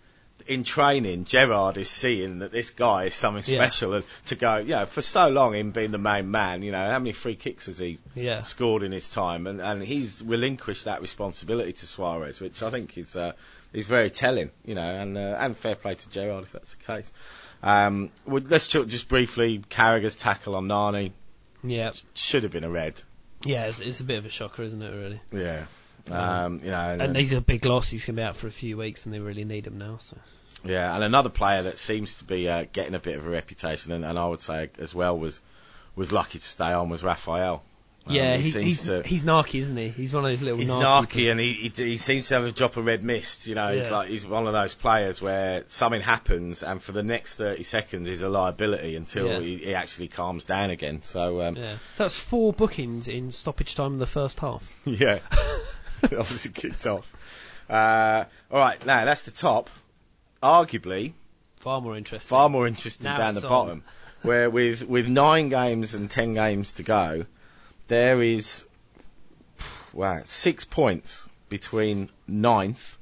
in 0.48 0.64
training, 0.64 1.24
Gerrard 1.24 1.76
is 1.76 1.88
seeing 1.90 2.38
that 2.40 2.52
this 2.52 2.70
guy 2.70 3.04
is 3.04 3.14
something 3.14 3.42
Yeah. 3.46 3.64
special, 3.64 3.94
and 3.94 4.04
to 4.26 4.34
go, 4.36 4.56
you 4.58 4.68
know, 4.70 4.86
for 4.86 5.02
so 5.02 5.28
long, 5.28 5.54
him 5.54 5.70
being 5.70 5.90
the 5.90 5.98
main 5.98 6.30
man, 6.30 6.62
you 6.62 6.72
know, 6.72 6.90
how 6.90 6.98
many 6.98 7.12
free 7.12 7.34
kicks 7.36 7.66
has 7.66 7.78
he 7.78 7.98
yeah, 8.14 8.42
scored 8.42 8.82
in 8.82 8.92
his 8.92 9.08
time, 9.10 9.46
and, 9.46 9.60
and 9.60 9.82
he's 9.82 10.22
relinquished 10.22 10.84
that 10.86 11.00
responsibility 11.00 11.72
to 11.72 11.86
Suarez, 11.86 12.40
which 12.40 12.62
I 12.62 12.70
think 12.70 12.96
is 12.98 13.16
uh, 13.16 13.32
is 13.72 13.86
very 13.86 14.10
telling, 14.10 14.50
you 14.64 14.74
know, 14.74 14.82
and 14.82 15.16
uh, 15.16 15.36
and 15.38 15.56
fair 15.56 15.74
play 15.76 15.94
to 15.94 16.10
Gerrard 16.10 16.44
if 16.44 16.52
that's 16.52 16.74
the 16.74 16.82
case. 16.84 17.12
Um, 17.62 18.10
well, 18.26 18.42
let's 18.46 18.68
talk 18.68 18.88
just 18.88 19.08
briefly. 19.08 19.62
Carragher's 19.68 20.16
tackle 20.16 20.56
on 20.56 20.66
Nani 20.66 21.12
yeah, 21.62 21.92
should 22.14 22.42
have 22.42 22.50
been 22.52 22.64
a 22.64 22.70
red. 22.70 23.00
yeah. 23.44 23.66
It's, 23.66 23.78
it's 23.80 24.00
a 24.00 24.04
bit 24.04 24.18
of 24.18 24.26
a 24.26 24.30
shocker, 24.30 24.62
isn't 24.64 24.82
it? 24.82 24.90
Really. 24.90 25.20
Yeah. 25.32 25.66
Um, 26.10 26.60
you 26.64 26.70
know, 26.70 26.78
and, 26.90 27.02
And 27.02 27.16
he's 27.16 27.32
a 27.32 27.40
big 27.40 27.64
losses. 27.64 27.90
He's 27.90 28.04
going 28.04 28.16
to 28.16 28.22
be 28.22 28.26
out 28.26 28.36
for 28.36 28.46
a 28.48 28.52
few 28.52 28.76
weeks, 28.76 29.04
and 29.04 29.14
they 29.14 29.20
really 29.20 29.44
need 29.44 29.66
him 29.66 29.78
now. 29.78 29.98
So 29.98 30.16
yeah, 30.64 30.94
and 30.94 31.04
another 31.04 31.28
player 31.30 31.62
that 31.62 31.78
seems 31.78 32.18
to 32.18 32.24
be 32.24 32.48
uh, 32.48 32.64
getting 32.72 32.94
a 32.94 33.00
bit 33.00 33.16
of 33.16 33.26
a 33.26 33.30
reputation, 33.30 33.92
and, 33.92 34.04
and 34.04 34.18
I 34.18 34.26
would 34.26 34.40
say 34.40 34.70
as 34.78 34.94
well 34.94 35.18
was 35.18 35.40
was 35.94 36.12
lucky 36.12 36.38
to 36.38 36.44
stay 36.44 36.72
on 36.72 36.88
was 36.88 37.02
Rafael. 37.02 37.62
Um, 38.04 38.14
yeah, 38.16 38.36
he 38.36 38.42
he, 38.42 38.50
seems 38.50 38.64
he's 38.64 38.82
to. 38.82 39.02
he's 39.04 39.22
narky, 39.24 39.60
isn't 39.60 39.76
he? 39.76 39.88
He's 39.90 40.12
one 40.12 40.24
of 40.24 40.30
those 40.30 40.42
little 40.42 40.58
He's 40.58 40.70
narky. 40.70 41.30
and 41.30 41.38
he, 41.38 41.52
he 41.52 41.68
he 41.68 41.96
seems 41.96 42.26
to 42.28 42.34
have 42.34 42.44
a 42.44 42.50
drop 42.50 42.76
of 42.76 42.84
red 42.84 43.04
mist. 43.04 43.46
You 43.46 43.54
know, 43.54 43.72
he's 43.72 43.92
like 43.92 44.08
he's 44.08 44.26
one 44.26 44.48
of 44.48 44.52
those 44.52 44.74
players 44.74 45.22
where 45.22 45.62
something 45.68 46.00
happens 46.00 46.64
and 46.64 46.82
for 46.82 46.90
the 46.90 47.04
next 47.04 47.36
thirty 47.36 47.62
seconds 47.62 48.08
he's 48.08 48.22
a 48.22 48.28
liability 48.28 48.96
until 48.96 49.28
Yeah. 49.28 49.38
he, 49.38 49.56
he 49.58 49.74
actually 49.76 50.08
calms 50.08 50.44
down 50.44 50.70
again. 50.70 51.02
So 51.04 51.42
um, 51.42 51.54
Yeah. 51.56 51.76
So 51.92 52.02
that's 52.04 52.18
four 52.18 52.52
bookings 52.52 53.06
in 53.06 53.30
stoppage 53.30 53.76
time 53.76 53.92
in 53.92 53.98
the 54.00 54.06
first 54.06 54.40
half. 54.40 54.68
yeah, 54.84 55.20
obviously 56.04 56.50
kicked 56.52 56.86
off. 56.86 57.06
Uh, 57.68 58.24
all 58.50 58.58
right, 58.58 58.84
now 58.84 59.04
that's 59.04 59.22
the 59.24 59.30
top. 59.30 59.70
Arguably, 60.42 61.12
Far 61.56 61.80
more 61.80 61.96
interesting. 61.96 62.28
far 62.28 62.48
more 62.48 62.66
interesting 62.66 63.04
Now 63.06 63.16
down 63.18 63.34
the 63.34 63.42
on. 63.44 63.48
bottom, 63.48 63.84
where 64.22 64.50
with 64.50 64.86
with 64.88 65.08
nine 65.08 65.48
games 65.48 65.94
and 65.94 66.10
ten 66.10 66.34
games 66.34 66.72
to 66.74 66.82
go, 66.82 67.26
there 67.88 68.20
is 68.20 68.66
wow 69.92 70.20
six 70.24 70.64
points 70.64 71.28
between 71.48 72.08
ninth 72.26 72.98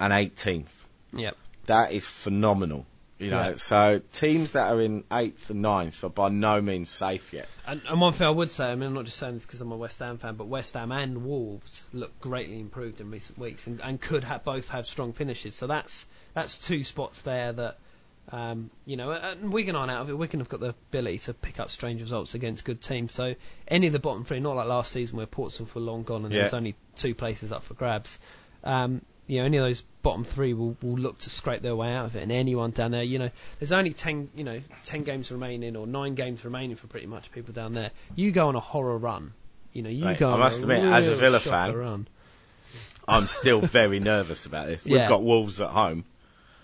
and 0.00 0.12
18th. 0.12 0.66
Yep. 1.12 1.36
That 1.66 1.92
is 1.92 2.06
phenomenal. 2.06 2.86
You 3.22 3.30
know, 3.30 3.50
Yeah. 3.50 3.54
so 3.56 4.00
teams 4.12 4.52
that 4.52 4.72
are 4.72 4.80
in 4.80 5.04
eighth 5.12 5.48
and 5.50 5.62
ninth 5.62 6.02
are 6.02 6.10
by 6.10 6.28
no 6.28 6.60
means 6.60 6.90
safe 6.90 7.32
yet. 7.32 7.46
And, 7.66 7.80
and 7.88 8.00
one 8.00 8.12
thing 8.12 8.26
I 8.26 8.30
would 8.30 8.50
say, 8.50 8.70
I 8.70 8.74
mean, 8.74 8.88
I'm 8.88 8.94
not 8.94 9.04
just 9.04 9.18
saying 9.18 9.34
this 9.34 9.46
because 9.46 9.60
I'm 9.60 9.70
a 9.70 9.76
West 9.76 9.98
Ham 10.00 10.18
fan, 10.18 10.34
but 10.34 10.48
West 10.48 10.74
Ham 10.74 10.90
and 10.92 11.24
Wolves 11.24 11.88
look 11.92 12.18
greatly 12.20 12.58
improved 12.58 13.00
in 13.00 13.10
recent 13.10 13.38
weeks 13.38 13.66
and, 13.66 13.80
and 13.80 14.00
could 14.00 14.24
ha- 14.24 14.38
both 14.44 14.68
have 14.70 14.86
strong 14.86 15.12
finishes. 15.12 15.54
So 15.54 15.66
that's 15.66 16.06
that's 16.34 16.58
two 16.58 16.82
spots 16.82 17.22
there 17.22 17.52
that, 17.52 17.78
um, 18.30 18.70
you 18.86 18.96
know, 18.96 19.12
and 19.12 19.52
Wigan 19.52 19.76
aren't 19.76 19.90
out 19.92 20.00
of 20.02 20.10
it. 20.10 20.14
Wigan 20.18 20.40
have 20.40 20.48
got 20.48 20.60
the 20.60 20.70
ability 20.90 21.18
to 21.18 21.34
pick 21.34 21.60
up 21.60 21.70
strange 21.70 22.00
results 22.00 22.34
against 22.34 22.64
good 22.64 22.80
teams. 22.80 23.12
So 23.12 23.34
any 23.68 23.86
of 23.86 23.92
the 23.92 23.98
bottom 23.98 24.24
three, 24.24 24.40
not 24.40 24.56
like 24.56 24.66
last 24.66 24.90
season 24.92 25.16
where 25.16 25.26
Portsmouth 25.26 25.74
were 25.74 25.80
long 25.80 26.02
gone 26.02 26.24
and 26.24 26.32
Yeah. 26.32 26.38
there 26.38 26.46
was 26.46 26.54
only 26.54 26.74
two 26.96 27.14
places 27.14 27.52
up 27.52 27.62
for 27.62 27.74
grabs. 27.74 28.18
Um, 28.64 29.02
you 29.26 29.38
know, 29.38 29.44
any 29.44 29.56
of 29.58 29.64
those 29.64 29.82
bottom 30.02 30.24
three 30.24 30.52
will, 30.52 30.76
will 30.82 30.96
look 30.98 31.18
to 31.18 31.30
scrape 31.30 31.62
their 31.62 31.76
way 31.76 31.92
out 31.92 32.06
of 32.06 32.16
it, 32.16 32.22
and 32.22 32.32
anyone 32.32 32.70
down 32.72 32.90
there, 32.90 33.02
you 33.02 33.18
know, 33.18 33.30
there's 33.58 33.72
only 33.72 33.92
ten, 33.92 34.28
you 34.34 34.44
know, 34.44 34.60
ten 34.84 35.04
games 35.04 35.30
remaining 35.30 35.76
or 35.76 35.86
nine 35.86 36.14
games 36.14 36.44
remaining 36.44 36.76
for 36.76 36.88
pretty 36.88 37.06
much 37.06 37.30
people 37.32 37.54
down 37.54 37.72
there. 37.72 37.90
You 38.16 38.32
go 38.32 38.48
on 38.48 38.56
a 38.56 38.60
horror 38.60 38.98
run, 38.98 39.32
you 39.72 39.82
know, 39.82 39.90
you 39.90 40.04
Mate, 40.04 40.18
go. 40.18 40.32
I 40.32 40.36
must 40.36 40.62
admit, 40.62 40.82
as 40.84 41.08
a 41.08 41.14
Villa 41.14 41.40
fan, 41.40 41.74
run. 41.74 42.08
I'm 43.06 43.26
still 43.26 43.60
very 43.60 44.00
nervous 44.00 44.46
about 44.46 44.66
this. 44.66 44.84
We've 44.84 44.94
Yeah. 44.94 45.08
got 45.08 45.22
Wolves 45.22 45.60
at 45.60 45.70
home, 45.70 46.04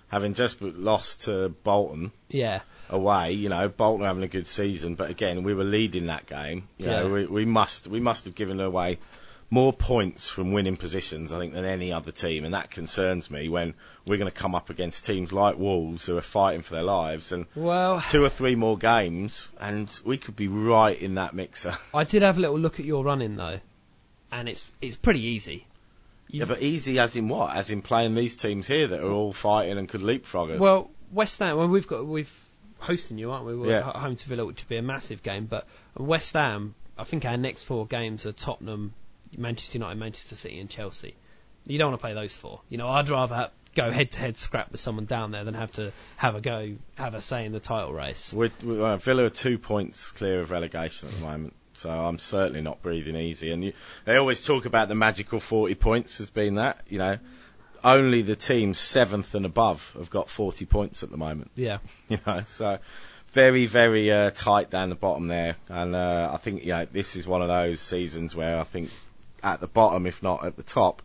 having 0.08 0.34
just 0.34 0.60
lost 0.60 1.22
to 1.22 1.48
Bolton 1.48 2.12
yeah, 2.28 2.60
away. 2.90 3.32
You 3.32 3.48
know, 3.48 3.68
Bolton 3.68 4.06
having 4.06 4.22
a 4.22 4.28
good 4.28 4.46
season, 4.46 4.94
but 4.94 5.10
again, 5.10 5.42
we 5.42 5.54
were 5.54 5.64
leading 5.64 6.06
that 6.06 6.26
game. 6.26 6.68
You 6.76 6.86
know, 6.86 7.06
Yeah. 7.06 7.12
we, 7.12 7.26
we 7.26 7.44
must 7.44 7.86
we 7.86 8.00
must 8.00 8.24
have 8.24 8.34
given 8.34 8.60
away 8.60 8.98
more 9.50 9.72
points 9.72 10.28
from 10.28 10.52
winning 10.52 10.76
positions, 10.76 11.32
I 11.32 11.38
think, 11.38 11.54
than 11.54 11.64
any 11.64 11.92
other 11.92 12.12
team, 12.12 12.44
and 12.44 12.52
that 12.54 12.70
concerns 12.70 13.30
me 13.30 13.48
when 13.48 13.74
we're 14.06 14.18
going 14.18 14.30
to 14.30 14.36
come 14.36 14.54
up 14.54 14.68
against 14.68 15.06
teams 15.06 15.32
like 15.32 15.56
Wolves 15.56 16.04
who 16.06 16.16
are 16.18 16.20
fighting 16.22 16.62
for 16.62 16.74
their 16.74 16.82
lives 16.82 17.32
and. 17.32 17.46
well, 17.54 18.00
Two 18.10 18.24
or 18.24 18.28
three 18.28 18.56
more 18.56 18.76
games, 18.76 19.50
and 19.60 19.88
we 20.04 20.18
could 20.18 20.36
be 20.36 20.48
right 20.48 20.98
in 21.00 21.14
that 21.14 21.34
mixer. 21.34 21.76
I 21.94 22.04
did 22.04 22.22
have 22.22 22.36
a 22.36 22.40
little 22.40 22.58
look 22.58 22.78
at 22.78 22.86
your 22.86 23.02
running 23.04 23.36
though, 23.36 23.60
and 24.30 24.48
it's 24.48 24.64
it's 24.82 24.96
pretty 24.96 25.22
easy. 25.24 25.66
Yeah, 26.28 26.40
You've- 26.40 26.54
but 26.54 26.62
easy 26.62 26.98
as 26.98 27.16
in 27.16 27.28
what? 27.28 27.56
As 27.56 27.70
in 27.70 27.80
playing 27.80 28.14
these 28.14 28.36
teams 28.36 28.66
here 28.66 28.88
that 28.88 29.00
are 29.00 29.10
all 29.10 29.32
fighting 29.32 29.78
and 29.78 29.88
could 29.88 30.02
leapfrog 30.02 30.50
us. 30.50 30.60
Well, 30.60 30.90
West 31.10 31.38
Ham. 31.38 31.56
Well, 31.56 31.68
we've 31.68 31.86
got 31.88 32.04
we've 32.04 32.30
hosting 32.80 33.16
you, 33.16 33.30
aren't 33.30 33.46
we? 33.46 33.56
We're 33.56 33.70
Yeah. 33.70 33.80
home 33.98 34.14
to 34.14 34.28
Villa, 34.28 34.44
which 34.44 34.60
would 34.62 34.68
be 34.68 34.76
a 34.76 34.82
massive 34.82 35.22
game. 35.22 35.46
But 35.46 35.66
West 35.96 36.34
Ham, 36.34 36.74
I 36.98 37.04
think 37.04 37.24
our 37.24 37.38
next 37.38 37.64
four 37.64 37.86
games 37.86 38.26
are 38.26 38.32
Tottenham, 38.32 38.92
Manchester 39.36 39.78
United, 39.78 39.98
Manchester 39.98 40.36
City, 40.36 40.58
and 40.60 40.70
Chelsea. 40.70 41.14
You 41.66 41.78
don't 41.78 41.90
want 41.90 42.00
to 42.00 42.04
play 42.04 42.14
those 42.14 42.34
four. 42.36 42.60
You 42.68 42.78
know, 42.78 42.88
I'd 42.88 43.08
rather 43.10 43.50
go 43.74 43.90
head 43.90 44.10
to 44.12 44.18
head 44.18 44.36
scrap 44.38 44.72
with 44.72 44.80
someone 44.80 45.04
down 45.04 45.30
there 45.30 45.44
than 45.44 45.54
have 45.54 45.72
to 45.72 45.92
have 46.16 46.34
a 46.34 46.40
go, 46.40 46.76
have 46.94 47.14
a 47.14 47.20
say 47.20 47.44
in 47.44 47.52
the 47.52 47.60
title 47.60 47.92
race. 47.92 48.32
We're, 48.32 48.50
we 48.62 48.80
uh, 48.80 48.96
Villa 48.96 49.24
are 49.24 49.30
two 49.30 49.58
points 49.58 50.10
clear 50.10 50.40
of 50.40 50.50
relegation 50.50 51.08
at 51.08 51.14
the 51.14 51.20
moment, 51.20 51.54
so 51.74 51.90
I'm 51.90 52.18
certainly 52.18 52.62
not 52.62 52.82
breathing 52.82 53.16
easy. 53.16 53.52
And 53.52 53.62
you, 53.62 53.72
they 54.04 54.16
always 54.16 54.44
talk 54.44 54.64
about 54.64 54.88
the 54.88 54.94
magical 54.94 55.40
40 55.40 55.74
points 55.74 56.20
as 56.20 56.30
being 56.30 56.56
that. 56.56 56.82
You 56.88 56.98
know, 56.98 57.18
only 57.84 58.22
the 58.22 58.36
teams 58.36 58.78
seventh 58.78 59.34
and 59.34 59.46
above 59.46 59.92
have 59.96 60.10
got 60.10 60.28
40 60.28 60.64
points 60.66 61.02
at 61.02 61.10
the 61.10 61.16
moment. 61.16 61.50
Yeah, 61.54 61.78
You 62.08 62.18
know, 62.26 62.42
so 62.46 62.78
very, 63.32 63.66
very 63.66 64.10
uh, 64.10 64.30
tight 64.30 64.70
down 64.70 64.88
the 64.88 64.96
bottom 64.96 65.28
there. 65.28 65.56
And 65.68 65.94
uh, 65.94 66.30
I 66.32 66.38
think, 66.38 66.64
yeah, 66.64 66.86
this 66.86 67.16
is 67.16 67.26
one 67.26 67.42
of 67.42 67.48
those 67.48 67.80
seasons 67.80 68.34
where 68.34 68.58
I 68.58 68.64
think 68.64 68.90
at 69.42 69.60
the 69.60 69.66
bottom, 69.66 70.06
if 70.06 70.22
not 70.22 70.44
at 70.44 70.56
the 70.56 70.62
top, 70.62 71.02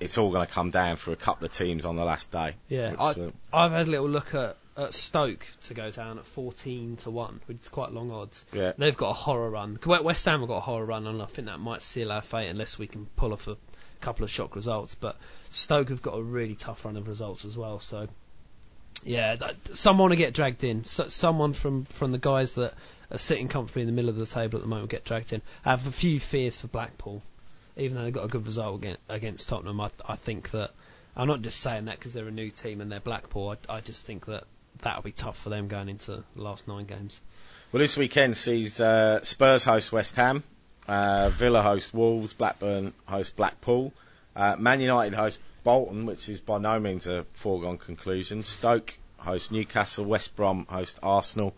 it's 0.00 0.18
all 0.18 0.30
going 0.30 0.46
to 0.46 0.52
come 0.52 0.70
down 0.70 0.96
for 0.96 1.12
a 1.12 1.16
couple 1.16 1.44
of 1.44 1.52
teams 1.52 1.84
on 1.84 1.96
the 1.96 2.04
last 2.04 2.32
day. 2.32 2.54
yeah. 2.68 2.90
Which, 2.90 3.00
I, 3.00 3.22
uh, 3.22 3.30
I've 3.52 3.72
had 3.72 3.88
a 3.88 3.90
little 3.90 4.08
look 4.08 4.34
at, 4.34 4.56
at 4.76 4.94
Stoke 4.94 5.46
to 5.64 5.74
go 5.74 5.90
down 5.90 6.18
at 6.18 6.26
14 6.26 6.96
to 6.98 7.10
one, 7.10 7.40
which 7.46 7.62
is 7.62 7.68
quite 7.68 7.92
long 7.92 8.10
odds. 8.10 8.44
yeah. 8.52 8.72
They've 8.76 8.96
got 8.96 9.10
a 9.10 9.14
horror 9.14 9.50
run. 9.50 9.78
West 9.84 10.24
Ham 10.24 10.40
have 10.40 10.48
got 10.48 10.56
a 10.56 10.60
horror 10.60 10.84
run, 10.84 11.06
and 11.06 11.22
I 11.22 11.26
think 11.26 11.46
that 11.46 11.58
might 11.60 11.82
seal 11.82 12.10
our 12.10 12.22
fate 12.22 12.48
unless 12.48 12.78
we 12.78 12.86
can 12.86 13.06
pull 13.16 13.32
off 13.32 13.46
a 13.48 13.56
couple 14.00 14.24
of 14.24 14.30
shock 14.30 14.56
results. 14.56 14.94
But 14.94 15.16
Stoke 15.50 15.90
have 15.90 16.02
got 16.02 16.14
a 16.14 16.22
really 16.22 16.54
tough 16.54 16.84
run 16.84 16.96
of 16.96 17.06
results 17.06 17.44
as 17.44 17.56
well. 17.56 17.78
So, 17.78 18.08
yeah, 19.04 19.36
that, 19.36 19.76
someone 19.76 20.10
to 20.10 20.16
get 20.16 20.34
dragged 20.34 20.64
in. 20.64 20.84
So, 20.84 21.08
someone 21.08 21.52
from, 21.52 21.84
from 21.84 22.10
the 22.12 22.18
guys 22.18 22.54
that 22.54 22.74
are 23.12 23.18
sitting 23.18 23.46
comfortably 23.48 23.82
in 23.82 23.86
the 23.86 23.92
middle 23.92 24.08
of 24.08 24.16
the 24.16 24.26
table 24.26 24.56
at 24.58 24.62
the 24.62 24.68
moment 24.68 24.90
get 24.90 25.04
dragged 25.04 25.32
in. 25.32 25.42
I 25.64 25.70
have 25.70 25.86
a 25.86 25.92
few 25.92 26.18
fears 26.18 26.56
for 26.56 26.66
Blackpool, 26.66 27.22
even 27.76 27.96
though 27.96 28.04
they 28.04 28.10
got 28.10 28.24
a 28.24 28.28
good 28.28 28.44
result 28.44 28.84
against, 29.08 29.48
Tottenham. 29.48 29.80
I, 29.80 29.90
I 30.06 30.16
think 30.16 30.50
that 30.50 30.70
I'm 31.16 31.28
not 31.28 31.42
just 31.42 31.60
saying 31.60 31.86
that 31.86 31.96
because 31.96 32.12
they're 32.12 32.28
a 32.28 32.30
new 32.30 32.50
team 32.50 32.80
and 32.80 32.90
they're 32.90 33.00
Blackpool. 33.00 33.56
I, 33.68 33.76
I 33.76 33.80
just 33.80 34.06
think 34.06 34.26
that 34.26 34.44
that'll 34.78 35.02
be 35.02 35.12
tough 35.12 35.38
for 35.38 35.50
them 35.50 35.68
going 35.68 35.88
into 35.88 36.24
the 36.34 36.42
last 36.42 36.68
nine 36.68 36.86
games. 36.86 37.20
Well, 37.70 37.80
this 37.80 37.96
weekend 37.96 38.36
sees 38.36 38.80
uh, 38.80 39.22
Spurs 39.22 39.64
host 39.64 39.92
West 39.92 40.16
Ham, 40.16 40.42
uh, 40.86 41.30
Villa 41.30 41.62
host 41.62 41.94
Wolves, 41.94 42.34
Blackburn 42.34 42.92
host 43.06 43.36
Blackpool, 43.36 43.92
uh, 44.36 44.56
Man 44.58 44.80
United 44.80 45.14
host 45.14 45.38
Bolton, 45.64 46.06
which 46.06 46.28
is 46.28 46.40
by 46.40 46.58
no 46.58 46.78
means 46.80 47.06
a 47.06 47.24
foregone 47.32 47.78
conclusion. 47.78 48.42
Stoke 48.42 48.94
host 49.18 49.52
Newcastle, 49.52 50.04
West 50.04 50.36
Brom 50.36 50.66
host 50.68 50.98
Arsenal. 51.02 51.54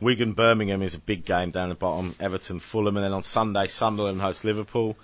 Wigan 0.00 0.34
Birmingham 0.34 0.82
is 0.82 0.94
a 0.94 0.98
big 0.98 1.24
game 1.24 1.50
down 1.50 1.70
the 1.70 1.74
bottom. 1.74 2.14
Everton 2.20 2.60
Fulham, 2.60 2.96
and 2.96 3.04
then 3.04 3.12
on 3.12 3.22
Sunday 3.22 3.66
Sunderland 3.66 4.20
host 4.20 4.44
Liverpool, 4.44 4.96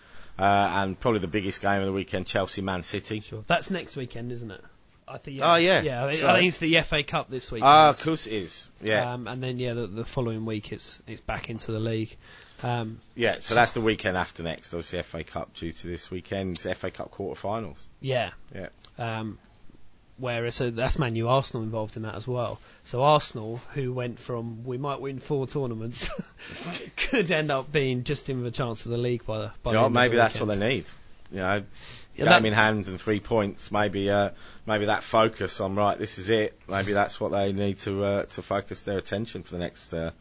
and 0.45 0.99
probably 0.99 1.21
the 1.21 1.29
biggest 1.29 1.61
game 1.61 1.81
of 1.81 1.87
the 1.87 1.93
weekend 1.93 2.27
Chelsea 2.27 2.63
Man 2.63 2.83
City. 2.83 3.21
Sure. 3.21 3.45
That's 3.47 3.71
next 3.71 3.97
weekend, 3.97 4.33
isn't 4.33 4.51
it? 4.51 4.61
I 5.07 5.19
think. 5.19 5.41
Oh, 5.43 5.57
yeah. 5.57 5.83
Yeah, 5.83 6.05
I 6.05 6.09
think, 6.11 6.21
So- 6.21 6.29
I 6.29 6.35
think 6.39 6.49
it's 6.49 6.59
the 6.59 6.81
FA 6.83 7.03
Cup 7.03 7.29
this 7.29 7.51
week. 7.53 7.63
Ah, 7.65 7.91
of 7.91 8.01
course 8.01 8.27
it 8.27 8.33
is. 8.35 8.71
Yeah, 8.83 9.13
Um, 9.13 9.27
and 9.27 9.43
then 9.43 9.59
yeah, 9.59 9.75
the, 9.75 9.87
the 9.87 10.05
following 10.05 10.45
week 10.47 10.73
it's 10.73 11.03
it's 11.07 11.21
back 11.21 11.51
into 11.51 11.73
the 11.73 11.81
league. 11.81 12.17
Um, 12.63 13.01
yeah. 13.17 13.37
So 13.41 13.55
that's 13.55 13.73
the 13.73 13.81
weekend 13.81 14.17
after 14.17 14.43
next. 14.43 14.73
Obviously, 14.73 15.03
FA 15.03 15.25
Cup 15.25 15.53
due 15.55 15.73
to 15.73 15.87
this 15.87 16.11
weekend's 16.11 16.63
FA 16.77 16.91
Cup 16.91 17.11
quarter-finals. 17.11 17.87
yeah. 18.01 18.31
Yeah. 18.55 18.69
Um, 18.99 19.39
whereas 20.23 20.55
so 20.55 20.71
that's 20.71 20.99
Man 20.99 21.17
U 21.17 21.29
Arsenal 21.29 21.65
involved 21.65 21.97
in 21.97 22.03
that 22.05 22.15
as 22.15 22.27
well. 22.29 22.61
So 22.85 23.03
Arsenal, 23.03 23.61
who 23.75 23.93
went 23.93 24.19
from 24.21 24.65
we 24.65 24.79
might 24.79 25.01
win 25.01 25.19
four 25.19 25.47
tournaments, 25.49 26.09
could 26.97 27.31
end 27.33 27.51
up 27.51 27.71
being 27.73 28.05
just 28.05 28.31
in 28.31 28.47
a 28.47 28.51
chance 28.51 28.87
of 28.87 28.93
the 28.93 28.97
league 28.97 29.27
by 29.27 29.39
the. 29.39 29.51
By 29.63 29.73
you 29.73 29.77
the 29.77 29.81
know 29.81 29.87
of 29.87 29.93
Maybe 29.93 30.17
the 30.17 30.23
that's 30.23 30.41
what 30.41 30.47
they 30.47 30.59
need. 30.59 30.85
You 31.33 31.39
know, 31.39 31.63
Yeah, 32.15 32.25
game 32.25 32.27
that- 32.27 32.45
in 32.45 32.53
hand 32.53 32.89
and 32.89 33.01
three 33.01 33.19
points. 33.21 33.73
Maybe, 33.73 34.09
uh, 34.11 34.31
maybe 34.65 34.85
that 34.87 35.03
focus 35.03 35.61
on 35.61 35.75
right. 35.75 35.99
This 35.99 36.19
is 36.19 36.31
it. 36.31 36.59
Maybe 36.69 36.93
that's 36.93 37.21
what 37.21 37.33
they 37.33 37.53
need 37.53 37.79
to 37.79 38.05
uh, 38.05 38.23
to 38.27 38.43
focus 38.43 38.85
their 38.85 38.99
attention 38.99 39.43
for 39.43 39.53
the 39.53 39.59
next 39.59 39.93
uh, 39.93 40.13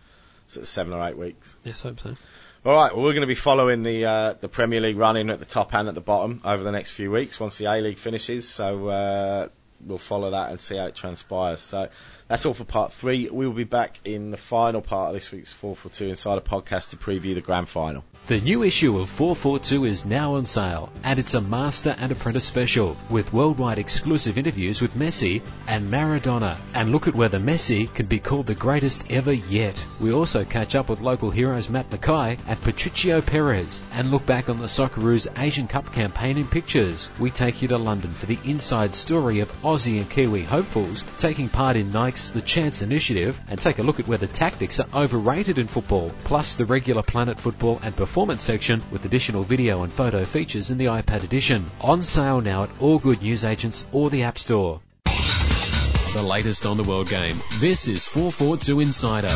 sort 0.48 0.64
of 0.64 0.68
seven 0.68 0.94
or 0.94 1.08
eight 1.08 1.18
weeks. 1.18 1.56
Yes, 1.64 1.84
hope 1.84 2.00
so. 2.00 2.16
All 2.64 2.74
right. 2.76 2.96
Well, 2.96 3.04
we're 3.04 3.14
going 3.14 3.22
to 3.22 3.28
be 3.28 3.36
following 3.36 3.84
the 3.84 4.06
uh, 4.06 4.34
the 4.40 4.48
Premier 4.50 4.82
League 4.82 4.98
running 4.98 5.30
at 5.30 5.40
the 5.40 5.46
top 5.46 5.74
and 5.74 5.88
at 5.88 5.96
the 5.96 6.02
bottom 6.02 6.42
over 6.46 6.64
the 6.64 6.72
next 6.72 6.92
few 6.92 7.12
weeks 7.12 7.40
once 7.40 7.58
the 7.58 7.66
A 7.66 7.82
League 7.82 7.98
finishes. 7.98 8.48
So 8.48 8.88
uh, 8.88 9.48
we'll 9.86 9.98
follow 9.98 10.32
that 10.32 10.52
and 10.52 10.60
see 10.60 10.78
how 10.78 10.86
it 10.86 10.96
transpires. 10.96 11.60
So 11.60 11.90
that's 12.32 12.46
all 12.46 12.54
for 12.54 12.64
part 12.64 12.94
three. 12.94 13.28
We 13.30 13.46
will 13.46 13.54
be 13.54 13.66
back 13.66 14.00
in 14.06 14.32
the 14.32 14.38
final 14.38 14.82
part 14.82 15.10
of 15.10 15.14
this 15.14 15.34
week's 15.34 15.52
442 15.52 16.12
Insider 16.12 16.40
podcast 16.40 16.92
to 16.92 16.96
preview 16.96 17.36
the 17.36 17.42
grand 17.42 17.68
final. 17.68 18.06
The 18.28 18.40
new 18.40 18.64
issue 18.64 19.00
of 19.00 19.10
442 19.10 19.84
is 19.84 20.06
now 20.06 20.36
on 20.36 20.46
sale, 20.46 20.90
and 21.04 21.20
it's 21.20 21.34
a 21.34 21.42
Master 21.42 21.94
and 22.00 22.10
Apprentice 22.10 22.46
special 22.46 22.96
with 23.10 23.34
worldwide 23.34 23.80
exclusive 23.80 24.38
interviews 24.38 24.82
with 24.82 24.94
Messi 24.94 25.42
and 25.68 25.92
Maradona. 25.92 26.56
And 26.74 26.94
look 26.94 27.10
at 27.10 27.16
whether 27.16 27.40
Messi 27.40 27.94
can 27.94 28.06
be 28.06 28.20
called 28.20 28.48
the 28.48 28.56
greatest 28.56 29.04
ever 29.12 29.34
yet. 29.34 29.86
We 30.00 30.14
also 30.14 30.46
catch 30.46 30.76
up 30.76 30.88
with 30.88 31.02
local 31.02 31.32
heroes 31.32 31.70
Matt 31.70 31.90
McKay 31.90 32.40
and 32.48 32.62
Patricio 32.62 33.20
Perez 33.20 33.82
and 33.92 34.10
look 34.10 34.26
back 34.26 34.48
on 34.48 34.60
the 34.60 34.68
Socceroos 34.68 35.28
Asian 35.38 35.68
Cup 35.68 35.92
campaign 35.92 36.38
in 36.38 36.48
pictures. 36.48 37.12
We 37.20 37.30
take 37.30 37.62
you 37.62 37.68
to 37.68 37.78
London 37.78 38.14
for 38.14 38.28
the 38.28 38.40
inside 38.46 38.96
story 38.96 39.42
of 39.42 39.52
Aussie 39.64 39.98
and 39.98 40.10
Kiwi 40.10 40.44
hopefuls 40.44 41.04
taking 41.18 41.50
part 41.50 41.76
in 41.76 41.92
Nike's 41.92 42.21
The 42.30 42.42
Chance 42.42 42.82
Initiative 42.82 43.42
and 43.50 43.60
take 43.60 43.80
a 43.80 43.84
look 43.84 44.00
at 44.00 44.08
whether 44.08 44.28
tactics 44.28 44.80
are 44.80 44.88
overrated 44.94 45.58
in 45.58 45.68
football, 45.68 46.12
plus 46.24 46.56
the 46.56 46.66
regular 46.66 47.02
Planet 47.02 47.40
Football 47.40 47.80
and 47.84 47.96
Performance 47.96 48.44
section 48.44 48.84
with 48.92 49.06
additional 49.06 49.44
video 49.44 49.84
and 49.84 49.92
photo 49.92 50.24
features 50.24 50.70
in 50.70 50.78
the 50.78 50.86
iPad 50.86 51.24
edition. 51.24 51.66
On 51.82 52.04
sale 52.04 52.42
now 52.42 52.64
at 52.64 52.70
all 52.80 53.00
good 53.00 53.22
newsagents 53.22 53.88
or 53.92 54.10
the 54.10 54.24
App 54.24 54.38
Store. 54.38 54.82
The 55.06 56.22
latest 56.22 56.66
on 56.66 56.78
the 56.78 56.84
world 56.84 57.10
game. 57.10 57.38
This 57.60 57.88
is 57.88 58.06
442 58.06 58.80
Insider. 58.82 59.36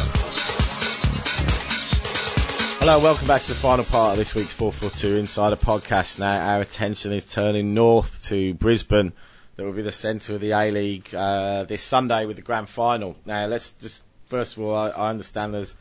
Hello, 2.79 2.99
welcome 2.99 3.27
back 3.27 3.41
to 3.41 3.47
the 3.47 3.55
final 3.55 3.83
part 3.85 4.11
of 4.11 4.17
this 4.19 4.35
week's 4.35 4.53
442 4.53 5.17
Insider 5.17 5.55
podcast. 5.55 6.19
Now, 6.19 6.53
our 6.53 6.61
attention 6.61 7.13
is 7.13 7.25
turning 7.25 7.73
north 7.73 8.23
to 8.25 8.53
Brisbane. 8.53 9.11
That 9.55 9.63
will 9.63 9.71
be 9.71 9.81
the 9.83 9.91
centre 9.91 10.35
of 10.35 10.41
the 10.41 10.51
A 10.51 10.69
League 10.71 11.13
uh, 11.15 11.63
this 11.63 11.81
Sunday 11.81 12.25
with 12.25 12.35
the 12.35 12.41
grand 12.41 12.67
final. 12.67 13.15
Now, 13.25 13.45
let's 13.47 13.71
just, 13.73 14.03
first 14.25 14.57
of 14.57 14.63
all, 14.63 14.75
I, 14.75 14.89
I 14.89 15.09
understand 15.09 15.53
there's 15.53 15.75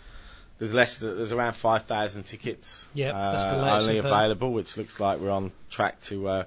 there's 0.58 0.72
less. 0.72 0.98
There's 0.98 1.32
around 1.32 1.54
five 1.54 1.84
thousand 1.84 2.22
tickets. 2.24 2.86
Yep, 2.94 3.14
uh, 3.14 3.78
only 3.80 3.98
available, 3.98 4.52
which 4.52 4.76
looks 4.76 5.00
like 5.00 5.18
we're 5.18 5.30
on 5.30 5.50
track 5.70 6.00
to 6.02 6.28
uh, 6.28 6.44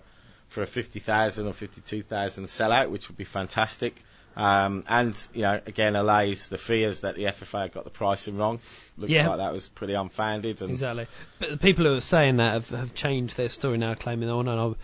for 0.47 0.61
a 0.61 0.67
fifty 0.67 0.99
thousand 0.99 1.47
or 1.47 1.53
fifty 1.53 1.81
two 1.81 2.01
thousand 2.01 2.45
sellout, 2.45 2.89
which 2.89 3.09
would 3.09 3.17
be 3.17 3.25
fantastic. 3.25 4.01
Um, 4.37 4.83
and 4.87 5.19
you 5.33 5.41
know, 5.41 5.59
again, 5.65 5.95
allays 5.95 6.47
the 6.47 6.59
fears 6.59 7.01
that 7.01 7.15
the 7.15 7.23
FFA 7.23 7.71
got 7.73 7.85
the 7.85 7.89
pricing 7.89 8.37
wrong. 8.37 8.59
Looks 8.95 9.11
Yeah. 9.11 9.27
like 9.29 9.39
that 9.39 9.51
was 9.51 9.67
pretty 9.67 9.95
unfounded. 9.95 10.61
And 10.61 10.69
Exactly. 10.69 11.07
But 11.39 11.49
the 11.49 11.57
people 11.57 11.85
who 11.85 11.95
are 11.95 12.01
saying 12.01 12.37
that 12.37 12.53
have, 12.53 12.69
have 12.69 12.93
changed 12.93 13.35
their 13.35 13.49
story 13.49 13.79
now, 13.79 13.95
claiming, 13.95 14.29
oh, 14.29 14.43
no, 14.43 14.55
no, 14.55 14.77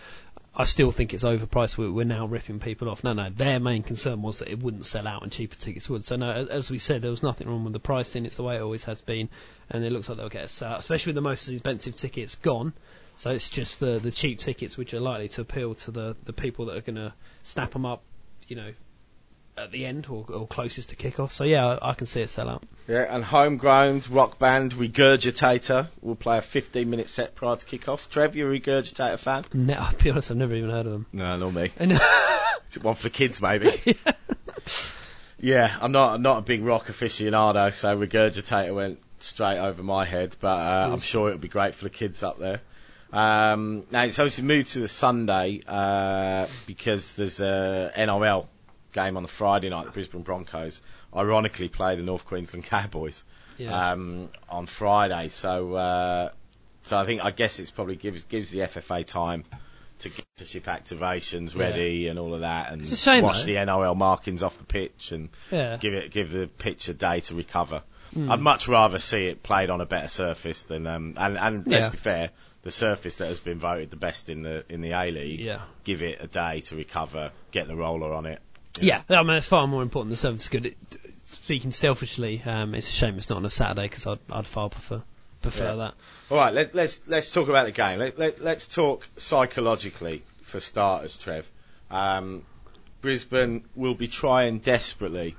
I 0.56 0.66
still 0.66 0.92
think 0.92 1.14
it's 1.14 1.24
overpriced. 1.24 1.80
We're, 1.80 1.92
we're 1.92 2.06
now 2.06 2.28
ripping 2.28 2.60
people 2.60 2.88
off. 2.88 3.04
No, 3.04 3.14
no, 3.14 3.30
their 3.30 3.60
main 3.60 3.82
concern 3.82 4.22
was 4.22 4.40
that 4.40 4.50
it 4.50 4.62
wouldn't 4.62 4.86
sell 4.86 5.08
out 5.08 5.24
and 5.24 5.32
cheaper 5.32 5.56
tickets 5.56 5.90
would. 5.90 6.06
So, 6.06 6.16
no, 6.16 6.30
as 6.30 6.70
we 6.70 6.78
said, 6.78 7.02
there 7.02 7.10
was 7.10 7.24
nothing 7.24 7.48
wrong 7.48 7.64
with 7.64 7.74
the 7.74 7.80
pricing. 7.80 8.26
It's 8.26 8.36
the 8.36 8.44
way 8.44 8.58
it 8.58 8.62
always 8.62 8.84
has 8.84 9.02
been. 9.02 9.30
And 9.72 9.84
it 9.84 9.92
looks 9.92 10.10
like 10.10 10.20
they'll 10.20 10.30
get 10.30 10.50
sell 10.52 10.74
out, 10.74 10.80
especially 10.80 11.12
with 11.12 11.16
the 11.16 11.22
most 11.22 11.50
expensive 11.50 11.96
tickets 11.96 12.36
gone. 12.36 12.74
So 13.16 13.32
it's 13.32 13.50
just 13.50 13.80
the, 13.80 13.98
the 13.98 14.12
cheap 14.12 14.40
tickets 14.40 14.78
which 14.78 14.94
are 14.94 15.00
likely 15.00 15.30
to 15.30 15.42
appeal 15.42 15.74
to 15.76 15.92
the, 15.92 16.16
the 16.24 16.34
people 16.34 16.66
that 16.66 16.78
are 16.78 16.82
going 16.82 16.96
to 16.98 17.14
snap 17.42 17.72
them 17.72 17.86
up, 17.86 18.04
you 18.48 18.56
know, 18.56 18.74
at 19.58 19.72
the 19.72 19.86
end 19.86 20.08
or, 20.10 20.26
or 20.30 20.48
closest 20.48 20.90
to 20.90 20.96
kick 20.96 21.20
off. 21.20 21.32
So, 21.32 21.44
yeah, 21.44 21.78
I, 21.82 21.92
I 21.92 21.94
can 21.94 22.06
see 22.08 22.22
it 22.22 22.30
sell 22.30 22.50
out. 22.50 22.64
yeah, 22.88 23.06
and 23.14 23.24
homegrown 23.24 24.02
rock 24.10 24.40
band 24.40 24.74
Regurgitator 24.74 25.88
will 26.02 26.16
play 26.16 26.38
a 26.40 26.42
15 26.42 26.90
minute 26.90 27.10
set 27.10 27.36
prior 27.36 27.56
to 27.56 27.66
kick 27.66 27.88
off. 27.88 28.10
Trev, 28.10 28.36
you 28.36 28.50
a 28.52 28.60
Regurgitator 28.60 29.20
fan? 29.20 29.46
Ne- 29.54 29.76
I'll 29.76 29.94
be 29.94 30.10
honest, 30.10 30.32
I've 30.32 30.38
never 30.38 30.56
even 30.56 30.70
heard 30.70 30.86
of 30.86 30.92
them. 30.92 31.06
No, 31.14 31.38
not 31.38 31.54
me. 31.54 31.72
And 31.78 31.92
Is 31.92 32.78
it 32.78 32.84
one 32.84 32.96
for 32.96 33.10
kids, 33.10 33.42
maybe? 33.42 33.70
yeah, 35.40 35.76
I'm 35.82 35.92
not 35.92 36.16
I'm 36.16 36.22
not 36.22 36.40
a 36.40 36.42
big 36.42 36.64
rock 36.64 36.88
aficionado, 36.88 37.72
so 37.74 37.96
Regurgitator 37.98 38.74
went 38.74 39.00
straight 39.20 39.60
over 39.60 39.84
my 39.84 40.06
head, 40.06 40.36
but 40.40 40.48
uh, 40.58 40.90
I'm 40.92 41.00
sure 41.00 41.28
it'll 41.30 41.40
be 41.40 41.48
great 41.48 41.76
for 41.76 41.84
the 41.84 41.90
kids 41.90 42.24
up 42.24 42.40
there. 42.40 42.62
Um, 43.12 43.86
now 43.92 44.04
it's 44.06 44.18
obviously 44.18 44.44
moved 44.44 44.72
to 44.72 44.80
the 44.80 44.88
Sunday 44.88 45.62
uh, 45.68 46.48
because 46.66 47.14
there's 47.14 47.40
a 47.40 47.92
NRL 47.96 48.48
game 48.94 49.18
on 49.18 49.24
the 49.24 49.30
Friday 49.30 49.70
night. 49.70 49.86
The 49.86 49.92
Brisbane 49.92 50.22
Broncos 50.22 50.82
ironically 51.16 51.68
play 51.70 51.96
the 51.96 52.04
North 52.04 52.26
Queensland 52.26 52.64
Cowboys 52.70 53.24
yeah. 53.58 53.92
um, 53.92 54.30
on 54.50 54.66
Friday. 54.66 55.30
So, 55.30 55.74
uh, 55.74 56.30
so 56.84 56.98
I 56.98 57.06
think 57.06 57.24
I 57.24 57.32
guess 57.32 57.60
it's 57.60 57.72
probably 57.72 57.96
gives 57.96 58.24
gives 58.24 58.52
the 58.52 58.60
FFA 58.60 59.06
time 59.06 59.44
to 60.00 60.10
get 60.10 60.26
to 60.38 60.46
ship 60.46 60.66
activations 60.66 61.56
Yeah. 61.56 61.64
ready 61.64 62.08
and 62.08 62.20
all 62.20 62.34
of 62.34 62.42
that, 62.42 62.72
and 62.72 62.86
shame, 62.88 63.24
watch 63.24 63.40
though. 63.42 63.46
the 63.46 63.56
NRL 63.56 63.96
markings 63.96 64.44
off 64.44 64.58
the 64.58 64.66
pitch 64.66 65.12
and 65.12 65.30
yeah. 65.52 65.78
give 65.78 65.94
it 65.94 66.12
give 66.12 66.32
the 66.32 66.48
pitch 66.48 66.90
a 66.90 66.94
day 66.94 67.22
to 67.22 67.36
recover. 67.36 67.84
Mm. 68.16 68.30
I'd 68.30 68.42
much 68.42 68.68
rather 68.68 69.00
see 69.00 69.28
it 69.28 69.42
played 69.42 69.70
on 69.70 69.82
a 69.82 69.86
better 69.86 70.08
surface 70.08 70.64
than 70.64 70.86
um, 70.88 71.16
and 71.18 71.38
and 71.38 71.68
let's 71.68 71.88
be 71.90 71.98
fair, 71.98 72.30
the 72.62 72.72
surface 72.72 73.18
that 73.18 73.28
has 73.28 73.40
been 73.40 73.60
voted 73.60 73.90
the 73.90 73.96
best 73.96 74.30
in 74.30 74.44
the 74.44 74.66
in 74.70 74.82
the 74.82 74.92
A 74.92 75.12
League. 75.12 75.40
Yeah. 75.40 75.62
Give 75.84 76.04
it 76.04 76.20
a 76.22 76.28
day 76.28 76.62
to 76.62 76.76
recover, 76.76 77.32
get 77.52 77.68
the 77.68 77.76
roller 77.76 78.14
on 78.14 78.26
it. 78.26 78.40
Yeah, 78.82 79.02
I 79.10 79.24
mean, 79.24 79.38
it's 79.38 79.48
far 79.48 79.68
more 79.68 79.82
important. 79.84 80.12
The 80.12 80.18
service 80.18 80.44
is 80.44 80.50
good. 80.50 80.66
It, 80.68 80.78
speaking 81.26 81.72
selfishly, 81.72 82.42
um, 82.46 82.74
it's 82.76 82.90
a 82.90 82.92
shame 82.92 83.18
it's 83.18 83.30
not 83.30 83.38
on 83.38 83.46
a 83.46 83.50
Saturday 83.50 83.84
because 83.84 84.08
I'd, 84.08 84.20
I'd 84.32 84.48
far 84.48 84.70
prefer 84.70 85.02
prefer 85.42 85.66
Yeah. 85.70 85.76
that. 85.76 85.94
All 86.32 86.38
right, 86.38 86.54
let, 86.54 86.74
let's 86.74 87.00
let's 87.08 87.32
talk 87.34 87.50
about 87.50 87.66
the 87.66 87.72
game. 87.72 88.00
Let, 88.00 88.18
let, 88.18 88.42
let's 88.42 88.68
talk 88.68 89.08
psychologically 89.18 90.24
for 90.44 90.60
starters, 90.60 91.18
Trev. 91.18 91.50
Um, 91.92 92.44
Brisbane 93.02 93.64
will 93.76 93.94
be 93.96 94.08
trying 94.08 94.60
desperately 94.60 95.36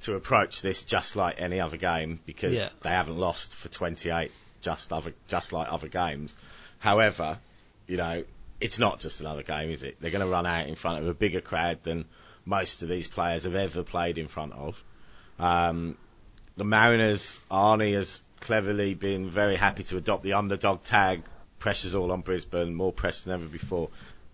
to 0.00 0.14
approach 0.16 0.62
this 0.62 0.84
just 0.84 1.16
like 1.16 1.40
any 1.40 1.60
other 1.60 1.76
game 1.76 2.20
because 2.26 2.54
Yeah. 2.54 2.68
they 2.82 2.90
haven't 2.90 3.18
lost 3.18 3.54
for 3.54 3.68
28, 3.68 4.30
just 4.62 4.92
other 4.92 5.12
just 5.28 5.52
like 5.52 5.70
other 5.72 5.88
games. 5.88 6.36
However, 6.78 7.38
you 7.86 7.96
know, 7.98 8.24
it's 8.60 8.78
not 8.78 9.00
just 9.00 9.20
another 9.20 9.42
game, 9.42 9.70
is 9.70 9.82
it? 9.82 9.96
They're 10.00 10.10
going 10.10 10.24
to 10.24 10.30
run 10.30 10.46
out 10.46 10.66
in 10.66 10.74
front 10.74 11.02
of 11.02 11.08
a 11.08 11.14
bigger 11.14 11.40
crowd 11.40 11.82
than 11.84 12.04
most 12.44 12.82
of 12.82 12.88
these 12.88 13.08
players 13.08 13.44
have 13.44 13.54
ever 13.54 13.82
played 13.82 14.18
in 14.18 14.28
front 14.28 14.52
of. 14.52 14.82
Um, 15.38 15.96
the 16.56 16.64
Mariners, 16.64 17.40
Arnie 17.50 17.94
has 17.94 18.20
cleverly 18.40 18.94
been 18.94 19.30
very 19.30 19.56
happy 19.56 19.82
to 19.84 19.96
adopt 19.96 20.22
the 20.22 20.34
underdog 20.34 20.84
tag. 20.84 21.22
Pressure's 21.58 21.94
all 21.94 22.12
on 22.12 22.20
Brisbane, 22.20 22.74
more 22.74 22.92
pressure 22.92 23.24
than 23.24 23.40
ever 23.40 23.48
before. 23.48 23.88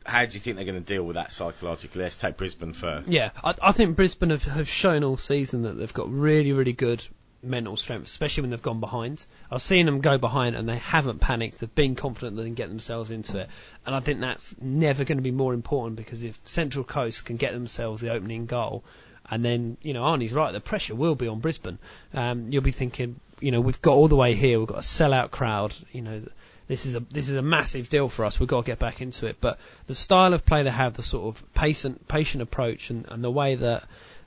How 0.05 0.25
do 0.25 0.35
you 0.35 0.41
think 0.41 0.57
they're 0.57 0.65
going 0.65 0.83
to 0.83 0.95
deal 0.95 1.05
with 1.05 1.15
that 1.15 1.31
psychologically? 1.31 2.03
Let's 2.03 2.17
take 2.17 2.37
Brisbane 2.37 2.73
first. 2.73 3.09
Yeah, 3.09 3.31
I, 3.45 3.55
I 3.63 3.73
think 3.73 3.97
Brisbane 3.97 4.31
have, 4.31 4.45
have 4.45 4.69
shown 4.69 5.05
all 5.05 5.17
season 5.17 5.63
that 5.63 5.75
they've 5.75 5.93
got 5.93 6.11
really, 6.11 6.53
really 6.53 6.73
good 6.73 7.07
mental 7.43 7.77
strength, 7.77 8.07
especially 8.07 8.43
when 8.43 8.51
they've 8.51 8.63
gone 8.63 8.81
behind. 8.81 9.25
I've 9.51 9.63
seen 9.63 9.87
them 9.87 10.01
go 10.01 10.19
behind 10.19 10.57
and 10.57 10.69
they 10.69 10.77
haven't 10.77 11.21
panicked. 11.21 11.59
They've 11.59 11.75
been 11.75 11.95
confident 11.95 12.37
they 12.37 12.45
can 12.45 12.55
get 12.55 12.69
themselves 12.69 13.11
into 13.11 13.39
it. 13.39 13.49
And 13.87 13.95
I 13.95 14.01
think 14.01 14.21
that's 14.21 14.55
never 14.61 15.05
going 15.05 15.19
to 15.19 15.23
be 15.23 15.31
more 15.31 15.55
important 15.55 15.97
because 15.97 16.23
if 16.23 16.39
Central 16.45 16.85
Coast 16.85 17.25
can 17.25 17.37
get 17.37 17.53
themselves 17.53 18.03
the 18.03 18.11
opening 18.11 18.47
goal, 18.47 18.85
and 19.31 19.45
then, 19.45 19.77
you 19.83 19.95
know, 19.95 20.03
Arnie's 20.03 20.33
right, 20.33 20.53
the 20.53 20.61
pressure 20.61 20.95
will 20.95 21.15
be 21.15 21.29
on 21.29 21.39
Brisbane. 21.39 21.79
Um, 22.13 22.51
you'll 22.51 22.63
be 22.63 22.73
thinking, 22.73 23.21
you 23.41 23.53
know, 23.53 23.61
we've 23.61 23.81
got 23.81 23.93
all 23.93 24.09
the 24.09 24.17
way 24.17 24.35
here, 24.35 24.59
we've 24.59 24.69
got 24.69 24.79
a 24.79 24.83
sellout 24.83 25.31
crowd, 25.31 25.75
you 25.93 26.03
know, 26.03 26.23
this 26.71 26.87
is 26.87 26.95
a 26.95 27.01
this 27.01 27.29
is 27.29 27.35
a 27.35 27.43
massive 27.43 27.89
deal 27.89 28.09
for 28.09 28.25
us. 28.25 28.39
We've 28.39 28.49
got 28.49 28.61
to 28.61 28.67
get 28.67 28.79
back 28.79 29.01
into 29.01 29.27
it. 29.27 29.39
But 29.41 29.59
the 29.89 29.95
style 29.95 30.35
of 30.35 30.47
play 30.47 30.63
they 30.63 30.71
have, 30.71 30.95
the 30.95 31.03
sort 31.03 31.35
of 31.35 31.53
patient 31.53 32.07
patient 32.07 32.43
approach, 32.43 32.91
and, 32.91 33.07
and 33.09 33.25
the 33.25 33.31
way 33.31 33.57
that 33.57 33.83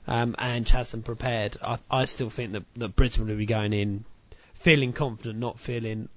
um, 0.06 0.34
has 0.38 0.90
them 0.90 1.02
prepared, 1.02 1.56
I, 1.62 1.78
I 1.90 2.04
still 2.04 2.30
think 2.30 2.52
that, 2.52 2.64
that 2.76 2.96
Brisbane 2.96 3.28
will 3.28 3.36
be 3.36 3.46
going 3.46 3.72
in 3.72 4.04
feeling 4.54 4.92
confident, 4.92 5.38
not 5.38 5.60
feeling. 5.60 6.08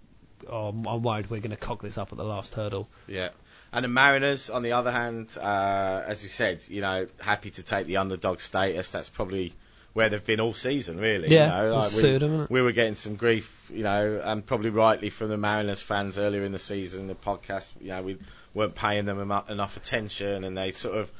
Oh, 0.49 0.69
I'm 0.69 1.03
worried 1.03 1.29
we're 1.29 1.41
going 1.41 1.51
to 1.51 1.57
cock 1.57 1.81
this 1.81 1.97
up 1.97 2.11
at 2.11 2.17
the 2.17 2.23
last 2.23 2.53
hurdle. 2.53 2.87
Yeah. 3.07 3.29
And 3.73 3.83
the 3.83 3.89
Mariners, 3.89 4.49
on 4.49 4.63
the 4.63 4.71
other 4.71 4.91
hand, 4.91 5.37
uh, 5.37 6.03
as 6.05 6.23
you 6.23 6.29
said, 6.29 6.63
you 6.69 6.81
know, 6.81 7.07
happy 7.19 7.51
to 7.51 7.63
take 7.63 7.87
the 7.87 7.97
underdog 7.97 8.39
status. 8.39 8.89
That's 8.91 9.09
probably 9.09 9.53
where 9.91 10.09
they've 10.09 10.25
been 10.25 10.39
all 10.39 10.53
season, 10.53 10.99
really. 10.99 11.27
Yeah, 11.27 11.63
you 11.63 11.69
know, 11.69 11.79
it's 11.79 11.95
we, 11.95 12.01
suited 12.01 12.49
we 12.49 12.61
were 12.61 12.71
getting 12.71 12.95
some 12.95 13.15
grief, 13.15 13.53
you 13.69 13.83
know, 13.83 14.21
and 14.23 14.45
probably 14.45 14.69
rightly 14.69 15.09
from 15.09 15.29
the 15.29 15.37
Mariners 15.37 15.81
fans 15.81 16.17
earlier 16.17 16.43
in 16.43 16.53
the 16.53 16.59
season. 16.59 17.07
The 17.07 17.15
podcast, 17.15 17.71
you 17.81 17.89
know, 17.89 18.03
we 18.03 18.17
weren't 18.53 18.75
paying 18.75 19.05
them 19.05 19.19
enough 19.19 19.75
attention, 19.75 20.45
and 20.45 20.55
they 20.55 20.71
sort 20.71 20.97
of 20.97 21.11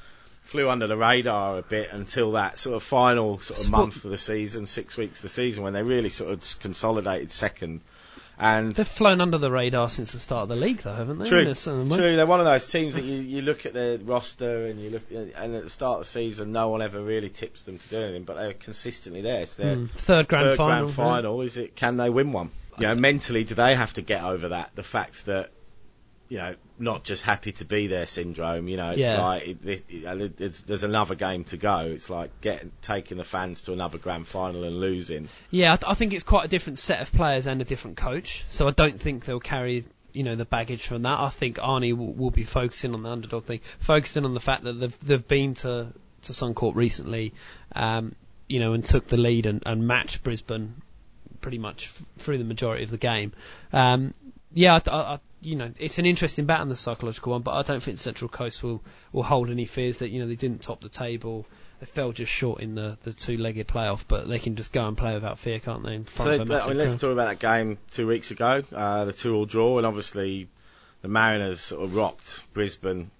flew 0.47 0.69
under 0.69 0.87
the 0.87 0.97
radar 0.97 1.57
a 1.57 1.61
bit 1.61 1.89
until 1.91 2.31
that 2.31 2.57
sort 2.57 2.75
of 2.75 2.83
final 2.83 3.37
sort 3.39 3.59
of 3.63 3.69
month 3.69 4.05
of 4.05 4.11
the 4.11 4.17
season, 4.17 4.65
six 4.65 4.95
weeks 4.97 5.19
of 5.19 5.23
the 5.23 5.29
season, 5.29 5.63
when 5.63 5.73
they 5.73 5.83
really 5.83 6.09
sort 6.09 6.31
of 6.31 6.59
consolidated 6.59 7.31
second. 7.31 7.81
And 8.39 8.75
They've 8.75 8.87
flown 8.87 9.19
under 9.19 9.39
the 9.39 9.51
radar 9.51 9.89
since 9.89 10.11
the 10.11 10.19
start 10.19 10.43
of 10.43 10.49
the 10.49 10.55
league, 10.55 10.77
though, 10.83 10.93
haven't 10.93 11.17
they? 11.17 11.27
True, 11.27 11.39
In 11.39 11.47
a 11.47 11.55
certain 11.55 11.89
way. 11.89 11.97
true. 11.97 12.15
They're 12.15 12.27
one 12.27 12.39
of 12.39 12.45
those 12.45 12.67
teams 12.69 12.93
that 12.93 13.03
you, 13.03 13.15
you 13.15 13.41
look 13.41 13.65
at 13.65 13.73
their 13.73 13.97
roster 13.97 14.67
and 14.67 14.79
you 14.79 14.91
look, 14.91 15.01
and 15.11 15.55
at 15.55 15.63
the 15.63 15.69
start 15.71 15.93
of 15.95 15.99
the 16.05 16.09
season, 16.11 16.51
no 16.51 16.69
one 16.69 16.83
ever 16.83 17.01
really 17.01 17.29
tips 17.29 17.63
them 17.63 17.79
to 17.79 17.89
do 17.89 17.97
anything, 17.97 18.23
but 18.25 18.35
they're 18.35 18.53
consistently 18.53 19.21
there. 19.21 19.41
It's 19.41 19.55
their 19.55 19.75
Mm, 19.75 19.89
Third 19.89 20.27
grand 20.27 20.49
third 20.49 20.57
final. 20.57 20.83
grand 20.85 20.95
final. 20.95 21.41
Is 21.41 21.57
it? 21.57 21.75
Can 21.75 21.97
they 21.97 22.11
win 22.11 22.31
one? 22.31 22.51
You 22.77 22.85
know, 22.87 22.95
mentally, 22.95 23.43
do 23.43 23.55
they 23.55 23.73
have 23.73 23.93
to 23.95 24.03
get 24.03 24.23
over 24.23 24.49
that? 24.49 24.69
The 24.75 24.83
fact 24.83 25.25
that 25.25 25.49
you 26.29 26.37
know, 26.37 26.53
not 26.79 27.03
just 27.03 27.23
happy 27.23 27.51
to 27.53 27.65
be 27.65 27.87
there 27.87 28.05
syndrome. 28.05 28.67
You 28.67 28.77
know, 28.77 28.89
it's 28.91 28.99
Yeah. 28.99 29.21
like 29.21 29.47
it, 29.47 29.57
it, 29.65 29.83
it, 29.89 30.41
it's, 30.41 30.61
there's 30.61 30.83
another 30.83 31.15
game 31.15 31.43
to 31.45 31.57
go. 31.57 31.77
It's 31.79 32.09
like 32.09 32.41
getting 32.41 32.71
taking 32.81 33.17
the 33.17 33.23
fans 33.23 33.63
to 33.63 33.73
another 33.73 33.97
grand 33.97 34.27
final 34.27 34.63
and 34.63 34.79
losing. 34.79 35.27
Yeah, 35.51 35.73
I, 35.73 35.75
th- 35.77 35.89
I 35.89 35.93
think 35.95 36.13
it's 36.13 36.23
quite 36.23 36.45
a 36.45 36.47
different 36.47 36.79
set 36.79 37.01
of 37.01 37.11
players 37.11 37.47
and 37.47 37.59
a 37.61 37.65
different 37.65 37.97
coach. 37.97 38.45
So 38.49 38.67
I 38.67 38.71
don't 38.71 38.99
think 38.99 39.25
they'll 39.25 39.39
carry, 39.39 39.85
you 40.13 40.23
know, 40.23 40.35
the 40.35 40.45
baggage 40.45 40.85
from 40.87 41.01
that. 41.03 41.19
I 41.19 41.29
think 41.29 41.57
Arnie 41.57 41.97
will, 41.97 42.13
will 42.13 42.31
be 42.31 42.43
focusing 42.43 42.93
on 42.93 43.03
the 43.03 43.09
underdog 43.09 43.45
thing, 43.45 43.61
focusing 43.79 44.23
on 44.25 44.33
the 44.33 44.39
fact 44.39 44.63
that 44.65 44.73
they've 44.73 44.99
they've 44.99 45.27
been 45.27 45.53
to 45.55 45.87
to 46.23 46.31
Suncorp 46.33 46.75
recently, 46.75 47.33
um, 47.75 48.15
you 48.47 48.59
know, 48.59 48.73
and 48.73 48.83
took 48.83 49.07
the 49.07 49.17
lead 49.17 49.45
and, 49.45 49.63
and 49.65 49.87
matched 49.87 50.23
Brisbane 50.23 50.81
pretty 51.41 51.57
much 51.59 51.87
f- 51.87 52.03
through 52.17 52.37
the 52.39 52.43
majority 52.43 52.83
of 52.83 52.89
the 52.89 52.97
game. 52.97 53.31
Um, 53.71 54.13
yeah, 54.53 54.79
I, 54.87 54.95
I- 54.95 55.19
you 55.41 55.55
know, 55.55 55.71
it's 55.77 55.99
an 55.99 56.05
interesting 56.05 56.45
battle, 56.45 56.65
the 56.67 56.75
psychological 56.75 57.31
one, 57.33 57.41
but 57.41 57.53
I 57.53 57.61
don't 57.61 57.81
think 57.81 57.99
Central 57.99 58.29
Coast 58.29 58.63
will 58.63 58.83
will 59.11 59.23
hold 59.23 59.49
any 59.49 59.65
fears 59.65 59.99
that 59.99 60.09
you 60.09 60.19
know 60.19 60.27
they 60.27 60.35
didn't 60.35 60.61
top 60.61 60.81
the 60.81 60.89
table. 60.89 61.45
They 61.79 61.85
fell 61.85 62.11
just 62.11 62.31
short 62.31 62.61
in 62.61 62.73
the, 62.73 62.97
the 63.03 63.13
two-legged 63.13 63.67
playoff, 63.67 64.03
but 64.07 64.27
they 64.27 64.39
can 64.39 64.55
just 64.55 64.73
go 64.73 64.87
and 64.87 64.97
play 64.97 65.13
without 65.13 65.37
fear, 65.37 65.59
can't 65.59 65.83
they? 65.83 65.97
So 65.97 66.03
front 66.05 66.41
of 66.41 66.49
a 66.49 66.53
let- 66.53 66.63
I 66.63 66.67
mean, 66.69 66.77
let's 66.79 66.95
talk 66.95 67.11
about 67.11 67.27
that 67.27 67.39
game 67.39 67.77
two 67.91 68.07
weeks 68.07 68.31
ago, 68.31 68.63
uh, 68.73 69.05
the 69.05 69.13
two-all 69.13 69.45
draw, 69.45 69.77
and 69.77 69.85
obviously 69.85 70.49
the 71.03 71.07
Mariners 71.07 71.59
sort 71.59 71.83
of 71.83 71.95
rocked 71.95 72.41
Brisbane 72.53 73.11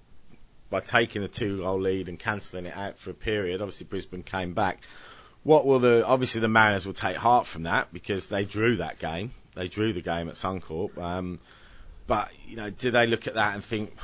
by 0.72 0.80
taking 0.80 1.22
a 1.22 1.28
two-goal 1.28 1.80
lead 1.80 2.09
and 2.09 2.18
cancelling 2.18 2.65
it 2.65 2.76
out 2.76 2.97
for 2.97 3.11
a 3.11 3.13
period. 3.13 3.61
Obviously, 3.61 3.86
Brisbane 3.86 4.24
came 4.24 4.53
back. 4.53 4.82
What 5.43 5.68
will 5.68 5.80
the 5.80 6.05
obviously 6.05 6.41
the 6.41 6.47
Mariners 6.47 6.88
will 6.88 6.93
take 6.93 7.15
heart 7.15 7.45
from 7.45 7.63
that 7.63 7.93
because 7.93 8.28
they 8.28 8.43
drew 8.43 8.78
that 8.78 8.97
game. 8.97 9.34
They 9.53 9.68
drew 9.68 9.93
the 9.93 10.01
game 10.01 10.30
at 10.30 10.36
Suncorp. 10.36 10.97
Um, 10.97 11.39
but 12.07 12.31
you 12.47 12.55
know, 12.55 12.69
do 12.69 12.91
they 12.91 13.05
look 13.05 13.27
at 13.27 13.35
that 13.35 13.53
and 13.53 13.63
think, 13.63 13.95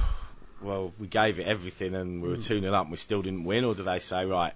well, 0.62 0.94
we 1.00 1.08
gave 1.08 1.40
it 1.40 1.48
everything 1.48 1.96
and 1.96 2.22
we 2.22 2.30
were 2.30 2.36
hmm. 2.36 2.42
two 2.42 2.62
0 2.62 2.74
up 2.74 2.84
and 2.84 2.92
we 2.92 2.98
still 2.98 3.22
didn't 3.22 3.46
win, 3.46 3.64
or 3.64 3.74
do 3.74 3.84
they 3.84 4.00
say, 4.00 4.26
right, 4.26 4.54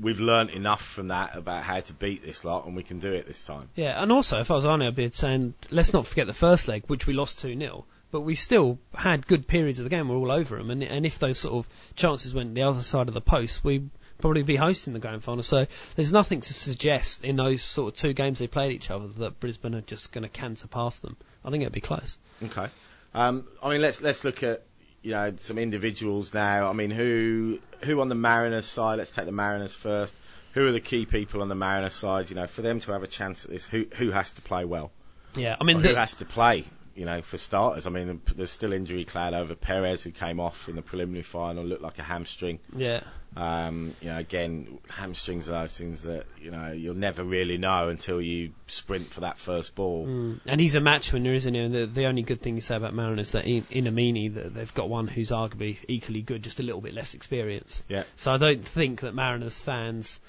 we've 0.00 0.20
learnt 0.20 0.50
enough 0.50 0.82
from 0.82 1.08
that 1.08 1.36
about 1.36 1.62
how 1.62 1.80
to 1.80 1.92
beat 1.92 2.24
this 2.24 2.44
lot, 2.44 2.66
and 2.66 2.76
we 2.76 2.82
can 2.82 2.98
do 2.98 3.12
it 3.12 3.26
this 3.26 3.44
time. 3.44 3.68
Yeah, 3.76 4.02
and 4.02 4.12
also 4.12 4.40
if 4.40 4.50
I 4.50 4.54
was 4.54 4.64
Arnie, 4.64 4.86
I'd 4.86 4.96
be 4.96 5.10
saying 5.10 5.54
let's 5.70 5.92
not 5.92 6.06
forget 6.06 6.26
the 6.26 6.32
first 6.32 6.68
leg, 6.68 6.84
which 6.86 7.06
we 7.06 7.14
lost 7.14 7.38
two 7.38 7.56
0 7.56 7.84
but 8.10 8.20
we 8.20 8.34
still 8.34 8.78
had 8.94 9.26
good 9.26 9.48
periods 9.48 9.78
of 9.78 9.84
the 9.84 9.90
game. 9.90 10.08
We're 10.08 10.16
all 10.16 10.30
over 10.30 10.56
them, 10.56 10.70
and 10.70 10.82
and 10.82 11.06
if 11.06 11.18
those 11.18 11.38
sort 11.38 11.54
of 11.54 11.72
chances 11.96 12.34
went 12.34 12.54
the 12.54 12.62
other 12.62 12.82
side 12.82 13.08
of 13.08 13.14
the 13.14 13.22
post, 13.22 13.64
we 13.64 13.88
probably 14.18 14.42
be 14.42 14.54
hosting 14.54 14.92
the 14.92 14.98
grand 15.00 15.24
final. 15.24 15.42
So 15.42 15.66
there's 15.96 16.12
nothing 16.12 16.42
to 16.42 16.54
suggest 16.54 17.24
in 17.24 17.36
those 17.36 17.62
sort 17.62 17.94
of 17.94 18.00
two 18.00 18.12
games 18.12 18.38
they 18.38 18.46
played 18.46 18.72
each 18.72 18.90
other 18.90 19.08
that 19.18 19.40
Brisbane 19.40 19.74
are 19.74 19.80
just 19.80 20.12
going 20.12 20.22
to 20.22 20.28
canter 20.28 20.68
past 20.68 21.02
them. 21.02 21.16
I 21.44 21.50
think 21.50 21.62
it'd 21.62 21.72
be 21.72 21.80
close. 21.80 22.18
Okay. 22.44 22.68
Um, 23.14 23.46
I 23.62 23.70
mean, 23.70 23.80
let's 23.82 24.00
let's 24.00 24.24
look 24.24 24.42
at 24.42 24.62
you 25.02 25.12
know 25.12 25.34
some 25.36 25.58
individuals 25.58 26.32
now. 26.34 26.68
I 26.68 26.72
mean, 26.72 26.90
who 26.90 27.58
who 27.84 28.00
on 28.00 28.08
the 28.08 28.14
Mariners 28.14 28.66
side? 28.66 28.98
Let's 28.98 29.10
take 29.10 29.26
the 29.26 29.32
Mariners 29.32 29.74
first. 29.74 30.14
Who 30.54 30.66
are 30.66 30.72
the 30.72 30.80
key 30.80 31.06
people 31.06 31.40
on 31.42 31.48
the 31.48 31.54
Mariners 31.54 31.94
side? 31.94 32.28
You 32.30 32.36
know, 32.36 32.46
for 32.46 32.62
them 32.62 32.80
to 32.80 32.92
have 32.92 33.02
a 33.02 33.06
chance 33.06 33.44
at 33.44 33.50
this, 33.50 33.64
who 33.64 33.86
who 33.96 34.10
has 34.10 34.30
to 34.32 34.42
play 34.42 34.64
well? 34.64 34.90
Yeah, 35.34 35.56
I 35.60 35.64
mean, 35.64 35.80
the- 35.80 35.88
who 35.90 35.94
has 35.94 36.14
to 36.16 36.24
play? 36.24 36.64
You 36.94 37.04
know, 37.06 37.22
for 37.22 37.38
starters, 37.38 37.86
I 37.86 37.90
mean, 37.90 38.20
there's 38.36 38.50
still 38.50 38.72
injury 38.72 39.04
cloud 39.04 39.34
over 39.34 39.54
Perez, 39.54 40.02
who 40.02 40.10
came 40.10 40.40
off 40.40 40.68
in 40.68 40.76
the 40.76 40.82
preliminary 40.82 41.22
final, 41.22 41.64
looked 41.64 41.82
like 41.82 41.98
a 41.98 42.02
hamstring. 42.02 42.58
yeah, 42.76 43.02
Um, 43.36 43.94
you 44.00 44.08
know, 44.08 44.18
again, 44.18 44.78
hamstrings 44.90 45.48
are 45.48 45.52
those 45.52 45.76
things 45.76 46.02
that 46.02 46.26
you 46.40 46.50
know 46.50 46.72
you'll 46.72 46.94
never 46.94 47.24
really 47.24 47.56
know 47.58 47.88
until 47.88 48.20
you 48.20 48.52
sprint 48.66 49.08
for 49.12 49.20
that 49.20 49.38
first 49.38 49.74
ball. 49.74 50.06
Mm. 50.06 50.40
And 50.46 50.60
he's 50.60 50.74
a 50.74 50.80
match 50.80 51.12
winner, 51.12 51.32
isn't 51.32 51.54
he? 51.54 51.60
And 51.60 51.74
the, 51.74 51.86
the 51.86 52.06
only 52.06 52.22
good 52.22 52.40
thing 52.42 52.56
you 52.56 52.60
say 52.60 52.76
about 52.76 52.94
Marin 52.94 53.18
is 53.18 53.30
that 53.30 53.46
in, 53.46 53.64
in 53.70 53.84
Amini, 53.84 54.34
that 54.34 54.54
they've 54.54 54.74
got 54.74 54.88
one 54.88 55.08
who's 55.08 55.30
arguably 55.30 55.78
equally 55.88 56.22
good, 56.22 56.42
just 56.42 56.60
a 56.60 56.62
little 56.62 56.80
bit 56.80 56.94
less 56.94 57.14
experienced. 57.14 57.84
Yeah. 57.88 58.04
So 58.16 58.32
I 58.32 58.36
don't 58.38 58.64
think 58.64 59.00
that 59.00 59.14
Mariners 59.14 59.58
fans 59.58 60.20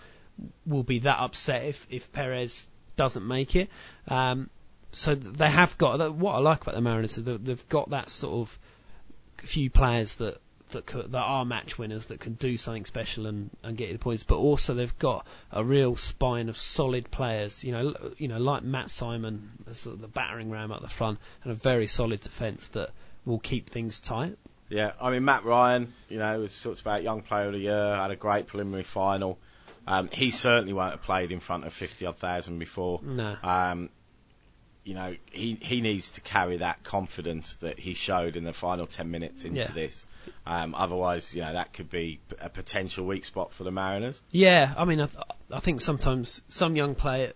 will 0.65 0.83
be 0.83 0.99
that 0.99 1.19
upset 1.19 1.65
if, 1.65 1.87
if 1.89 2.11
Perez 2.11 2.67
doesn't 2.95 3.27
make 3.27 3.55
it. 3.55 3.69
Um, 4.07 4.49
so 4.93 5.15
they 5.15 5.49
have 5.49 5.77
got 5.77 6.15
what 6.15 6.35
I 6.35 6.39
like 6.39 6.61
about 6.61 6.75
the 6.75 6.81
Mariners 6.81 7.17
is 7.17 7.23
that 7.25 7.43
they've 7.43 7.69
got 7.69 7.89
that 7.89 8.09
sort 8.09 8.35
of 8.35 8.59
few 9.37 9.69
players 9.69 10.15
that 10.15 10.37
that 10.69 10.85
could, 10.85 11.11
that 11.11 11.21
are 11.21 11.45
match 11.45 11.77
winners 11.77 12.07
that 12.07 12.19
can 12.19 12.33
do 12.33 12.57
something 12.57 12.85
special 12.85 13.25
and, 13.27 13.49
and 13.63 13.77
get 13.77 13.87
you 13.87 13.93
the 13.93 13.99
points, 13.99 14.23
but 14.23 14.37
also 14.37 14.73
they've 14.73 14.97
got 14.99 15.25
a 15.51 15.63
real 15.63 15.95
spine 15.95 16.49
of 16.49 16.57
solid 16.57 17.09
players. 17.11 17.63
You 17.63 17.71
know, 17.71 17.95
you 18.17 18.27
know, 18.27 18.39
like 18.39 18.63
Matt 18.63 18.89
Simon, 18.89 19.51
as 19.69 19.79
sort 19.79 19.95
of 19.95 20.01
the 20.01 20.07
battering 20.07 20.49
ram 20.49 20.71
at 20.71 20.81
the 20.81 20.89
front, 20.89 21.19
and 21.43 21.51
a 21.51 21.55
very 21.55 21.87
solid 21.87 22.21
defence 22.21 22.67
that 22.69 22.89
will 23.25 23.39
keep 23.39 23.69
things 23.69 23.99
tight. 23.99 24.37
Yeah, 24.69 24.93
I 24.99 25.11
mean 25.11 25.23
Matt 25.25 25.45
Ryan, 25.45 25.93
you 26.09 26.17
know, 26.17 26.39
was 26.39 26.59
talked 26.61 26.81
about 26.81 27.03
young 27.03 27.21
player 27.21 27.47
of 27.47 27.53
the 27.53 27.59
year, 27.59 27.95
had 27.95 28.11
a 28.11 28.15
great 28.15 28.47
preliminary 28.47 28.83
final. 28.83 29.37
Um, 29.85 30.09
he 30.11 30.31
certainly 30.31 30.73
won't 30.73 30.91
have 30.91 31.03
played 31.03 31.31
in 31.31 31.39
front 31.39 31.65
of 31.65 31.73
fifty 31.73 32.05
odd 32.05 32.17
thousand 32.17 32.57
before. 32.57 32.99
No. 33.03 33.37
Um, 33.43 33.89
you 34.85 34.95
know, 34.95 35.15
he 35.31 35.57
he 35.61 35.79
needs 35.81 36.11
to 36.11 36.21
carry 36.21 36.57
that 36.57 36.83
confidence 36.83 37.55
that 37.57 37.79
he 37.79 37.93
showed 37.93 38.35
in 38.35 38.43
the 38.43 38.53
final 38.53 38.85
ten 38.85 39.11
minutes 39.11 39.45
into 39.45 39.59
Yeah. 39.61 39.67
this. 39.71 40.05
Um, 40.45 40.75
otherwise, 40.75 41.33
you 41.33 41.41
know, 41.41 41.53
that 41.53 41.73
could 41.73 41.89
be 41.89 42.19
a 42.41 42.49
potential 42.49 43.05
weak 43.05 43.23
spot 43.25 43.53
for 43.53 43.63
the 43.63 43.71
Mariners. 43.71 44.21
Yeah, 44.31 44.73
I 44.77 44.83
mean, 44.85 44.99
I, 45.01 45.05
th- 45.05 45.23
I 45.51 45.59
think 45.59 45.79
sometimes 45.81 46.41
some 46.49 46.75
young 46.75 46.95
player 46.95 47.31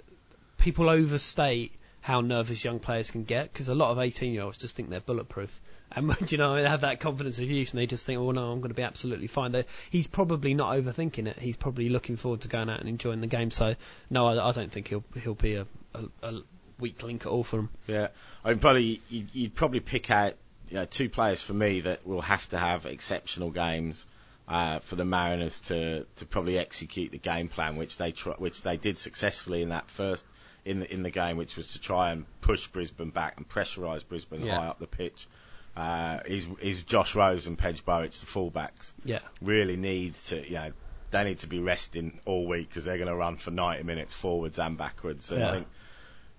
people 0.57 0.89
overstate 0.89 1.71
how 2.01 2.21
nervous 2.21 2.63
young 2.63 2.79
players 2.79 3.11
can 3.11 3.23
get 3.23 3.51
because 3.51 3.67
a 3.69 3.75
lot 3.75 3.91
of 3.91 3.99
18 3.99 4.33
year 4.33 4.43
olds 4.43 4.57
just 4.57 4.75
think 4.75 4.89
they're 4.89 4.99
bulletproof. 5.01 5.61
And 5.91 6.13
you 6.31 6.37
know, 6.37 6.55
they 6.55 6.67
have 6.67 6.81
that 6.81 6.99
confidence 6.99 7.39
of 7.39 7.49
youth, 7.49 7.71
and 7.71 7.79
they 7.79 7.85
just 7.87 8.05
think, 8.05 8.19
"Oh 8.19 8.31
no, 8.31 8.51
I'm 8.51 8.59
going 8.59 8.69
to 8.71 8.75
be 8.75 8.83
absolutely 8.83 9.27
fine." 9.27 9.53
They're, 9.53 9.63
he's 9.89 10.07
probably 10.07 10.53
not 10.53 10.75
overthinking 10.75 11.27
it. 11.27 11.39
He's 11.39 11.55
probably 11.55 11.87
looking 11.87 12.17
forward 12.17 12.41
to 12.41 12.49
going 12.49 12.69
out 12.69 12.81
and 12.81 12.89
enjoying 12.89 13.21
the 13.21 13.27
game. 13.27 13.51
So, 13.51 13.75
no, 14.09 14.27
I, 14.27 14.49
I 14.49 14.51
don't 14.51 14.69
think 14.71 14.89
he'll 14.89 15.05
he'll 15.23 15.33
be 15.33 15.55
a, 15.55 15.65
a, 15.95 16.03
a 16.23 16.41
weak 16.79 17.01
link 17.03 17.25
at 17.25 17.29
all 17.31 17.43
for 17.43 17.59
him. 17.59 17.69
Yeah, 17.87 18.09
I 18.43 18.49
mean, 18.49 18.59
probably 18.59 19.01
you'd, 19.09 19.29
you'd 19.33 19.55
probably 19.55 19.79
pick 19.79 20.11
out 20.11 20.33
you 20.69 20.75
know, 20.77 20.85
two 20.85 21.09
players 21.09 21.41
for 21.41 21.53
me 21.53 21.81
that 21.81 22.05
will 22.05 22.21
have 22.21 22.47
to 22.49 22.57
have 22.57 22.85
exceptional 22.85 23.49
games 23.51 24.05
uh, 24.47 24.79
for 24.79 24.95
the 24.95 25.05
Mariners 25.05 25.59
to, 25.61 26.05
to 26.17 26.25
probably 26.25 26.57
execute 26.57 27.11
the 27.11 27.17
game 27.17 27.47
plan, 27.49 27.75
which 27.75 27.97
they 27.97 28.11
tr- 28.11 28.31
which 28.37 28.61
they 28.61 28.77
did 28.77 28.97
successfully 28.97 29.61
in 29.61 29.69
that 29.69 29.89
first 29.89 30.23
in 30.65 30.79
the 30.81 30.93
in 30.93 31.03
the 31.03 31.09
game, 31.09 31.37
which 31.37 31.55
was 31.57 31.67
to 31.73 31.79
try 31.79 32.11
and 32.11 32.25
push 32.41 32.67
Brisbane 32.67 33.09
back 33.09 33.35
and 33.37 33.47
pressurise 33.47 34.07
Brisbane 34.07 34.45
Yeah. 34.45 34.59
high 34.59 34.67
up 34.67 34.79
the 34.79 34.87
pitch. 34.87 35.27
Uh, 35.75 36.19
is 36.25 36.47
is 36.61 36.81
Josh 36.83 37.13
Rose 37.15 37.45
and 37.47 37.57
Pedj 37.57 37.83
Bojic, 37.83 38.19
the 38.19 38.25
fullbacks, 38.25 38.93
Yeah, 39.05 39.19
really 39.41 39.77
need 39.77 40.15
to 40.15 40.43
you 40.43 40.55
know 40.55 40.71
they 41.11 41.23
need 41.23 41.39
to 41.39 41.47
be 41.47 41.59
resting 41.59 42.19
all 42.25 42.47
week 42.47 42.67
because 42.67 42.83
they're 42.83 42.97
going 42.97 43.09
to 43.09 43.15
run 43.15 43.37
for 43.37 43.51
90 43.51 43.83
minutes 43.83 44.13
forwards 44.13 44.59
and 44.59 44.77
backwards. 44.77 45.31
And 45.31 45.39
Yeah. 45.39 45.49
I 45.49 45.51
think 45.53 45.67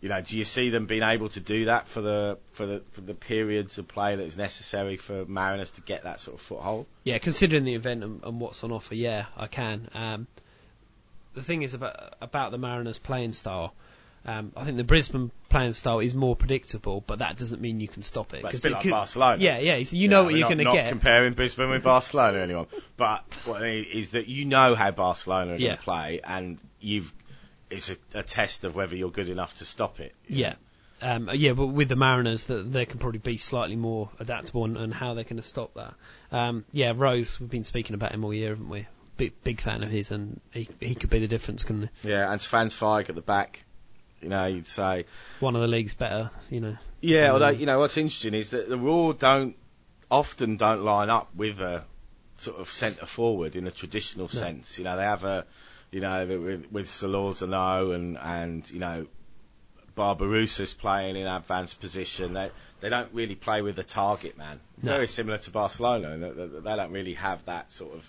you 0.01 0.09
know, 0.09 0.21
do 0.21 0.39
you 0.39 0.45
see 0.45 0.71
them 0.71 0.87
being 0.87 1.03
able 1.03 1.29
to 1.31 1.41
do 1.41 1.65
that 1.67 1.89
for 1.89 2.01
the 2.01 2.39
for 2.53 2.67
the 2.67 2.83
for 2.93 3.01
the 3.01 3.15
periods 3.15 3.79
of 3.79 3.89
play 3.89 4.15
that 4.17 4.23
is 4.25 4.37
necessary 4.37 4.97
for 4.97 5.25
Mariners 5.27 5.73
to 5.73 5.81
get 5.81 6.05
that 6.05 6.21
sort 6.21 6.37
of 6.37 6.41
foothold? 6.41 6.87
yeah. 7.05 7.19
Considering 7.19 7.65
the 7.65 7.75
event 7.75 8.05
and, 8.05 8.23
and 8.25 8.41
what's 8.41 8.63
on 8.63 8.71
offer, 8.73 8.95
yeah, 8.95 9.27
I 9.37 9.47
can. 9.49 9.89
Um, 9.95 10.27
the 11.35 11.43
thing 11.43 11.63
is 11.63 11.75
about 11.75 12.15
about 12.21 12.51
the 12.53 12.59
Mariners' 12.59 12.99
playing 12.99 13.33
style. 13.33 13.75
Um, 14.27 14.53
I 14.57 14.65
think 14.65 14.77
the 14.77 14.85
Brisbane 14.85 15.31
playing 15.49 15.73
style 15.73 16.01
is 16.01 16.15
more 16.15 16.37
predictable, 16.37 17.03
but 17.07 17.21
that 17.21 17.39
doesn't 17.39 17.63
mean 17.63 17.81
you 17.81 17.89
can 17.89 18.03
stop 18.03 18.35
it. 18.35 18.43
But 18.43 18.53
it's 18.55 18.63
a 18.65 18.69
bit 18.69 18.73
it 18.73 18.75
like 18.75 18.83
could- 18.83 18.91
Barcelona. 18.91 19.43
Yeah, 19.43 19.59
yeah. 19.59 19.83
so 19.85 19.97
You 19.97 20.09
know 20.09 20.25
what 20.25 20.35
you're 20.35 20.49
going 20.49 20.59
to 20.59 20.65
get. 20.65 20.85
not 20.85 20.89
comparing 20.91 21.33
Brisbane 21.33 21.71
with 21.71 21.83
Barcelona 21.83 22.39
anyone, 22.41 22.67
but 22.97 23.25
what 23.47 23.63
I 23.63 23.65
mean 23.65 23.87
is 23.93 24.11
that 24.11 24.27
you 24.29 24.45
know 24.45 24.75
how 24.75 24.91
Barcelona 24.91 25.53
are 25.53 25.57
Yeah. 25.57 25.69
going 25.69 25.77
to 25.79 25.83
play, 25.85 26.21
and 26.25 26.59
you've 26.81 27.13
it's 27.71 27.91
a, 27.91 27.97
a 28.15 28.23
test 28.23 28.65
of 28.65 28.75
whether 28.75 28.97
you're 28.97 29.11
good 29.11 29.29
enough 29.29 29.57
to 29.59 29.65
stop 29.65 30.01
it. 30.01 30.15
you 30.27 30.39
Yeah. 30.39 30.55
Um, 31.01 31.31
yeah, 31.33 31.53
but 31.53 31.67
with 31.69 31.89
the 31.89 31.97
Mariners, 31.97 32.45
that 32.45 32.73
they 32.73 32.85
can 32.85 32.99
probably 32.99 33.21
be 33.21 33.37
slightly 33.37 33.77
more 33.77 34.11
adaptable 34.19 34.65
and, 34.65 34.77
and 34.77 34.93
how 34.93 35.15
they're 35.15 35.25
going 35.25 35.37
to 35.37 35.43
stop 35.43 35.75
that. 35.75 35.95
Um, 36.33 36.65
yeah, 36.73 36.93
Rose, 36.95 37.39
we've 37.39 37.51
been 37.51 37.65
speaking 37.65 37.95
about 37.95 38.13
him 38.13 38.25
all 38.25 38.35
year, 38.35 38.51
haven't 38.51 38.69
we? 38.69 38.87
Big, 39.17 39.33
big 39.43 39.61
fan 39.61 39.83
of 39.83 39.91
his, 39.91 40.11
and 40.11 40.41
he 40.53 40.69
he 40.81 40.95
could 40.95 41.11
be 41.11 41.19
the 41.19 41.27
difference, 41.27 41.65
couldn't 41.65 41.91
he? 42.03 42.11
Yeah, 42.11 42.31
and 42.31 42.41
Zwaanswijk 42.41 43.09
at 43.09 43.15
the 43.15 43.21
back. 43.21 43.65
You 44.21 44.29
know, 44.29 44.47
you'd 44.47 44.67
say 44.67 45.07
One 45.41 45.55
of 45.55 45.63
the 45.63 45.69
league's 45.69 45.95
better, 45.95 46.31
you 46.51 46.61
know. 46.61 46.77
Yeah, 47.01 47.33
although 47.33 47.49
you 47.49 47.67
know 47.67 47.79
what's 47.81 47.97
interesting 47.97 48.35
is 48.35 48.51
that 48.51 48.69
the 48.69 48.77
Roar 48.79 49.15
don't 49.15 49.57
often 50.11 50.57
don't 50.57 50.85
line 50.85 51.11
up 51.11 51.35
with 51.35 51.61
a 51.61 51.85
sort 52.37 52.59
of 52.59 52.69
centre 52.69 53.07
forward 53.07 53.57
in 53.57 53.67
a 53.67 53.71
traditional 53.71 54.29
sense. 54.29 54.79
You 54.79 54.85
know, 54.85 54.97
they 54.97 55.03
have 55.03 55.25
a 55.25 55.45
you 55.91 56.01
know 56.01 56.27
with 56.27 56.71
with 56.71 56.87
Solorzano 56.87 57.95
and 57.95 58.19
and 58.19 58.71
you 58.71 58.79
know 58.79 59.07
Barbarouses 59.97 60.79
playing 60.79 61.17
in 61.17 61.27
advanced 61.27 61.81
position. 61.81 62.35
They 62.35 62.51
they 62.81 62.89
don't 62.89 63.13
really 63.13 63.35
play 63.35 63.63
with 63.63 63.79
a 63.79 63.83
target 63.83 64.39
man. 64.39 64.61
No. 64.83 64.93
Very 64.93 65.09
similar 65.09 65.39
to 65.39 65.51
Barcelona. 65.51 66.17
They, 66.17 66.47
they, 66.47 66.77
don't 66.77 66.93
really 66.93 67.15
have 67.15 67.45
that 67.47 67.73
sort 67.73 67.95
of 67.95 68.09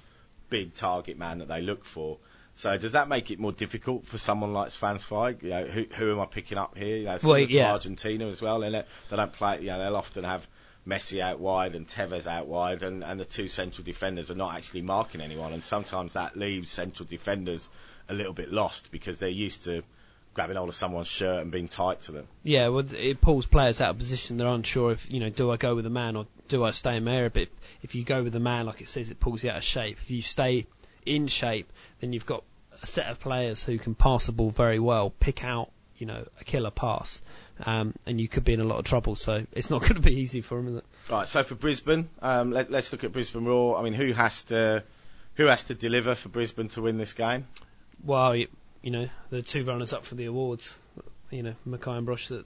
big 0.49 0.75
target 0.75 1.17
man 1.17 1.39
that 1.39 1.47
they 1.47 1.61
look 1.61 1.83
for. 1.83 2.17
So 2.53 2.77
does 2.77 2.91
that 2.91 3.07
make 3.07 3.31
it 3.31 3.39
more 3.39 3.51
difficult 3.51 4.05
for 4.05 4.17
someone 4.17 4.53
like 4.53 4.69
Svans 4.69 5.41
You 5.41 5.49
know, 5.49 5.65
who, 5.65 5.85
who 5.95 6.11
am 6.11 6.19
I 6.19 6.25
picking 6.25 6.57
up 6.57 6.77
here? 6.77 6.97
You 6.97 7.05
know, 7.05 7.17
similar 7.17 7.45
to 7.45 7.51
yeah. 7.51 7.71
Argentina 7.71 8.27
as 8.27 8.41
well. 8.41 8.59
They, 8.59 8.69
don't- 8.69 8.85
they 9.09 9.15
don't 9.15 9.33
play. 9.33 9.61
You 9.61 9.67
know, 9.67 9.79
they'll 9.79 9.95
often 9.95 10.25
have 10.25 10.47
Messi 10.89 11.19
out 11.19 11.39
wide 11.39 11.75
and 11.75 11.87
Tevez 11.87 12.27
out 12.27 12.47
wide, 12.47 12.83
and, 12.83 13.03
and 13.03 13.19
the 13.19 13.25
two 13.25 13.47
central 13.47 13.83
defenders 13.83 14.31
are 14.31 14.35
not 14.35 14.55
actually 14.55 14.81
marking 14.81 15.21
anyone. 15.21 15.53
And 15.53 15.63
sometimes 15.63 16.13
that 16.13 16.35
leaves 16.35 16.71
central 16.71 17.07
defenders 17.07 17.69
a 18.07 18.13
little 18.13 18.33
bit 18.33 18.51
lost 18.51 18.91
because 18.91 19.19
they're 19.19 19.29
used 19.29 19.65
to 19.65 19.83
grabbing 20.33 20.55
hold 20.55 20.69
of 20.69 20.75
someone's 20.75 21.07
shirt 21.07 21.41
and 21.41 21.51
being 21.51 21.67
tight 21.67 22.01
to 22.01 22.11
them. 22.11 22.27
Yeah, 22.43 22.69
well, 22.69 22.85
it 22.93 23.19
pulls 23.19 23.45
players 23.45 23.81
out 23.81 23.91
of 23.91 23.97
position. 23.97 24.37
They're 24.37 24.47
unsure 24.47 24.91
if, 24.91 25.11
you 25.11 25.19
know, 25.19 25.29
do 25.29 25.51
I 25.51 25.57
go 25.57 25.75
with 25.75 25.83
the 25.83 25.89
man 25.89 26.15
or 26.15 26.27
do 26.47 26.63
I 26.63 26.71
stay 26.71 26.95
in 26.95 27.07
area? 27.07 27.29
But 27.29 27.49
if 27.81 27.95
you 27.95 28.03
go 28.03 28.23
with 28.23 28.33
the 28.33 28.39
man, 28.39 28.65
like 28.65 28.81
it 28.81 28.89
says, 28.89 29.11
it 29.11 29.19
pulls 29.19 29.43
you 29.43 29.49
out 29.49 29.57
of 29.57 29.63
shape. 29.63 29.97
If 30.01 30.11
you 30.11 30.21
stay 30.21 30.67
in 31.05 31.27
shape, 31.27 31.71
then 31.99 32.13
you've 32.13 32.25
got 32.25 32.43
a 32.81 32.87
set 32.87 33.07
of 33.07 33.19
players 33.19 33.63
who 33.63 33.77
can 33.77 33.95
pass 33.95 34.27
the 34.27 34.31
ball 34.31 34.49
very 34.49 34.79
well, 34.79 35.09
pick 35.09 35.43
out, 35.43 35.71
you 35.97 36.05
know, 36.05 36.25
a 36.39 36.43
killer 36.43 36.71
pass, 36.71 37.21
um, 37.65 37.93
and 38.05 38.19
you 38.19 38.27
could 38.27 38.43
be 38.43 38.53
in 38.53 38.61
a 38.61 38.65
lot 38.65 38.79
of 38.79 38.85
trouble. 38.85 39.15
So 39.15 39.45
it's 39.51 39.69
not 39.69 39.81
going 39.83 39.95
to 39.95 40.01
be 40.01 40.15
easy 40.15 40.41
for 40.41 40.57
them, 40.57 40.67
is 40.67 40.75
it? 40.75 40.85
Right. 41.09 41.27
So 41.27 41.43
for 41.43 41.55
Brisbane, 41.55 42.09
um, 42.21 42.51
let, 42.51 42.71
let's 42.71 42.91
look 42.91 43.03
at 43.03 43.11
Brisbane 43.11 43.45
Roar. 43.45 43.77
I 43.77 43.83
mean, 43.83 43.93
who 43.93 44.13
has 44.13 44.43
to 44.45 44.83
who 45.35 45.45
has 45.45 45.63
to 45.65 45.73
deliver 45.73 46.15
for 46.15 46.29
Brisbane 46.29 46.67
to 46.69 46.81
win 46.81 46.97
this 46.97 47.13
game? 47.13 47.47
Well, 48.03 48.35
you, 48.35 48.47
you 48.81 48.91
know, 48.91 49.09
the 49.29 49.41
two 49.41 49.63
runners 49.63 49.93
up 49.93 50.05
for 50.05 50.15
the 50.15 50.25
awards, 50.25 50.77
you 51.31 51.43
know, 51.43 51.55
McKay 51.67 51.97
and 51.97 52.07
Broich, 52.07 52.27
that 52.29 52.45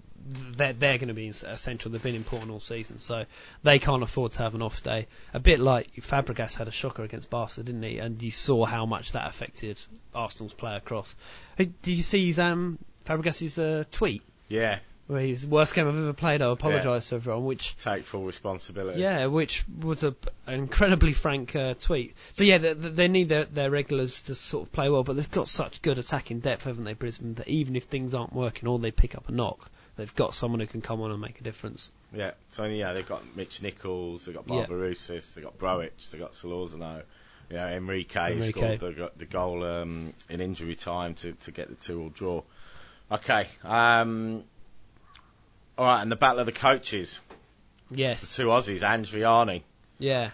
they're, 0.55 0.73
they're 0.73 0.97
going 0.97 1.07
to 1.07 1.13
be 1.13 1.27
essential. 1.27 1.91
They've 1.91 2.01
been 2.01 2.15
important 2.15 2.51
all 2.51 2.59
season, 2.59 2.99
so 2.99 3.25
they 3.63 3.79
can't 3.79 4.03
afford 4.03 4.33
to 4.33 4.43
have 4.43 4.55
an 4.55 4.61
off 4.61 4.83
day. 4.83 5.07
A 5.33 5.39
bit 5.39 5.59
like 5.59 5.93
Fabregas 5.95 6.55
had 6.55 6.67
a 6.67 6.71
shocker 6.71 7.03
against 7.03 7.29
Barca, 7.29 7.63
didn't 7.63 7.83
he? 7.83 7.97
And 7.97 8.21
you 8.21 8.31
saw 8.31 8.65
how 8.65 8.85
much 8.85 9.13
that 9.13 9.27
affected 9.27 9.81
Arsenal's 10.13 10.53
play 10.53 10.75
across. 10.75 11.15
Did 11.57 11.73
you 11.85 12.03
see 12.03 12.27
his, 12.27 12.39
um, 12.39 12.77
Fabregas's 13.05 13.57
uh, 13.57 13.83
tweet? 13.91 14.23
Yeah. 14.49 14.79
Where 15.07 15.21
he's 15.21 15.41
the 15.41 15.49
worst 15.49 15.75
game 15.75 15.87
I've 15.87 15.97
ever 15.97 16.13
played. 16.13 16.41
I 16.41 16.47
apologise 16.49 17.09
to 17.09 17.15
everyone. 17.15 17.43
Which 17.43 17.75
Take 17.77 18.05
full 18.05 18.23
responsibility. 18.23 19.01
yeah, 19.01 19.25
which 19.25 19.65
was 19.81 20.03
a, 20.03 20.15
an 20.47 20.53
incredibly 20.55 21.11
frank 21.11 21.55
uh, 21.55 21.73
tweet. 21.73 22.15
So 22.31 22.45
yeah, 22.45 22.57
they, 22.57 22.73
they 22.73 23.07
need 23.09 23.27
their, 23.27 23.43
their 23.45 23.69
regulars 23.69 24.21
to 24.23 24.35
sort 24.35 24.67
of 24.67 24.71
play 24.71 24.89
well, 24.89 25.03
but 25.03 25.17
they've 25.17 25.29
got 25.29 25.49
such 25.49 25.81
good 25.81 25.97
attacking 25.97 26.39
depth, 26.39 26.63
haven't 26.63 26.85
they, 26.85 26.93
Brisbane? 26.93 27.33
That 27.33 27.49
even 27.49 27.75
if 27.75 27.83
things 27.83 28.13
aren't 28.13 28.33
working 28.33 28.69
or 28.69 28.79
they 28.79 28.91
pick 28.91 29.13
up 29.15 29.27
a 29.27 29.33
knock, 29.33 29.69
they've 29.97 30.15
got 30.15 30.33
someone 30.35 30.61
who 30.61 30.67
can 30.67 30.81
come 30.81 31.01
on 31.01 31.11
and 31.11 31.19
make 31.19 31.39
a 31.41 31.43
difference. 31.43 31.91
Yeah, 32.13 32.31
so 32.49 32.63
yeah, 32.65 32.93
they've 32.93 33.07
got 33.07 33.23
Mitch 33.35 33.61
Nichols, 33.61 34.25
they've 34.25 34.35
got 34.35 34.47
Yeah. 34.47 34.65
They've 34.67 35.43
got 35.43 35.57
Broich, 35.57 36.11
they've 36.11 36.21
got 36.21 36.33
Solorzano. 36.33 37.03
You 37.49 37.57
know, 37.57 37.67
Henrique, 37.67 38.15
Henrique. 38.15 38.55
scored 38.55 38.79
the, 38.79 39.11
the 39.17 39.25
goal 39.25 39.63
um, 39.65 40.13
in 40.29 40.39
injury 40.39 40.75
time 40.75 41.13
to, 41.15 41.33
to 41.33 41.51
get 41.51 41.67
the 41.67 41.75
two-all 41.75 42.09
draw. 42.09 42.41
Okay, 43.11 43.47
um, 43.63 44.43
all 45.77 45.85
right, 45.85 46.01
and 46.01 46.11
the 46.11 46.15
battle 46.15 46.39
of 46.39 46.45
the 46.45 46.51
coaches, 46.51 47.19
the 47.89 47.97
Yes. 47.97 48.35
two 48.35 48.47
Aussies, 48.47 48.81
Andriani. 48.81 49.63
Yeah, 49.99 50.31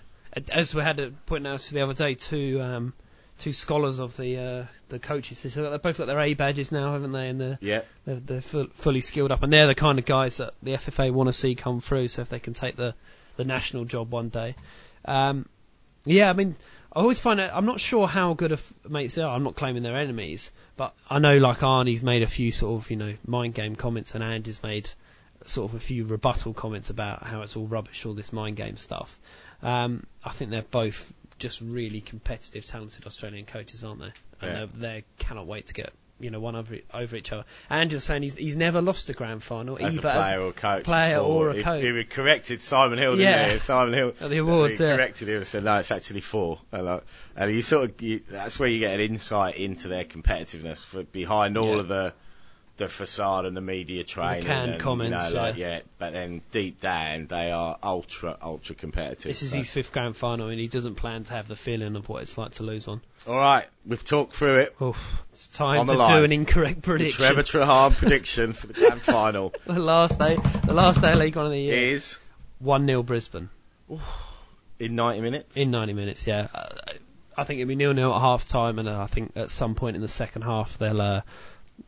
as 0.51 0.73
we 0.73 0.81
had 0.81 0.99
a 0.99 1.11
point 1.11 1.45
out 1.47 1.59
the 1.61 1.81
other 1.81 1.93
day, 1.93 2.13
two 2.13 2.61
um, 2.61 2.93
two 3.37 3.53
scholars 3.53 3.99
of 3.99 4.15
the 4.17 4.37
uh, 4.37 4.65
the 4.89 4.99
coaches. 4.99 5.41
They've 5.43 5.53
they've 5.53 5.81
both 5.81 5.97
got 5.97 6.07
their 6.07 6.19
A 6.19 6.33
badges 6.33 6.71
now, 6.71 6.91
haven't 6.93 7.11
they? 7.11 7.29
And 7.29 7.39
they're 7.41 7.57
Yeah, 7.61 7.81
they're, 8.05 8.15
they're 8.19 8.41
full, 8.41 8.67
fully 8.73 9.01
skilled 9.01 9.31
up, 9.31 9.43
and 9.43 9.51
they're 9.51 9.67
the 9.67 9.75
kind 9.75 9.99
of 9.99 10.05
guys 10.05 10.37
that 10.37 10.53
the 10.61 10.73
FFA 10.73 11.11
want 11.11 11.27
to 11.27 11.33
see 11.33 11.55
come 11.55 11.81
through. 11.81 12.07
So 12.09 12.21
if 12.21 12.29
they 12.29 12.39
can 12.39 12.53
take 12.53 12.75
the 12.75 12.95
the 13.37 13.45
national 13.45 13.85
job 13.85 14.11
one 14.11 14.29
day, 14.29 14.55
um, 15.05 15.47
yeah, 16.05 16.29
I 16.29 16.33
mean. 16.33 16.55
I 16.91 17.01
always 17.01 17.19
find 17.19 17.39
it, 17.39 17.51
I'm 17.53 17.67
not 17.67 17.79
sure 17.79 18.07
how 18.07 18.33
good 18.33 18.51
of 18.51 18.73
mates 18.89 19.13
they 19.13 19.21
are. 19.21 19.29
I'm 19.35 19.43
not 19.43 19.55
claiming 19.55 19.83
they're 19.83 19.95
enemies, 19.95 20.49
but 20.75 20.95
I 21.07 21.19
know 21.19 21.37
like 21.37 21.59
Arnie's 21.59 22.01
made 22.01 22.23
a 22.23 22.27
few 22.27 22.49
sort 22.51 22.81
of, 22.81 22.89
you 22.89 22.97
know, 22.97 23.13
mind 23.27 23.53
game 23.53 23.75
comments 23.75 24.15
and 24.15 24.23
Andy's 24.23 24.63
made 24.63 24.89
sort 25.45 25.69
of 25.71 25.75
a 25.75 25.79
few 25.79 26.05
rebuttal 26.05 26.53
comments 26.53 26.89
about 26.89 27.23
how 27.23 27.41
it's 27.41 27.55
all 27.55 27.65
rubbish, 27.67 28.05
all 28.05 28.13
this 28.13 28.33
mind 28.33 28.55
game 28.57 28.77
stuff. 28.77 29.19
Um, 29.61 30.05
I 30.23 30.31
think 30.31 30.51
they're 30.51 30.61
both 30.63 31.13
just 31.37 31.61
really 31.61 32.01
competitive, 32.01 32.65
talented 32.65 33.05
Australian 33.05 33.45
coaches, 33.45 33.83
aren't 33.83 34.01
they? 34.01 34.11
And 34.41 34.57
Yeah. 34.57 34.65
they 34.75 35.03
cannot 35.17 35.47
wait 35.47 35.67
to 35.67 35.73
get 35.73 35.93
you 36.21 36.29
know 36.31 36.39
one 36.41 36.53
over 36.57 36.75
over 36.93 37.15
each 37.15 37.31
other. 37.31 37.45
And 37.69 37.89
you're 37.93 38.01
saying 38.01 38.23
he's 38.23 38.35
he's 38.35 38.57
never 38.57 38.81
lost 38.81 39.09
a 39.09 39.13
grand 39.13 39.41
final 39.41 39.77
as 39.77 39.83
a 39.95 39.99
either 39.99 40.01
player 40.01 40.41
or 40.41 40.51
coach. 40.51 40.83
player 40.83 41.19
before. 41.19 41.47
or 41.47 41.49
a 41.51 41.55
He- 41.55 41.63
coach. 41.63 41.81
He, 41.83 42.03
corrected 42.03 42.61
Simon 42.61 42.97
Hill, 42.99 43.11
didn't 43.15 43.31
Yeah. 43.31 43.53
he? 43.53 43.59
Simon 43.59 43.93
Hill. 43.93 44.13
At 44.19 44.29
the 44.29 44.39
awards, 44.39 44.77
he 44.79 44.83
yeah. 44.83 44.95
corrected 44.97 45.29
him 45.29 45.37
and 45.37 45.47
said, 45.47 45.63
no, 45.63 45.77
it's 45.77 45.91
actually 45.91 46.19
four. 46.21 46.59
And, 46.73 46.85
like, 46.85 47.03
and 47.37 47.53
you 47.53 47.61
sort 47.61 47.89
of, 47.89 48.01
you, 48.01 48.19
that's 48.29 48.59
where 48.59 48.67
you 48.67 48.79
get 48.79 48.95
an 48.95 48.99
insight 49.01 49.55
into 49.55 49.87
their 49.87 50.03
competitiveness 50.03 50.83
for 50.83 51.03
behind 51.03 51.57
all 51.57 51.75
Yeah. 51.75 51.79
of 51.79 51.87
the 51.87 52.13
the 52.80 52.89
facade 52.89 53.45
and 53.45 53.55
the 53.55 53.61
media 53.61 54.03
training. 54.03 54.43
canned 54.45 54.71
and, 54.71 54.82
comments, 54.82 55.30
You 55.30 55.36
know, 55.36 55.41
like, 55.43 55.57
yeah. 55.57 55.69
yeah, 55.75 55.80
but 55.99 56.13
then 56.13 56.41
deep 56.51 56.82
down, 56.82 57.27
they 57.27 57.51
are 57.51 57.77
ultra, 57.84 58.36
ultra 58.41 58.73
competitive. 58.73 59.25
This 59.25 59.43
is 59.43 59.51
So- 59.51 59.57
his 59.57 59.71
fifth 59.71 59.91
grand 59.91 60.17
final, 60.17 60.47
and 60.49 60.59
he 60.59 60.67
doesn't 60.67 60.95
plan 60.95 61.23
to 61.25 61.34
have 61.34 61.47
the 61.47 61.55
feeling 61.55 61.95
of 61.95 62.09
what 62.09 62.23
it's 62.23 62.38
like 62.38 62.53
to 62.53 62.63
lose 62.63 62.88
one. 62.88 63.01
All 63.27 63.36
right, 63.38 63.65
we've 63.86 64.03
talked 64.03 64.34
through 64.34 64.55
it. 64.61 64.75
Oof, 64.82 64.97
it's 65.32 65.47
time 65.49 65.86
to 65.86 65.93
line. 65.93 66.11
do 66.17 66.23
an 66.23 66.32
incorrect 66.32 66.82
prediction. 66.82 67.21
The. 67.21 67.27
Trevor 67.34 67.43
Trahan 67.43 67.95
prediction 67.95 68.53
for 68.53 68.67
the 68.67 68.73
grand 68.73 69.01
final 69.01 69.53
the 69.65 69.73
last 69.77 70.17
day, 70.17 70.38
the 70.65 70.73
last 70.73 71.01
day 71.01 71.11
of 71.11 71.19
League 71.19 71.36
One 71.36 71.45
of 71.45 71.51
the 71.51 71.59
year. 71.61 71.93
is 71.93 72.17
One 72.59 72.88
0 72.88 73.03
Brisbane 73.03 73.49
in 74.80 74.95
90 74.95 75.21
minutes. 75.21 75.57
in 75.57 75.71
90 75.71 75.93
minutes. 75.93 76.25
Yeah, 76.27 76.47
I 77.38 77.43
think 77.43 77.59
it'll 77.59 77.67
be 77.69 77.75
nil 77.75 77.93
nil 77.93 78.13
at 78.13 78.21
half 78.21 78.45
time, 78.45 78.80
and 78.80 78.89
I 78.89 79.07
think 79.07 79.34
at 79.36 79.51
some 79.51 79.75
point 79.75 79.95
in 79.95 80.01
the 80.01 80.07
second 80.07 80.43
half 80.43 80.77
they'll 80.77 81.01
uh, 81.01 81.21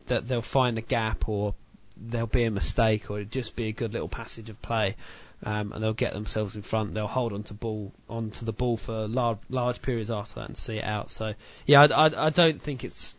that 0.06 0.26
they'll 0.28 0.42
find 0.42 0.78
a 0.78 0.82
gap 0.82 1.28
or 1.28 1.54
there'll 1.96 2.26
be 2.26 2.44
a 2.44 2.50
mistake 2.50 3.10
or 3.10 3.20
it'll 3.20 3.30
just 3.30 3.56
be 3.56 3.68
a 3.68 3.72
good 3.72 3.92
little 3.92 4.08
passage 4.08 4.50
of 4.50 4.60
play. 4.62 4.96
Um, 5.44 5.72
and 5.72 5.82
they'll 5.82 5.92
get 5.92 6.12
themselves 6.12 6.54
in 6.54 6.62
front. 6.62 6.94
They'll 6.94 7.08
hold 7.08 7.32
on 7.32 7.42
to 7.44 7.54
ball 7.54 7.92
onto 8.08 8.44
the 8.44 8.52
ball 8.52 8.76
for 8.76 9.08
large, 9.08 9.38
large 9.48 9.82
periods 9.82 10.10
after 10.10 10.36
that 10.36 10.48
and 10.48 10.56
see 10.56 10.78
it 10.78 10.84
out. 10.84 11.10
So 11.10 11.34
yeah, 11.66 11.82
I, 11.82 12.06
I, 12.06 12.26
I 12.26 12.30
don't 12.30 12.62
think 12.62 12.84
it's. 12.84 13.16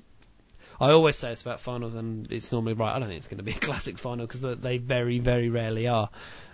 I 0.80 0.92
always 0.92 1.18
say 1.18 1.32
it's 1.32 1.42
about 1.42 1.60
finals, 1.60 1.96
and 1.96 2.32
it's 2.32 2.52
normally 2.52 2.74
right. 2.74 2.96
I 2.96 3.00
don't 3.00 3.10
think 3.10 3.18
it's 3.18 3.28
going 3.28 3.40
to 3.40 3.44
be 3.44 3.52
a 3.52 3.56
classic 3.60 3.98
final 3.98 4.26
because 4.26 4.40
they 4.42 4.78
very, 4.78 5.20
very 5.20 5.50
rarely 5.50 5.88
are. 5.88 6.10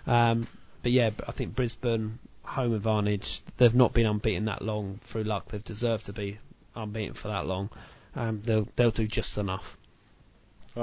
Um, 0.08 0.48
but 0.82 0.90
yeah, 0.90 1.10
I 1.28 1.32
think 1.32 1.54
Brisbane 1.54 2.18
home 2.50 2.74
advantage. 2.74 3.42
They've 3.58 3.74
not 3.74 3.92
been 3.92 4.06
unbeaten 4.06 4.46
that 4.46 4.62
long 4.62 4.98
through 5.02 5.24
luck. 5.24 5.48
They've 5.48 5.64
deserved 5.64 6.06
to 6.06 6.12
be 6.12 6.38
unbeaten 6.74 7.14
for 7.14 7.28
that 7.28 7.46
long. 7.46 7.70
Um, 8.16 8.40
they'll 8.42 8.68
they'll 8.76 8.90
do 8.90 9.06
just 9.06 9.38
enough. 9.38 9.78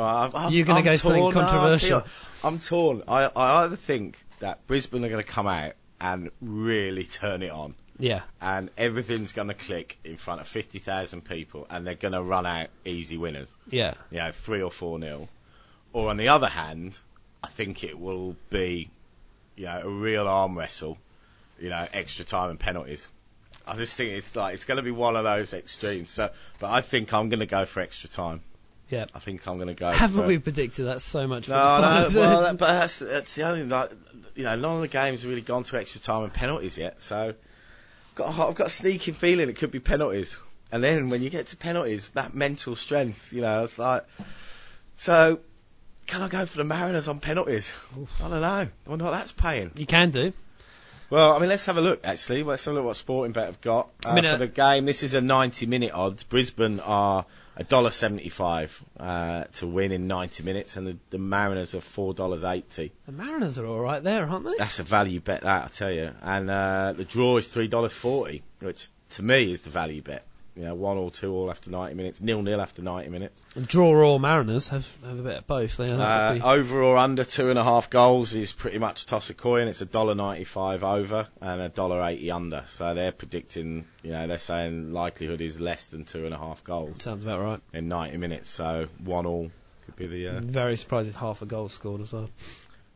I'm, 0.02 0.32
I'm, 0.34 0.54
You're 0.54 0.66
gonna 0.66 0.80
I'm 0.80 0.86
go 0.86 0.96
something 0.96 1.22
torn. 1.22 1.36
No, 1.36 1.42
I'll 1.42 1.48
tell 1.48 1.60
you 1.60 1.96
controversial. 1.96 2.04
I'm 2.44 2.60
torn. 2.60 3.04
I, 3.08 3.26
I 3.36 3.64
either 3.64 3.76
think 3.76 4.18
that 4.40 4.66
Brisbane 4.68 5.04
are 5.04 5.10
going 5.10 5.24
to 5.24 5.28
come 5.28 5.48
out 5.48 5.74
and 6.00 6.30
really 6.42 7.04
turn 7.04 7.42
it 7.42 7.52
on, 7.52 7.74
Yeah, 7.98 8.22
and 8.40 8.70
everything's 8.78 9.34
going 9.34 9.48
to 9.48 9.56
click 9.56 9.98
in 10.04 10.18
front 10.18 10.42
of 10.42 10.48
50,000 10.48 11.26
people, 11.26 11.66
and 11.70 11.88
they're 11.88 11.96
going 11.96 12.14
to 12.14 12.22
run 12.22 12.46
out 12.46 12.68
easy 12.86 13.18
winners, 13.18 13.58
yeah, 13.70 13.96
you 14.12 14.20
know, 14.20 14.32
three 14.32 14.62
or 14.62 14.70
four 14.70 15.00
nil. 15.00 15.28
Or 15.94 16.10
on 16.10 16.18
the 16.18 16.28
other 16.28 16.48
hand, 16.48 17.00
I 17.44 17.48
think 17.48 17.84
it 17.84 17.98
will 17.98 18.36
be, 18.52 18.90
you 19.56 19.66
know, 19.66 19.82
a 19.84 19.90
real 19.90 20.28
arm 20.28 20.56
wrestle, 20.58 20.98
you 21.60 21.70
know, 21.70 21.88
extra 21.94 22.24
time 22.24 22.52
and 22.52 22.60
penalties. 22.60 23.10
I 23.66 23.76
just 23.76 23.98
think 23.98 24.12
it's 24.12 24.36
like 24.36 24.54
it's 24.54 24.66
going 24.66 24.78
to 24.78 24.84
be 24.84 24.92
one 24.92 25.16
of 25.16 25.24
those 25.24 25.54
extremes. 25.54 26.12
So, 26.12 26.30
but 26.60 26.70
I 26.70 26.82
think 26.82 27.14
I'm 27.14 27.30
going 27.30 27.40
to 27.40 27.46
go 27.48 27.66
for 27.66 27.80
extra 27.80 28.10
time. 28.10 28.42
Yeah. 28.90 29.06
I 29.14 29.20
think 29.20 29.48
I'm 29.48 29.58
going 29.58 29.68
to 29.68 29.74
go. 29.74 29.92
Haven't 29.92 30.22
for, 30.22 30.28
we 30.28 30.38
predicted 30.38 30.88
that 30.88 31.02
so 31.02 31.28
much? 31.28 31.50
No, 31.50 31.56
no, 31.56 32.08
well, 32.16 32.42
that, 32.44 32.58
but 32.58 32.68
that's, 32.68 33.00
that's 33.00 33.36
the 33.36 33.44
only 33.44 33.64
like, 33.64 33.92
you 34.36 34.44
know, 34.44 34.56
none 34.56 34.76
of 34.76 34.82
the 34.82 34.88
games 34.88 35.22
have 35.22 35.30
really 35.30 35.42
gone 35.42 35.64
to 35.64 35.78
extra 35.78 36.00
time 36.00 36.24
and 36.24 36.34
penalties 36.34 36.78
yet. 36.78 37.02
So, 37.02 37.34
got, 38.16 38.38
I've 38.38 38.56
got 38.56 38.68
a 38.68 38.70
sneaking 38.70 39.16
feeling 39.16 39.50
it 39.50 39.58
could 39.58 39.72
be 39.72 39.80
penalties. 39.80 40.38
And 40.72 40.84
then 40.84 41.10
when 41.10 41.22
you 41.22 41.30
get 41.30 41.48
to 41.48 41.58
penalties, 41.58 42.10
that 42.10 42.34
mental 42.34 42.76
strength, 42.76 43.34
you 43.34 43.42
know, 43.42 43.64
it's 43.64 43.80
like, 43.80 44.06
so 44.96 45.40
can 46.08 46.22
I 46.22 46.30
go 46.30 46.46
for 46.46 46.58
the 46.58 46.64
Mariners 46.64 47.08
on 47.08 47.20
penalties? 47.20 47.74
I 48.24 48.30
don't 48.30 48.42
know. 48.42 48.48
I 48.48 48.70
wonder 48.86 49.06
what 49.06 49.12
that's 49.12 49.34
paying. 49.34 49.72
you 49.76 49.86
can 49.86 50.10
do. 50.10 50.34
Well, 51.10 51.34
I 51.34 51.40
mean, 51.40 51.48
let's 51.48 51.66
have 51.68 51.78
a 51.78 51.82
look. 51.82 52.02
Actually, 52.04 52.44
let's 52.44 52.66
have 52.66 52.74
a 52.74 52.78
look 52.78 52.86
what 52.86 52.96
Sportingbet 52.96 53.46
have 53.46 53.62
got 53.62 53.90
uh, 54.06 54.10
I 54.10 54.16
mean, 54.16 54.26
for 54.26 54.32
uh, 54.32 54.38
the 54.38 54.48
game. 54.48 54.86
This 54.86 55.04
is 55.04 55.14
a 55.14 55.22
90-minute 55.22 55.94
odds. 55.94 56.24
Brisbane 56.24 56.82
are 56.82 57.26
a 57.58 57.64
dollar 57.64 57.90
seventy-five 57.90 58.84
uh, 59.00 59.44
to 59.56 59.68
win 59.68 59.92
in 59.92 60.08
90 60.08 60.44
minutes, 60.44 60.78
and 60.78 60.88
the, 60.88 60.98
the 61.10 61.18
Mariners 61.18 61.74
are 61.74 61.82
four 61.82 62.14
dollars 62.14 62.44
eighty. 62.44 62.92
The 63.08 63.12
Mariners 63.12 63.58
are 63.58 63.66
all 63.66 63.80
right 63.80 64.02
there, 64.02 64.28
aren't 64.28 64.46
they? 64.46 64.54
That's 64.58 64.80
a 64.80 64.84
value 64.84 65.20
bet, 65.20 65.42
that 65.42 65.66
I 65.66 65.68
tell 65.68 65.92
you. 65.92 66.12
And 66.22 66.50
uh, 66.50 66.94
the 66.96 67.04
draw 67.04 67.38
is 67.38 67.48
three 67.48 67.68
dollars 67.68 67.94
forty, 67.94 68.44
which 68.60 68.90
to 69.12 69.24
me 69.24 69.52
is 69.52 69.64
the 69.64 69.72
value 69.72 70.04
bet. 70.04 70.27
You 70.58 70.64
know, 70.64 70.76
one 70.76 70.98
or 70.98 71.12
two 71.12 71.32
all 71.34 71.50
after 71.52 71.70
90 71.70 71.96
minutes, 71.96 72.22
nil 72.22 72.42
nil 72.42 72.60
after 72.60 72.82
90 72.82 73.10
minutes. 73.10 73.44
And 73.56 73.68
draw 73.68 73.90
or 73.90 74.20
Mariners 74.20 74.68
have, 74.70 74.88
have 75.06 75.20
a 75.20 75.22
bit 75.22 75.38
of 75.38 75.48
both. 75.48 75.78
They, 75.78 75.92
Uh, 75.92 76.34
be- 76.34 76.42
over 76.42 76.82
or 76.82 76.98
under 76.98 77.24
two 77.24 77.50
and 77.50 77.60
a 77.60 77.64
half 77.64 77.90
goals 77.90 78.34
is 78.34 78.52
pretty 78.52 78.80
much 78.80 79.06
toss 79.06 79.30
a 79.30 79.34
coin. 79.34 79.68
It's 79.68 79.82
a 79.82 79.86
dollar 79.86 80.16
ninety-five 80.16 80.84
over 80.84 81.28
and 81.42 81.62
a 81.62 81.70
dollar 81.70 82.02
eighty 82.04 82.32
under. 82.32 82.64
So 82.68 82.94
they're 82.94 83.12
predicting, 83.12 83.86
you 84.04 84.12
know, 84.12 84.28
they're 84.28 84.38
saying 84.40 84.94
likelihood 84.94 85.42
is 85.42 85.60
less 85.60 85.86
than 85.88 86.06
two 86.06 86.26
and 86.26 86.34
a 86.34 86.38
half 86.38 86.64
goals 86.64 87.04
sounds 87.04 87.24
about 87.24 87.42
right. 87.42 87.60
in 87.74 87.88
90 87.88 88.18
minutes. 88.18 88.50
So 88.50 88.88
one 89.04 89.26
all 89.26 89.52
could 89.86 89.96
be 89.96 90.08
the. 90.08 90.28
Uh... 90.30 90.42
Very 90.42 90.76
surprised 90.76 91.10
if 91.10 91.16
half 91.16 91.42
a 91.42 91.46
goal 91.46 91.70
scored 91.70 92.02
as 92.02 92.12
well. 92.12 92.30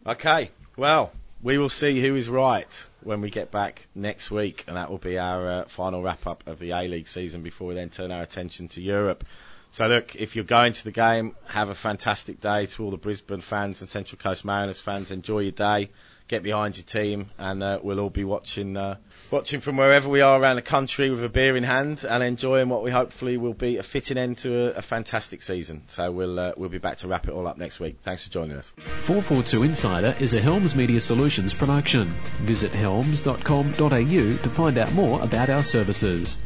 Okay, 0.05 0.49
well, 0.75 1.11
we 1.43 1.57
will 1.57 1.69
see 1.69 2.01
who 2.01 2.15
is 2.15 2.29
right 2.29 2.87
when 3.03 3.21
we 3.21 3.29
get 3.29 3.49
back 3.51 3.87
next 3.95 4.29
week, 4.29 4.63
and 4.67 4.77
that 4.77 4.91
will 4.91 4.99
be 4.99 5.17
our 5.17 5.47
uh, 5.49 5.65
final 5.65 6.01
wrap 6.01 6.27
up 6.27 6.43
of 6.47 6.59
the 6.59 6.71
A 6.71 6.87
League 6.87 7.07
season 7.07 7.41
before 7.41 7.69
we 7.69 7.75
then 7.75 7.89
turn 7.89 8.11
our 8.11 8.21
attention 8.21 8.67
to 8.69 8.81
Europe. 8.81 9.23
So, 9.71 9.87
look, 9.87 10.15
if 10.15 10.35
you're 10.35 10.45
going 10.45 10.73
to 10.73 10.83
the 10.83 10.91
game, 10.91 11.35
have 11.45 11.69
a 11.69 11.75
fantastic 11.75 12.41
day 12.41 12.65
to 12.67 12.83
all 12.83 12.91
the 12.91 12.97
Brisbane 12.97 13.41
fans 13.41 13.81
and 13.81 13.89
Central 13.89 14.19
Coast 14.19 14.45
Mariners 14.45 14.79
fans. 14.79 15.11
Enjoy 15.11 15.39
your 15.39 15.51
day, 15.53 15.89
get 16.31 16.43
behind 16.43 16.77
your 16.77 16.85
team, 16.85 17.27
and 17.37 17.61
uh, 17.61 17.79
we'll 17.83 17.99
all 17.99 18.09
be 18.09 18.23
watching 18.23 18.77
uh, 18.77 18.95
watching 19.29 19.59
from 19.59 19.77
wherever 19.77 20.09
we 20.09 20.21
are 20.21 20.41
around 20.41 20.55
the 20.55 20.61
country 20.61 21.09
with 21.11 21.23
a 21.23 21.29
beer 21.29 21.55
in 21.57 21.63
hand 21.63 22.05
and 22.09 22.23
enjoying 22.23 22.69
what 22.69 22.83
we 22.83 22.89
hopefully 22.89 23.37
will 23.37 23.53
be 23.53 23.77
a 23.77 23.83
fitting 23.83 24.17
end 24.17 24.37
to 24.39 24.67
a, 24.67 24.77
a 24.77 24.81
fantastic 24.81 25.41
season. 25.41 25.83
So, 25.87 26.11
we'll 26.11 26.39
uh, 26.39 26.53
we'll 26.55 26.69
be 26.69 26.79
back 26.79 26.97
to 26.99 27.07
wrap 27.07 27.27
it 27.27 27.31
all 27.31 27.47
up 27.47 27.57
next 27.57 27.79
week. 27.79 27.97
Thanks 28.01 28.23
for 28.23 28.29
joining 28.31 28.57
us. 28.57 28.73
442 28.77 29.63
Insider 29.63 30.15
is 30.19 30.33
a 30.33 30.41
Helms 30.41 30.75
Media 30.75 31.01
Solutions 31.01 31.53
production. 31.53 32.07
Visit 32.39 32.71
helms.com.au 32.71 33.89
to 33.89 34.49
find 34.49 34.77
out 34.77 34.93
more 34.93 35.21
about 35.21 35.49
our 35.49 35.65
services. 35.65 36.39